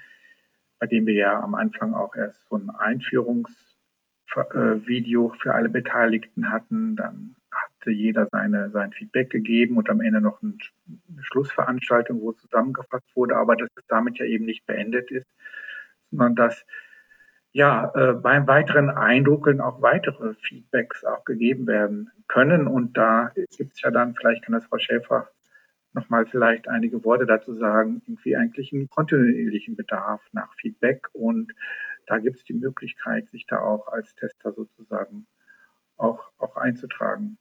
bei 0.78 0.87
dem 0.87 1.07
wir 1.07 1.14
ja 1.14 1.40
am 1.40 1.54
Anfang 1.54 1.94
auch 1.94 2.14
erst 2.14 2.46
so 2.48 2.57
ein 2.57 2.68
Einführungsvideo 2.70 5.31
für 5.40 5.54
alle 5.54 5.70
Beteiligten 5.70 6.50
hatten. 6.50 6.96
Dann 6.96 7.35
hatte 7.50 7.90
jeder 7.90 8.28
seine, 8.31 8.68
sein 8.70 8.92
Feedback 8.92 9.31
gegeben 9.31 9.78
und 9.78 9.88
am 9.88 10.02
Ende 10.02 10.20
noch 10.20 10.42
eine 10.42 10.59
Schlussveranstaltung, 11.22 12.20
wo 12.20 12.33
zusammengefasst 12.33 13.16
wurde, 13.16 13.37
aber 13.37 13.57
dass 13.57 13.70
es 13.74 13.87
damit 13.88 14.18
ja 14.18 14.26
eben 14.26 14.44
nicht 14.44 14.66
beendet 14.66 15.11
ist, 15.11 15.26
sondern 16.11 16.37
dass 16.37 16.66
ja, 17.59 17.90
äh, 17.97 18.12
beim 18.12 18.47
weiteren 18.47 18.88
Eindruckeln 18.88 19.61
auch 19.61 19.83
weitere 19.83 20.35
Feedbacks 20.35 21.05
auch 21.05 21.25
gegeben 21.25 21.66
werden 21.66 22.09
können. 22.29 22.68
Und 22.68 22.97
da 22.97 23.33
gibt 23.35 23.75
es 23.75 23.81
ja 23.81 23.90
dann, 23.90 24.14
vielleicht 24.14 24.44
kann 24.44 24.53
das 24.53 24.64
Frau 24.66 24.79
Schäfer 24.79 25.29
nochmal 25.92 26.25
vielleicht 26.27 26.68
einige 26.68 27.03
Worte 27.03 27.27
dazu 27.27 27.55
sagen, 27.55 28.01
irgendwie 28.07 28.37
eigentlich 28.37 28.73
einen 28.73 28.88
kontinuierlichen 28.88 29.75
Bedarf 29.75 30.21
nach 30.31 30.55
Feedback. 30.55 31.09
Und 31.14 31.53
da 32.07 32.18
gibt 32.18 32.37
es 32.37 32.44
die 32.44 32.53
Möglichkeit, 32.53 33.29
sich 33.31 33.44
da 33.49 33.59
auch 33.59 33.88
als 33.88 34.14
Tester 34.14 34.53
sozusagen 34.53 35.27
auch, 35.97 36.31
auch 36.38 36.57
einzutragen. 36.57 37.38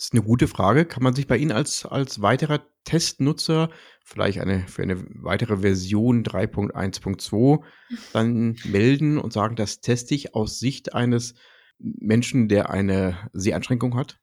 Das 0.00 0.06
ist 0.06 0.14
eine 0.14 0.22
gute 0.22 0.48
Frage. 0.48 0.86
Kann 0.86 1.02
man 1.02 1.14
sich 1.14 1.26
bei 1.26 1.36
Ihnen 1.36 1.52
als, 1.52 1.84
als 1.84 2.22
weiterer 2.22 2.62
Testnutzer 2.84 3.68
vielleicht 4.02 4.38
eine, 4.38 4.66
für 4.66 4.80
eine 4.80 5.04
weitere 5.10 5.58
Version 5.58 6.24
3.1.2 6.24 7.62
dann 8.14 8.56
melden 8.64 9.18
und 9.18 9.34
sagen, 9.34 9.56
das 9.56 9.82
teste 9.82 10.14
ich 10.14 10.34
aus 10.34 10.58
Sicht 10.58 10.94
eines 10.94 11.34
Menschen, 11.78 12.48
der 12.48 12.70
eine 12.70 13.28
Seheinschränkung 13.34 13.94
hat? 13.94 14.18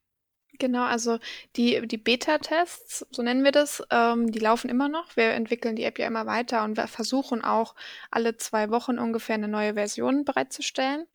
Genau, 0.60 0.84
also 0.84 1.20
die, 1.56 1.88
die 1.88 1.98
Beta-Tests, 1.98 3.06
so 3.12 3.22
nennen 3.22 3.44
wir 3.44 3.52
das, 3.52 3.84
ähm, 3.92 4.32
die 4.32 4.40
laufen 4.40 4.70
immer 4.70 4.90
noch. 4.90 5.16
Wir 5.16 5.34
entwickeln 5.34 5.76
die 5.76 5.84
App 5.84 6.00
ja 6.00 6.08
immer 6.08 6.26
weiter 6.26 6.63
und 6.63 6.78
wir 6.78 6.88
versuchen 6.88 7.44
auch 7.44 7.76
alle 8.10 8.38
zwei 8.38 8.72
Wochen 8.72 8.98
ungefähr 8.98 9.36
eine 9.36 9.48
neue 9.48 9.76
Version 9.76 10.26
bereitzustellen. 10.26 11.06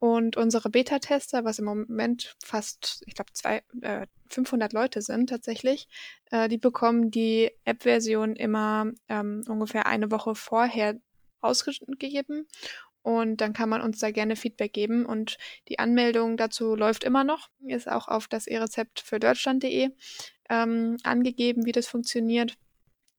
Und 0.00 0.36
unsere 0.36 0.70
Beta-Tester, 0.70 1.44
was 1.44 1.58
im 1.58 1.64
Moment 1.64 2.36
fast, 2.44 3.02
ich 3.06 3.14
glaube, 3.14 3.62
äh, 3.82 4.06
500 4.28 4.72
Leute 4.72 5.02
sind 5.02 5.28
tatsächlich, 5.28 5.88
äh, 6.30 6.48
die 6.48 6.58
bekommen 6.58 7.10
die 7.10 7.50
App-Version 7.64 8.36
immer 8.36 8.92
ähm, 9.08 9.42
ungefähr 9.48 9.86
eine 9.86 10.10
Woche 10.10 10.34
vorher 10.36 11.00
ausgegeben. 11.40 12.46
Und 13.02 13.40
dann 13.40 13.54
kann 13.54 13.68
man 13.68 13.80
uns 13.80 13.98
da 14.00 14.10
gerne 14.10 14.36
Feedback 14.36 14.72
geben. 14.72 15.06
Und 15.06 15.38
die 15.68 15.78
Anmeldung 15.78 16.36
dazu 16.36 16.74
läuft 16.74 17.04
immer 17.04 17.24
noch. 17.24 17.48
Ist 17.66 17.88
auch 17.88 18.06
auf 18.06 18.28
das 18.28 18.46
E-Rezept 18.46 19.00
für 19.00 19.18
Deutschland.de 19.18 19.90
ähm, 20.48 20.96
angegeben, 21.02 21.64
wie 21.64 21.72
das 21.72 21.86
funktioniert. 21.86 22.56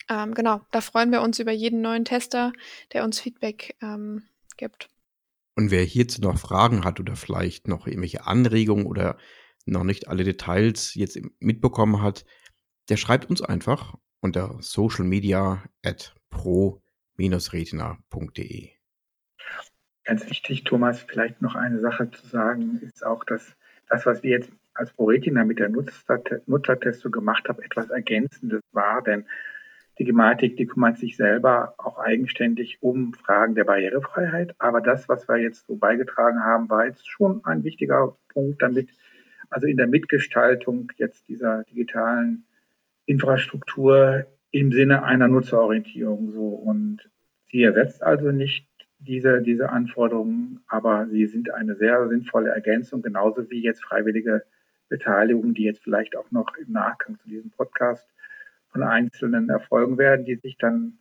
Ähm, 0.09 0.33
genau, 0.33 0.61
da 0.71 0.81
freuen 0.81 1.11
wir 1.11 1.21
uns 1.21 1.39
über 1.39 1.51
jeden 1.51 1.81
neuen 1.81 2.05
Tester, 2.05 2.53
der 2.93 3.03
uns 3.03 3.19
Feedback 3.19 3.75
ähm, 3.81 4.23
gibt. 4.57 4.89
Und 5.59 5.71
wer 5.71 5.83
hierzu 5.83 6.21
noch 6.21 6.37
Fragen 6.37 6.85
hat 6.85 7.01
oder 7.01 7.17
vielleicht 7.17 7.67
noch 7.67 7.85
irgendwelche 7.85 8.25
Anregungen 8.25 8.85
oder 8.85 9.17
noch 9.65 9.83
nicht 9.83 10.07
alle 10.07 10.23
Details 10.23 10.95
jetzt 10.95 11.19
mitbekommen 11.41 12.01
hat, 12.01 12.23
der 12.87 12.95
schreibt 12.95 13.29
uns 13.29 13.41
einfach 13.41 13.95
unter 14.21 14.55
socialmedia 14.61 15.65
at 15.83 16.15
pro-retina.de. 16.29 18.69
Ganz 20.05 20.29
wichtig, 20.29 20.63
Thomas, 20.63 21.01
vielleicht 21.01 21.41
noch 21.41 21.55
eine 21.55 21.81
Sache 21.81 22.09
zu 22.09 22.25
sagen, 22.25 22.79
ist 22.81 23.05
auch, 23.05 23.25
dass 23.25 23.57
das, 23.89 24.05
was 24.05 24.23
wir 24.23 24.31
jetzt 24.31 24.53
als 24.73 24.93
ProRetina 24.93 25.43
mit 25.43 25.59
der 25.59 25.67
Nutzertestung 25.67 27.11
gemacht 27.11 27.49
haben, 27.49 27.61
etwas 27.61 27.89
Ergänzendes 27.89 28.61
war, 28.71 29.01
denn 29.01 29.25
die 29.99 30.05
Gematik, 30.05 30.55
die 30.55 30.65
kümmert 30.65 30.97
sich 30.97 31.17
selber 31.17 31.73
auch 31.77 31.99
eigenständig 31.99 32.81
um 32.81 33.13
Fragen 33.13 33.53
der 33.53 33.65
Barrierefreiheit. 33.65 34.55
Aber 34.57 34.79
das, 34.79 35.09
was 35.09 35.27
wir 35.27 35.37
jetzt 35.37 35.67
so 35.67 35.75
beigetragen 35.75 36.39
haben, 36.39 36.69
war 36.69 36.85
jetzt 36.85 37.07
schon 37.07 37.43
ein 37.43 37.65
wichtiger 37.65 38.15
Punkt, 38.29 38.61
damit 38.61 38.89
also 39.49 39.67
in 39.67 39.75
der 39.75 39.87
Mitgestaltung 39.87 40.91
jetzt 40.97 41.27
dieser 41.27 41.63
digitalen 41.63 42.45
Infrastruktur 43.05 44.25
im 44.51 44.71
Sinne 44.71 45.03
einer 45.03 45.27
Nutzerorientierung 45.27 46.31
so. 46.31 46.47
Und 46.47 47.09
sie 47.51 47.63
ersetzt 47.63 48.01
also 48.01 48.31
nicht 48.31 48.67
diese, 48.99 49.41
diese 49.41 49.69
Anforderungen, 49.69 50.61
aber 50.67 51.07
sie 51.07 51.25
sind 51.25 51.53
eine 51.53 51.75
sehr 51.75 52.07
sinnvolle 52.07 52.51
Ergänzung, 52.51 53.01
genauso 53.01 53.49
wie 53.49 53.61
jetzt 53.61 53.83
freiwillige 53.83 54.43
Beteiligung, 54.87 55.53
die 55.53 55.63
jetzt 55.63 55.83
vielleicht 55.83 56.15
auch 56.15 56.31
noch 56.31 56.55
im 56.55 56.71
Nachgang 56.71 57.17
zu 57.19 57.27
diesem 57.27 57.51
Podcast 57.51 58.07
von 58.71 58.83
Einzelnen 58.83 59.49
erfolgen 59.49 59.97
werden, 59.97 60.25
die 60.25 60.35
sich 60.35 60.57
dann 60.57 60.99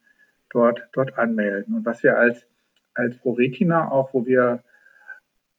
dort, 0.51 0.89
dort 0.93 1.19
anmelden. 1.19 1.75
Und 1.75 1.85
was 1.85 2.03
wir 2.03 2.17
als, 2.17 2.47
als 2.95 3.17
ProRetina 3.19 3.91
auch, 3.91 4.15
wo 4.15 4.27
wir 4.27 4.63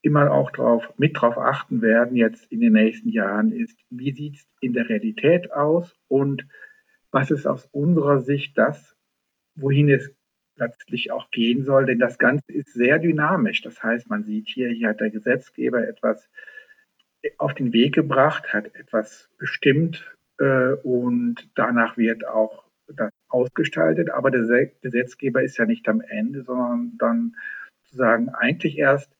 immer 0.02 0.30
auch 0.30 0.50
drauf, 0.50 0.92
mit 0.96 1.20
drauf 1.20 1.36
achten 1.38 1.82
werden 1.82 2.16
jetzt 2.16 2.50
in 2.50 2.60
den 2.60 2.72
nächsten 2.72 3.10
Jahren, 3.10 3.52
ist, 3.52 3.78
wie 3.90 4.12
sieht 4.12 4.36
es 4.36 4.48
in 4.60 4.72
der 4.72 4.88
Realität 4.88 5.52
aus 5.52 5.94
und 6.08 6.46
was 7.10 7.30
ist 7.30 7.46
aus 7.46 7.66
unserer 7.72 8.20
Sicht 8.20 8.56
das, 8.56 8.96
wohin 9.54 9.90
es 9.90 10.14
letztlich 10.56 11.10
auch 11.10 11.30
gehen 11.30 11.64
soll, 11.64 11.86
denn 11.86 11.98
das 11.98 12.18
Ganze 12.18 12.52
ist 12.52 12.72
sehr 12.72 12.98
dynamisch. 12.98 13.62
Das 13.62 13.82
heißt, 13.82 14.08
man 14.08 14.24
sieht 14.24 14.48
hier, 14.48 14.68
hier 14.68 14.90
hat 14.90 15.00
der 15.00 15.10
Gesetzgeber 15.10 15.86
etwas 15.86 16.30
auf 17.38 17.54
den 17.54 17.72
Weg 17.72 17.94
gebracht, 17.94 18.52
hat 18.52 18.74
etwas 18.74 19.30
bestimmt, 19.38 20.16
und 20.82 21.50
danach 21.54 21.96
wird 21.96 22.26
auch 22.26 22.64
das 22.88 23.12
ausgestaltet, 23.28 24.10
aber 24.10 24.30
der 24.30 24.66
Gesetzgeber 24.82 25.42
ist 25.42 25.58
ja 25.58 25.66
nicht 25.66 25.88
am 25.88 26.00
Ende, 26.00 26.42
sondern 26.42 26.96
dann 26.98 27.36
sozusagen 27.82 28.28
eigentlich 28.30 28.78
erst 28.78 29.12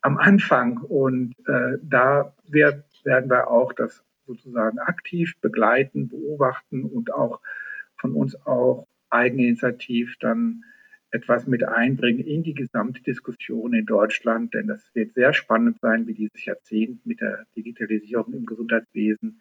am 0.00 0.18
Anfang. 0.18 0.78
Und 0.78 1.34
äh, 1.46 1.78
da 1.82 2.34
wird, 2.46 2.84
werden 3.04 3.30
wir 3.30 3.48
auch 3.48 3.72
das 3.72 4.04
sozusagen 4.26 4.78
aktiv 4.78 5.34
begleiten, 5.40 6.08
beobachten 6.08 6.84
und 6.84 7.12
auch 7.12 7.40
von 7.96 8.12
uns 8.12 8.34
auch 8.46 8.86
eigeninitiativ 9.10 10.16
dann 10.20 10.64
etwas 11.10 11.46
mit 11.46 11.64
einbringen 11.64 12.20
in 12.20 12.42
die 12.42 12.52
gesamte 12.52 13.02
Diskussion 13.02 13.72
in 13.72 13.86
Deutschland, 13.86 14.52
denn 14.52 14.66
das 14.66 14.94
wird 14.94 15.14
sehr 15.14 15.32
spannend 15.32 15.78
sein, 15.80 16.06
wie 16.06 16.12
dieses 16.12 16.44
Jahrzehnt 16.44 17.06
mit 17.06 17.22
der 17.22 17.46
Digitalisierung 17.56 18.34
im 18.34 18.44
Gesundheitswesen 18.44 19.40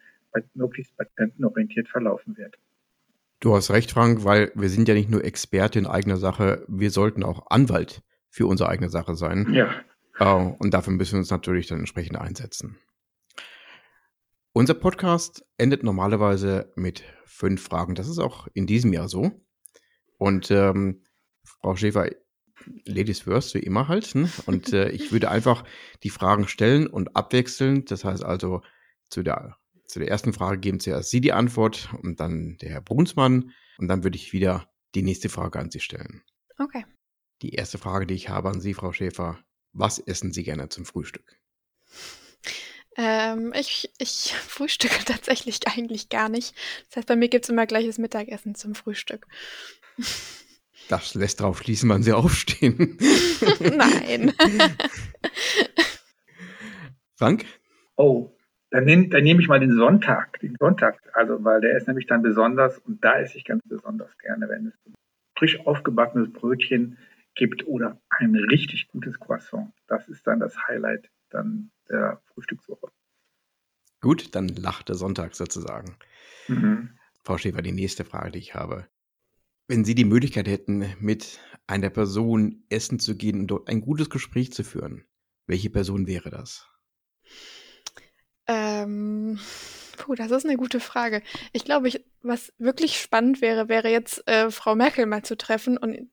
möglichst 0.53 0.95
patientenorientiert 0.97 1.87
verlaufen 1.87 2.37
wird. 2.37 2.55
Du 3.39 3.55
hast 3.55 3.69
recht, 3.69 3.91
Frank, 3.91 4.23
weil 4.23 4.51
wir 4.55 4.69
sind 4.69 4.87
ja 4.87 4.95
nicht 4.95 5.09
nur 5.09 5.23
Experte 5.23 5.77
in 5.77 5.85
eigener 5.85 6.17
Sache, 6.17 6.65
wir 6.67 6.89
sollten 6.89 7.23
auch 7.23 7.51
Anwalt 7.51 8.01
für 8.29 8.47
unsere 8.47 8.69
eigene 8.69 8.89
Sache 8.89 9.15
sein. 9.15 9.53
Ja. 9.53 9.69
Uh, 10.19 10.55
und 10.57 10.73
dafür 10.73 10.93
müssen 10.93 11.13
wir 11.13 11.19
uns 11.19 11.29
natürlich 11.29 11.67
dann 11.67 11.79
entsprechend 11.79 12.17
einsetzen. 12.17 12.77
Unser 14.51 14.73
Podcast 14.73 15.45
endet 15.59 15.83
normalerweise 15.83 16.71
mit 16.75 17.03
fünf 17.25 17.61
Fragen. 17.61 17.93
Das 17.93 18.07
ist 18.07 18.17
auch 18.17 18.47
in 18.55 18.65
diesem 18.65 18.91
Jahr 18.91 19.07
so. 19.07 19.31
Und 20.17 20.49
ähm, 20.49 21.03
Frau 21.43 21.75
Schäfer, 21.75 22.09
Ladies 22.85 23.19
first, 23.19 23.53
wie 23.53 23.59
immer 23.59 23.87
halt. 23.87 24.15
Ne? 24.15 24.29
Und 24.47 24.73
äh, 24.73 24.89
ich 24.89 25.11
würde 25.11 25.29
einfach 25.31 25.63
die 26.01 26.09
Fragen 26.09 26.47
stellen 26.47 26.87
und 26.87 27.15
abwechseln. 27.15 27.85
Das 27.85 28.03
heißt 28.03 28.25
also, 28.25 28.63
zu 29.09 29.21
der 29.21 29.57
zu 29.87 29.99
der 29.99 30.09
ersten 30.09 30.33
Frage 30.33 30.59
geben 30.59 30.79
zuerst 30.79 31.09
Sie 31.09 31.21
die 31.21 31.33
Antwort 31.33 31.89
und 32.03 32.19
dann 32.19 32.57
der 32.57 32.69
Herr 32.69 32.81
Brunsmann. 32.81 33.53
Und 33.77 33.87
dann 33.87 34.03
würde 34.03 34.17
ich 34.17 34.33
wieder 34.33 34.69
die 34.95 35.01
nächste 35.01 35.29
Frage 35.29 35.59
an 35.59 35.71
Sie 35.71 35.79
stellen. 35.79 36.23
Okay. 36.59 36.85
Die 37.41 37.53
erste 37.53 37.77
Frage, 37.77 38.07
die 38.07 38.15
ich 38.15 38.29
habe 38.29 38.49
an 38.49 38.61
Sie, 38.61 38.73
Frau 38.73 38.91
Schäfer. 38.91 39.39
Was 39.73 39.99
essen 39.99 40.33
Sie 40.33 40.43
gerne 40.43 40.69
zum 40.69 40.85
Frühstück? 40.85 41.39
Ähm, 42.97 43.53
ich, 43.55 43.91
ich 43.99 44.33
frühstücke 44.47 45.05
tatsächlich 45.05 45.67
eigentlich 45.67 46.09
gar 46.09 46.29
nicht. 46.29 46.55
Das 46.89 46.97
heißt, 46.97 47.07
bei 47.07 47.15
mir 47.15 47.29
gibt 47.29 47.45
es 47.45 47.49
immer 47.49 47.67
gleiches 47.67 47.97
Mittagessen 47.97 48.55
zum 48.55 48.75
Frühstück. 48.75 49.27
Das 50.89 51.13
lässt 51.13 51.39
darauf 51.39 51.59
schließen, 51.59 51.89
wann 51.89 52.03
Sie 52.03 52.13
aufstehen. 52.13 52.97
Nein. 53.59 54.33
Frank? 57.15 57.45
Oh, 57.95 58.36
dann 58.69 58.85
nehme 58.85 59.07
dann 59.09 59.23
nehm 59.23 59.39
ich 59.39 59.47
mal 59.47 59.59
den 59.59 59.75
Sonntag, 59.75 60.39
den 60.39 60.55
Sonntag, 60.59 60.99
also 61.13 61.43
weil 61.43 61.61
der 61.61 61.77
ist 61.77 61.87
nämlich 61.87 62.07
dann 62.07 62.21
besonders 62.21 62.77
und 62.79 63.03
da 63.03 63.19
esse 63.19 63.37
ich 63.37 63.45
ganz 63.45 63.61
besonders 63.65 64.17
gerne, 64.17 64.49
wenn 64.49 64.67
es 64.67 64.73
frisch 65.37 65.59
aufgebackenes 65.65 66.31
Brötchen 66.33 66.97
gibt 67.35 67.65
oder 67.67 68.01
ein 68.09 68.35
richtig 68.35 68.87
gutes 68.87 69.19
Croissant. 69.19 69.71
Das 69.87 70.07
ist 70.09 70.25
dann 70.27 70.39
das 70.39 70.67
Highlight 70.67 71.09
dann 71.29 71.71
der 71.89 72.21
Frühstückswoche. 72.33 72.87
Gut, 74.01 74.35
dann 74.35 74.47
lacht 74.47 74.89
der 74.89 74.95
Sonntag 74.95 75.35
sozusagen. 75.35 75.97
Mhm. 76.47 76.97
Frau 77.23 77.37
Schäfer, 77.37 77.61
die 77.61 77.71
nächste 77.71 78.05
Frage, 78.05 78.31
die 78.31 78.39
ich 78.39 78.55
habe. 78.55 78.87
Wenn 79.67 79.83
Sie 79.83 79.95
die 79.95 80.05
Möglichkeit 80.05 80.47
hätten, 80.47 80.85
mit 80.99 81.39
einer 81.67 81.89
Person 81.89 82.63
essen 82.69 82.99
zu 82.99 83.15
gehen 83.17 83.41
und 83.41 83.47
dort 83.47 83.69
ein 83.69 83.81
gutes 83.81 84.09
Gespräch 84.09 84.53
zu 84.53 84.63
führen, 84.63 85.05
welche 85.45 85.69
Person 85.69 86.07
wäre 86.07 86.29
das? 86.29 86.67
Ähm, 88.47 89.39
puh, 89.97 90.15
das 90.15 90.31
ist 90.31 90.45
eine 90.45 90.57
gute 90.57 90.79
Frage. 90.79 91.21
Ich 91.51 91.65
glaube, 91.65 91.87
ich, 91.87 92.03
was 92.21 92.53
wirklich 92.57 92.99
spannend 92.99 93.41
wäre, 93.41 93.69
wäre 93.69 93.89
jetzt 93.89 94.27
äh, 94.27 94.51
Frau 94.51 94.75
Merkel 94.75 95.05
mal 95.05 95.23
zu 95.23 95.37
treffen 95.37 95.77
und, 95.77 96.09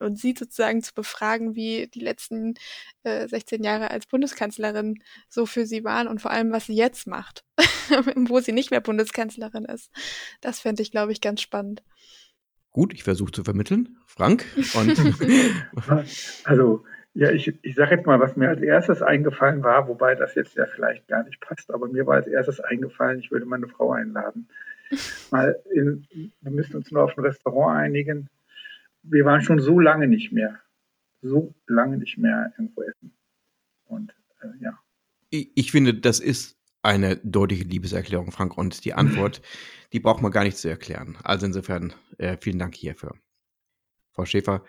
und 0.00 0.18
sie 0.18 0.34
sozusagen 0.36 0.82
zu 0.82 0.94
befragen, 0.94 1.54
wie 1.54 1.86
die 1.88 2.00
letzten 2.00 2.54
äh, 3.04 3.28
16 3.28 3.62
Jahre 3.62 3.90
als 3.90 4.06
Bundeskanzlerin 4.06 5.02
so 5.28 5.46
für 5.46 5.66
sie 5.66 5.84
waren 5.84 6.08
und 6.08 6.20
vor 6.20 6.32
allem, 6.32 6.52
was 6.52 6.66
sie 6.66 6.74
jetzt 6.74 7.06
macht, 7.06 7.44
wo 8.16 8.40
sie 8.40 8.52
nicht 8.52 8.70
mehr 8.70 8.80
Bundeskanzlerin 8.80 9.64
ist. 9.64 9.90
Das 10.40 10.58
fände 10.60 10.82
ich, 10.82 10.90
glaube 10.90 11.12
ich, 11.12 11.20
ganz 11.20 11.40
spannend. 11.40 11.82
Gut, 12.70 12.92
ich 12.92 13.02
versuche 13.02 13.32
zu 13.32 13.44
vermitteln. 13.44 13.98
Frank? 14.06 14.44
Und 14.74 14.98
also 16.44 16.84
ja, 17.18 17.32
ich, 17.32 17.52
ich 17.62 17.74
sage 17.74 17.96
jetzt 17.96 18.06
mal, 18.06 18.20
was 18.20 18.36
mir 18.36 18.48
als 18.48 18.60
erstes 18.60 19.02
eingefallen 19.02 19.64
war, 19.64 19.88
wobei 19.88 20.14
das 20.14 20.36
jetzt 20.36 20.54
ja 20.54 20.66
vielleicht 20.66 21.08
gar 21.08 21.24
nicht 21.24 21.40
passt, 21.40 21.68
aber 21.74 21.88
mir 21.88 22.06
war 22.06 22.14
als 22.14 22.28
erstes 22.28 22.60
eingefallen, 22.60 23.18
ich 23.18 23.32
würde 23.32 23.44
meine 23.44 23.66
Frau 23.66 23.90
einladen. 23.90 24.48
Mal 25.32 25.60
in, 25.74 26.06
wir 26.40 26.52
müssen 26.52 26.76
uns 26.76 26.92
nur 26.92 27.02
auf 27.02 27.18
ein 27.18 27.24
Restaurant 27.24 27.76
einigen. 27.76 28.28
Wir 29.02 29.24
waren 29.24 29.40
schon 29.40 29.58
so 29.58 29.80
lange 29.80 30.06
nicht 30.06 30.30
mehr, 30.30 30.60
so 31.20 31.52
lange 31.66 31.98
nicht 31.98 32.18
mehr 32.18 32.52
irgendwo 32.56 32.82
essen. 32.82 33.12
Und 33.86 34.14
äh, 34.40 34.62
ja. 34.62 34.78
Ich, 35.30 35.50
ich 35.56 35.72
finde, 35.72 35.94
das 35.94 36.20
ist 36.20 36.56
eine 36.82 37.16
deutliche 37.16 37.64
Liebeserklärung, 37.64 38.30
Frank. 38.30 38.56
Und 38.56 38.84
die 38.84 38.94
Antwort, 38.94 39.42
die 39.92 39.98
braucht 39.98 40.22
man 40.22 40.30
gar 40.30 40.44
nicht 40.44 40.56
zu 40.56 40.68
erklären. 40.68 41.18
Also 41.24 41.46
insofern, 41.46 41.94
äh, 42.18 42.36
vielen 42.40 42.60
Dank 42.60 42.76
hierfür. 42.76 43.16
Frau 44.12 44.24
Schäfer, 44.24 44.62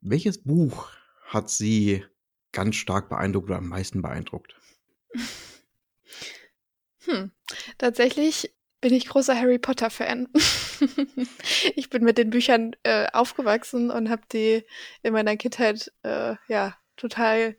welches 0.00 0.40
Buch 0.44 0.99
hat 1.30 1.48
sie 1.48 2.04
ganz 2.52 2.76
stark 2.76 3.08
beeindruckt 3.08 3.48
oder 3.48 3.58
am 3.58 3.68
meisten 3.68 4.02
beeindruckt? 4.02 4.56
Hm. 7.04 7.30
Tatsächlich 7.78 8.54
bin 8.80 8.94
ich 8.94 9.06
großer 9.06 9.34
Harry 9.34 9.58
Potter-Fan. 9.58 10.28
ich 11.76 11.90
bin 11.90 12.04
mit 12.04 12.18
den 12.18 12.30
Büchern 12.30 12.74
äh, 12.82 13.06
aufgewachsen 13.12 13.90
und 13.90 14.10
habe 14.10 14.22
die 14.32 14.64
in 15.02 15.12
meiner 15.12 15.36
Kindheit 15.36 15.92
äh, 16.02 16.36
ja 16.48 16.76
total 16.96 17.56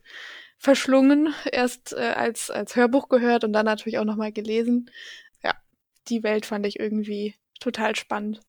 verschlungen. 0.58 1.34
Erst 1.52 1.94
äh, 1.94 2.14
als, 2.16 2.50
als 2.52 2.76
Hörbuch 2.76 3.08
gehört 3.10 3.44
und 3.44 3.54
dann 3.54 3.66
natürlich 3.66 4.00
auch 4.00 4.06
nochmal 4.06 4.32
gelesen. 4.32 4.90
Ja, 5.44 5.56
die 6.08 6.24
Welt 6.24 6.46
fand 6.46 6.66
ich 6.66 6.80
irgendwie 6.80 7.36
total 7.60 7.96
spannend. 7.96 8.42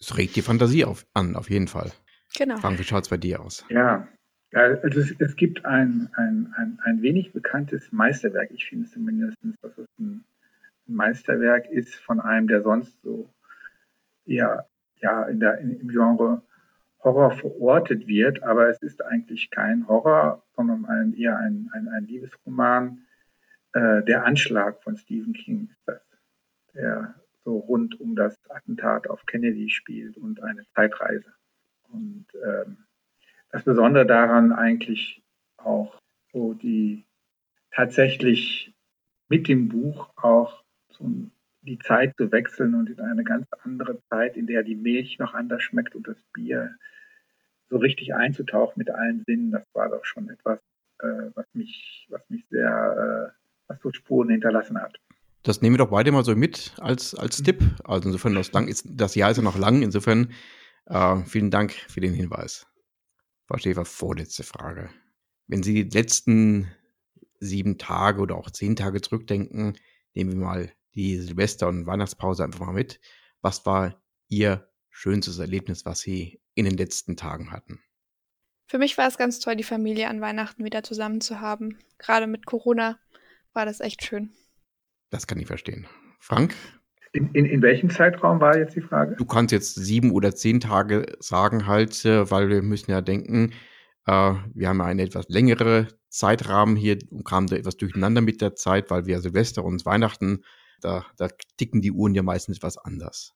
Es 0.00 0.16
regt 0.16 0.36
die 0.36 0.42
Fantasie 0.42 0.84
auf, 0.84 1.06
an, 1.14 1.36
auf 1.36 1.50
jeden 1.50 1.68
Fall. 1.68 1.92
Genau. 2.36 2.56
Frank, 2.56 2.78
wie 2.78 2.84
schaut 2.84 3.04
es 3.04 3.08
bei 3.08 3.16
dir 3.16 3.40
aus? 3.40 3.64
Ja, 3.68 4.08
also 4.54 5.00
es, 5.00 5.14
es 5.18 5.36
gibt 5.36 5.64
ein, 5.64 6.08
ein, 6.14 6.52
ein, 6.56 6.78
ein, 6.82 7.02
wenig 7.02 7.32
bekanntes 7.32 7.92
Meisterwerk, 7.92 8.50
ich 8.52 8.66
finde 8.66 8.86
es 8.86 8.92
zumindest, 8.92 9.36
dass 9.62 9.76
es 9.78 9.86
ein 9.98 10.24
Meisterwerk 10.86 11.70
ist 11.70 11.94
von 11.94 12.20
einem, 12.20 12.46
der 12.46 12.62
sonst 12.62 13.00
so 13.02 13.28
eher 14.26 14.66
ja, 15.00 15.24
in 15.24 15.40
der, 15.40 15.58
in, 15.58 15.80
im 15.80 15.88
Genre 15.88 16.42
Horror 17.02 17.32
verortet 17.32 18.06
wird, 18.06 18.42
aber 18.42 18.70
es 18.70 18.80
ist 18.82 19.04
eigentlich 19.04 19.50
kein 19.50 19.86
Horror, 19.86 20.42
sondern 20.56 20.86
ein, 20.86 21.14
eher 21.14 21.36
ein, 21.36 21.68
ein, 21.72 21.88
ein 21.88 22.06
Liebesroman. 22.06 23.06
Äh, 23.74 24.02
der 24.04 24.24
Anschlag 24.24 24.82
von 24.82 24.96
Stephen 24.96 25.34
King 25.34 25.68
ist 25.70 25.82
das, 25.86 26.00
der 26.72 27.14
so 27.44 27.58
rund 27.58 28.00
um 28.00 28.16
das 28.16 28.38
Attentat 28.48 29.08
auf 29.10 29.26
Kennedy 29.26 29.68
spielt 29.68 30.16
und 30.16 30.42
eine 30.42 30.64
Zeitreise. 30.74 31.30
Und 31.92 32.26
ähm, 32.42 32.78
das 33.54 33.62
Besondere 33.62 34.04
daran 34.04 34.50
eigentlich 34.50 35.22
auch 35.58 35.96
so 36.32 36.54
die 36.54 37.04
tatsächlich 37.70 38.74
mit 39.28 39.46
dem 39.46 39.68
Buch 39.68 40.10
auch 40.16 40.64
so 40.90 41.08
die 41.62 41.78
Zeit 41.78 42.16
zu 42.16 42.32
wechseln 42.32 42.74
und 42.74 42.90
in 42.90 42.98
eine 42.98 43.22
ganz 43.22 43.46
andere 43.62 44.00
Zeit, 44.10 44.36
in 44.36 44.48
der 44.48 44.64
die 44.64 44.74
Milch 44.74 45.20
noch 45.20 45.34
anders 45.34 45.62
schmeckt 45.62 45.94
und 45.94 46.08
das 46.08 46.16
Bier 46.32 46.74
so 47.70 47.76
richtig 47.76 48.12
einzutauchen 48.12 48.74
mit 48.74 48.90
allen 48.90 49.22
Sinnen, 49.24 49.52
das 49.52 49.62
war 49.72 49.88
doch 49.88 50.04
schon 50.04 50.28
etwas, 50.30 50.58
äh, 50.98 51.30
was 51.36 51.46
mich, 51.52 52.08
was 52.10 52.28
mich 52.28 52.44
sehr, 52.50 53.30
äh, 53.30 53.38
was 53.68 53.80
so 53.82 53.92
Spuren 53.92 54.30
hinterlassen 54.30 54.82
hat. 54.82 54.98
Das 55.44 55.62
nehmen 55.62 55.74
wir 55.74 55.84
doch 55.84 55.90
beide 55.90 56.10
mal 56.10 56.24
so 56.24 56.34
mit 56.34 56.74
als, 56.80 57.14
als 57.14 57.40
Tipp. 57.40 57.62
Also 57.84 58.08
insofern, 58.08 58.34
das, 58.34 58.50
lang 58.50 58.66
ist, 58.66 58.84
das 58.90 59.14
Jahr 59.14 59.30
ist 59.30 59.36
ja 59.36 59.44
noch 59.44 59.56
lang. 59.56 59.82
Insofern 59.82 60.32
äh, 60.86 61.18
vielen 61.24 61.52
Dank 61.52 61.70
für 61.72 62.00
den 62.00 62.14
Hinweis. 62.14 62.66
Frau 63.46 63.58
Schäfer, 63.58 63.84
vorletzte 63.84 64.42
Frage. 64.42 64.90
Wenn 65.46 65.62
Sie 65.62 65.84
die 65.84 65.96
letzten 65.96 66.70
sieben 67.40 67.78
Tage 67.78 68.20
oder 68.20 68.36
auch 68.36 68.50
zehn 68.50 68.76
Tage 68.76 69.00
zurückdenken, 69.00 69.78
nehmen 70.14 70.32
wir 70.32 70.38
mal 70.38 70.72
die 70.94 71.18
Silvester- 71.18 71.68
und 71.68 71.86
Weihnachtspause 71.86 72.44
einfach 72.44 72.60
mal 72.60 72.72
mit. 72.72 73.00
Was 73.42 73.66
war 73.66 74.02
Ihr 74.28 74.70
schönstes 74.88 75.38
Erlebnis, 75.38 75.84
was 75.84 76.00
Sie 76.00 76.40
in 76.54 76.64
den 76.64 76.76
letzten 76.76 77.16
Tagen 77.16 77.52
hatten? 77.52 77.82
Für 78.66 78.78
mich 78.78 78.96
war 78.96 79.06
es 79.06 79.18
ganz 79.18 79.40
toll, 79.40 79.56
die 79.56 79.64
Familie 79.64 80.08
an 80.08 80.22
Weihnachten 80.22 80.64
wieder 80.64 80.82
zusammen 80.82 81.20
zu 81.20 81.40
haben. 81.40 81.78
Gerade 81.98 82.26
mit 82.26 82.46
Corona 82.46 82.98
war 83.52 83.66
das 83.66 83.80
echt 83.80 84.04
schön. 84.04 84.32
Das 85.10 85.26
kann 85.26 85.38
ich 85.38 85.46
verstehen. 85.46 85.86
Frank? 86.18 86.54
In, 87.14 87.30
in, 87.32 87.46
in 87.46 87.62
welchem 87.62 87.90
Zeitraum 87.90 88.40
war 88.40 88.58
jetzt 88.58 88.74
die 88.74 88.80
Frage? 88.80 89.14
Du 89.14 89.24
kannst 89.24 89.52
jetzt 89.52 89.76
sieben 89.76 90.10
oder 90.10 90.34
zehn 90.34 90.58
Tage 90.58 91.06
sagen 91.20 91.68
halt, 91.68 92.04
äh, 92.04 92.28
weil 92.28 92.48
wir 92.48 92.60
müssen 92.60 92.90
ja 92.90 93.00
denken, 93.00 93.52
äh, 94.06 94.34
wir 94.52 94.68
haben 94.68 94.80
einen 94.80 94.98
etwas 94.98 95.28
längere 95.28 95.86
Zeitrahmen 96.08 96.74
hier 96.74 96.98
und 97.10 97.24
kamen 97.24 97.46
da 97.46 97.54
etwas 97.54 97.76
durcheinander 97.76 98.20
mit 98.20 98.40
der 98.40 98.56
Zeit, 98.56 98.90
weil 98.90 99.06
wir 99.06 99.20
Silvester 99.20 99.64
und 99.64 99.86
Weihnachten, 99.86 100.42
da, 100.80 101.06
da 101.16 101.28
ticken 101.56 101.80
die 101.80 101.92
Uhren 101.92 102.16
ja 102.16 102.24
meistens 102.24 102.56
etwas 102.56 102.78
anders. 102.78 103.32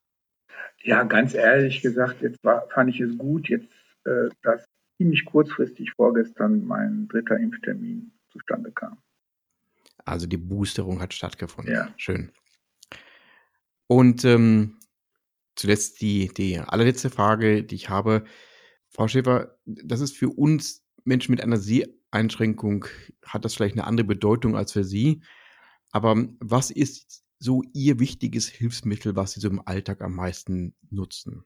Ja, 0.83 1.05
ganz 1.05 1.35
ehrlich 1.35 1.81
gesagt, 1.81 2.20
jetzt 2.20 2.43
war, 2.43 2.66
fand 2.74 2.91
ich 2.91 3.01
es 3.01 3.16
gut, 3.16 3.49
jetzt, 3.49 3.68
äh, 4.05 4.29
dass 4.43 4.64
ziemlich 4.97 5.24
kurzfristig 5.24 5.93
vorgestern 5.93 6.66
mein 6.66 7.07
dritter 7.07 7.39
Impftermin 7.39 8.11
zustande 8.33 8.72
kam. 8.72 8.99
Also 10.05 10.26
die 10.26 10.37
Boosterung 10.37 11.01
hat 11.01 11.14
stattgefunden. 11.14 11.72
Ja. 11.72 11.89
Schön. 11.97 12.33
Und 13.89 14.24
ähm, 14.24 14.78
zuletzt 15.57 16.01
die, 16.01 16.28
die 16.28 16.59
allerletzte 16.59 17.11
Frage, 17.11 17.64
die 17.64 17.74
ich 17.74 17.89
habe. 17.89 18.24
Frau 18.91 19.09
Schäfer, 19.09 19.59
das 19.64 20.01
ist 20.01 20.16
für 20.16 20.30
uns 20.30 20.84
Menschen 21.05 21.32
mit 21.32 21.43
einer 21.43 21.59
Seheinschränkung, 21.59 22.86
hat 23.24 23.45
das 23.45 23.55
vielleicht 23.55 23.74
eine 23.74 23.86
andere 23.86 24.07
Bedeutung 24.07 24.57
als 24.57 24.72
für 24.72 24.84
Sie. 24.84 25.22
Aber 25.91 26.16
was 26.39 26.70
ist 26.70 27.24
so 27.39 27.62
Ihr 27.72 27.99
wichtiges 27.99 28.49
Hilfsmittel, 28.49 29.16
was 29.16 29.32
Sie 29.32 29.41
so 29.41 29.49
im 29.49 29.66
Alltag 29.66 30.01
am 30.01 30.14
meisten 30.14 30.74
nutzen? 30.91 31.45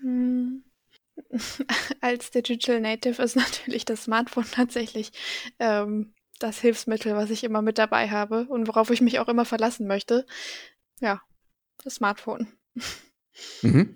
Hm. 0.00 0.64
Als 2.00 2.30
Digital 2.30 2.80
Native 2.80 3.20
ist 3.22 3.34
natürlich 3.36 3.84
das 3.84 4.04
Smartphone 4.04 4.46
tatsächlich 4.50 5.10
ähm, 5.58 6.14
das 6.38 6.60
Hilfsmittel, 6.60 7.14
was 7.14 7.30
ich 7.30 7.42
immer 7.42 7.62
mit 7.62 7.78
dabei 7.78 8.08
habe 8.08 8.46
und 8.48 8.68
worauf 8.68 8.90
ich 8.90 9.00
mich 9.00 9.18
auch 9.18 9.28
immer 9.28 9.44
verlassen 9.44 9.88
möchte. 9.88 10.26
Ja, 11.00 11.20
das 11.84 11.96
Smartphone. 11.96 12.48
Mhm. 13.62 13.94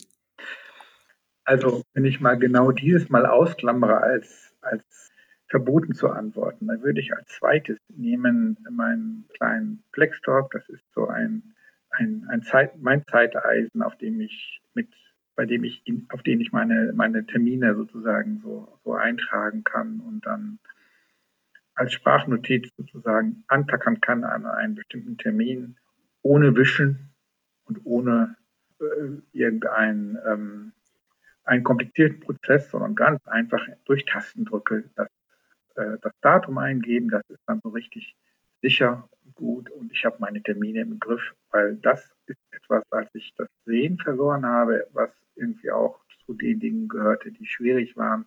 Also, 1.45 1.83
wenn 1.95 2.05
ich 2.05 2.20
mal 2.20 2.39
genau 2.39 2.70
dieses 2.70 3.09
Mal 3.09 3.26
ausklammere 3.26 3.99
als, 3.99 4.55
als 4.61 5.11
verboten 5.49 5.95
zu 5.95 6.09
antworten, 6.09 6.68
dann 6.68 6.83
würde 6.83 7.01
ich 7.01 7.12
als 7.12 7.28
zweites 7.28 7.78
nehmen 7.89 8.57
meinen 8.70 9.28
kleinen 9.35 9.85
Flextalk. 9.93 10.51
Das 10.53 10.68
ist 10.68 10.85
so 10.95 11.09
ein, 11.09 11.55
ein, 11.91 12.26
ein 12.28 12.43
Zeit, 12.43 12.80
mein 12.80 13.05
Zeiteisen, 13.07 13.83
auf 13.83 13.97
dem 13.99 14.20
ich 14.20 14.62
mit, 14.74 14.89
bei 15.35 15.45
dem 15.45 15.64
ich, 15.64 15.83
in, 15.85 16.07
auf 16.11 16.22
den 16.22 16.41
ich 16.41 16.53
meine, 16.53 16.93
meine 16.95 17.26
Termine 17.26 17.74
sozusagen 17.74 18.41
so, 18.43 18.78
so 18.85 18.95
eintragen 18.95 19.64
kann 19.64 20.01
und 20.01 20.24
dann 20.24 20.59
als 21.74 21.93
Sprachnotiz 21.93 22.70
sozusagen 22.76 23.45
antackern 23.49 24.01
kann 24.01 24.24
an 24.24 24.47
einen 24.47 24.74
bestimmten 24.74 25.18
Termin, 25.18 25.76
ohne 26.22 26.55
Wischen 26.55 27.11
und 27.78 27.80
ohne 27.84 28.36
äh, 28.80 28.84
irgendeinen 29.32 30.18
ähm, 30.26 30.72
einen 31.44 31.64
komplizierten 31.64 32.20
Prozess, 32.20 32.70
sondern 32.70 32.94
ganz 32.94 33.26
einfach 33.26 33.66
durch 33.84 34.04
Tastendrücke 34.04 34.84
das, 34.94 35.08
äh, 35.74 35.98
das 36.00 36.12
Datum 36.20 36.58
eingeben. 36.58 37.10
Das 37.10 37.28
ist 37.28 37.42
dann 37.46 37.60
so 37.62 37.70
richtig 37.70 38.14
sicher 38.60 39.08
und 39.24 39.34
gut 39.34 39.70
und 39.70 39.90
ich 39.92 40.04
habe 40.04 40.16
meine 40.20 40.42
Termine 40.42 40.82
im 40.82 41.00
Griff, 41.00 41.22
weil 41.50 41.76
das 41.76 42.08
ist 42.26 42.38
etwas, 42.52 42.84
als 42.90 43.10
ich 43.14 43.34
das 43.36 43.48
Sehen 43.64 43.98
verloren 43.98 44.46
habe, 44.46 44.86
was 44.92 45.10
irgendwie 45.34 45.70
auch 45.70 45.98
zu 46.24 46.34
den 46.34 46.60
Dingen 46.60 46.88
gehörte, 46.88 47.32
die 47.32 47.46
schwierig 47.46 47.96
waren, 47.96 48.26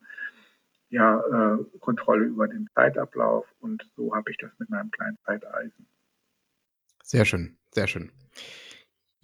ja, 0.90 1.20
äh, 1.20 1.80
Kontrolle 1.80 2.26
über 2.26 2.48
den 2.48 2.68
Zeitablauf 2.74 3.46
und 3.60 3.90
so 3.96 4.14
habe 4.16 4.32
ich 4.32 4.38
das 4.38 4.52
mit 4.60 4.70
meinem 4.70 4.92
kleinen 4.92 5.18
Zeiteisen. 5.26 5.88
Sehr 7.04 7.26
schön, 7.26 7.58
sehr 7.72 7.88
schön. 7.88 8.12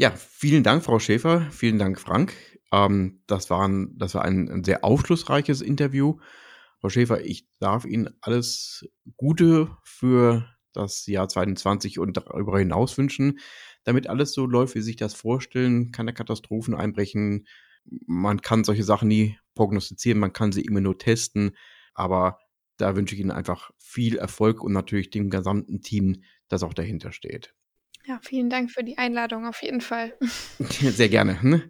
Ja, 0.01 0.09
vielen 0.17 0.63
Dank, 0.63 0.83
Frau 0.83 0.97
Schäfer. 0.97 1.47
Vielen 1.51 1.77
Dank, 1.77 1.99
Frank. 1.99 2.33
Ähm, 2.71 3.21
das, 3.27 3.51
war 3.51 3.67
ein, 3.67 3.95
das 3.99 4.15
war 4.15 4.25
ein, 4.25 4.63
sehr 4.63 4.83
aufschlussreiches 4.83 5.61
Interview. 5.61 6.17
Frau 6.79 6.89
Schäfer, 6.89 7.23
ich 7.23 7.47
darf 7.59 7.85
Ihnen 7.85 8.09
alles 8.19 8.89
Gute 9.15 9.77
für 9.83 10.49
das 10.73 11.05
Jahr 11.05 11.27
2020 11.29 11.99
und 11.99 12.17
darüber 12.17 12.57
hinaus 12.57 12.97
wünschen, 12.97 13.37
damit 13.83 14.07
alles 14.07 14.33
so 14.33 14.47
läuft, 14.47 14.73
wie 14.73 14.79
Sie 14.79 14.85
sich 14.85 14.95
das 14.95 15.13
vorstellen, 15.13 15.91
keine 15.91 16.15
Katastrophen 16.15 16.73
einbrechen. 16.73 17.45
Man 18.07 18.41
kann 18.41 18.63
solche 18.63 18.83
Sachen 18.83 19.07
nie 19.07 19.37
prognostizieren, 19.53 20.19
man 20.19 20.33
kann 20.33 20.51
sie 20.51 20.61
immer 20.61 20.81
nur 20.81 20.97
testen, 20.97 21.55
aber 21.93 22.39
da 22.77 22.95
wünsche 22.95 23.13
ich 23.13 23.21
Ihnen 23.21 23.29
einfach 23.29 23.69
viel 23.77 24.17
Erfolg 24.17 24.63
und 24.63 24.73
natürlich 24.73 25.11
dem 25.11 25.29
gesamten 25.29 25.83
Team, 25.83 26.23
das 26.47 26.63
auch 26.63 26.73
dahinter 26.73 27.11
steht. 27.11 27.53
Ja, 28.05 28.19
vielen 28.23 28.49
Dank 28.49 28.71
für 28.71 28.83
die 28.83 28.97
Einladung, 28.97 29.45
auf 29.45 29.61
jeden 29.61 29.81
Fall. 29.81 30.13
Sehr 30.59 31.09
gerne. 31.09 31.39
Ne? 31.41 31.69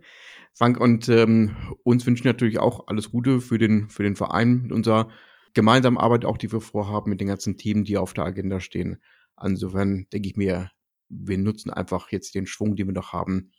Frank, 0.53 0.79
und 0.79 1.09
ähm, 1.09 1.55
uns 1.84 2.05
wünschen 2.05 2.27
natürlich 2.27 2.59
auch 2.59 2.88
alles 2.88 3.11
Gute 3.11 3.41
für 3.41 3.57
den, 3.57 3.89
für 3.89 4.03
den 4.03 4.15
Verein 4.15 4.63
mit 4.63 4.71
unserer 4.71 5.09
gemeinsamen 5.53 5.97
Arbeit, 5.97 6.25
auch 6.25 6.38
die 6.38 6.51
wir 6.51 6.61
vorhaben, 6.61 7.09
mit 7.09 7.19
den 7.19 7.27
ganzen 7.27 7.57
Themen, 7.57 7.84
die 7.84 7.97
auf 7.97 8.13
der 8.13 8.25
Agenda 8.25 8.59
stehen. 8.59 9.01
Insofern 9.41 10.07
denke 10.13 10.29
ich 10.29 10.36
mir, 10.36 10.71
wir 11.09 11.38
nutzen 11.38 11.71
einfach 11.71 12.11
jetzt 12.11 12.36
den 12.36 12.47
Schwung, 12.47 12.75
den 12.75 12.88
wir 12.88 12.93
noch 12.93 13.11
haben, 13.11 13.51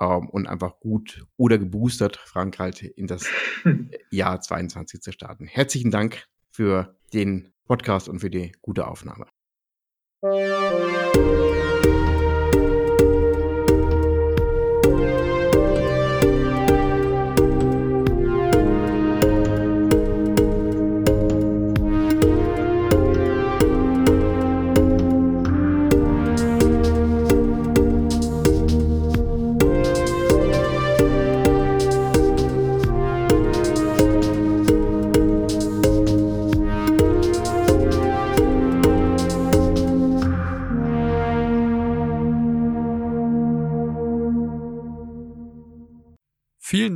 ähm, 0.00 0.28
und 0.28 0.46
einfach 0.46 0.80
gut 0.80 1.26
oder 1.36 1.58
geboostert 1.58 2.16
Frank 2.16 2.58
halt 2.58 2.82
in 2.82 3.06
das 3.06 3.28
Jahr 4.10 4.40
22 4.40 5.00
zu 5.00 5.12
starten. 5.12 5.46
Herzlichen 5.46 5.90
Dank 5.90 6.26
für 6.50 6.96
den 7.12 7.52
Podcast 7.66 8.08
und 8.08 8.20
für 8.20 8.30
die 8.30 8.52
gute 8.60 8.86
Aufnahme. 8.86 9.26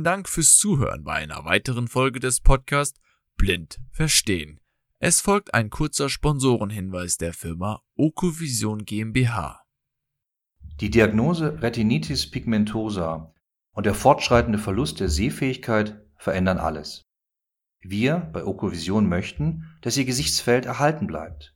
Dank 0.09 0.27
fürs 0.27 0.57
Zuhören 0.57 1.03
bei 1.03 1.13
einer 1.13 1.45
weiteren 1.45 1.87
Folge 1.87 2.19
des 2.19 2.41
Podcasts 2.41 2.99
Blind 3.37 3.77
Verstehen. 3.91 4.59
Es 4.97 5.21
folgt 5.21 5.53
ein 5.53 5.69
kurzer 5.69 6.09
Sponsorenhinweis 6.09 7.17
der 7.17 7.31
Firma 7.31 7.83
Okovision 7.95 8.85
GmbH. 8.85 9.61
Die 10.79 10.89
Diagnose 10.89 11.61
Retinitis 11.61 12.31
pigmentosa 12.31 13.35
und 13.73 13.85
der 13.85 13.93
fortschreitende 13.93 14.57
Verlust 14.57 14.99
der 14.99 15.09
Sehfähigkeit 15.09 16.03
verändern 16.17 16.57
alles. 16.57 17.03
Wir 17.79 18.17
bei 18.33 18.43
Okovision 18.43 19.07
möchten, 19.07 19.77
dass 19.81 19.95
Ihr 19.95 20.05
Gesichtsfeld 20.05 20.65
erhalten 20.65 21.05
bleibt. 21.05 21.55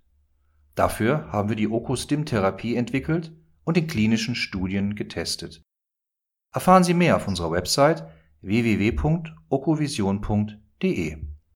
Dafür 0.75 1.31
haben 1.31 1.49
wir 1.49 1.55
die 1.55 1.69
Okostim-Therapie 1.69 2.75
entwickelt 2.75 3.35
und 3.63 3.79
in 3.79 3.87
klinischen 3.87 4.35
Studien 4.35 4.93
getestet. 4.93 5.63
Erfahren 6.51 6.83
Sie 6.83 6.93
mehr 6.93 7.15
auf 7.15 7.27
unserer 7.27 7.49
Website 7.49 8.07
www.okovision.de 8.43 11.32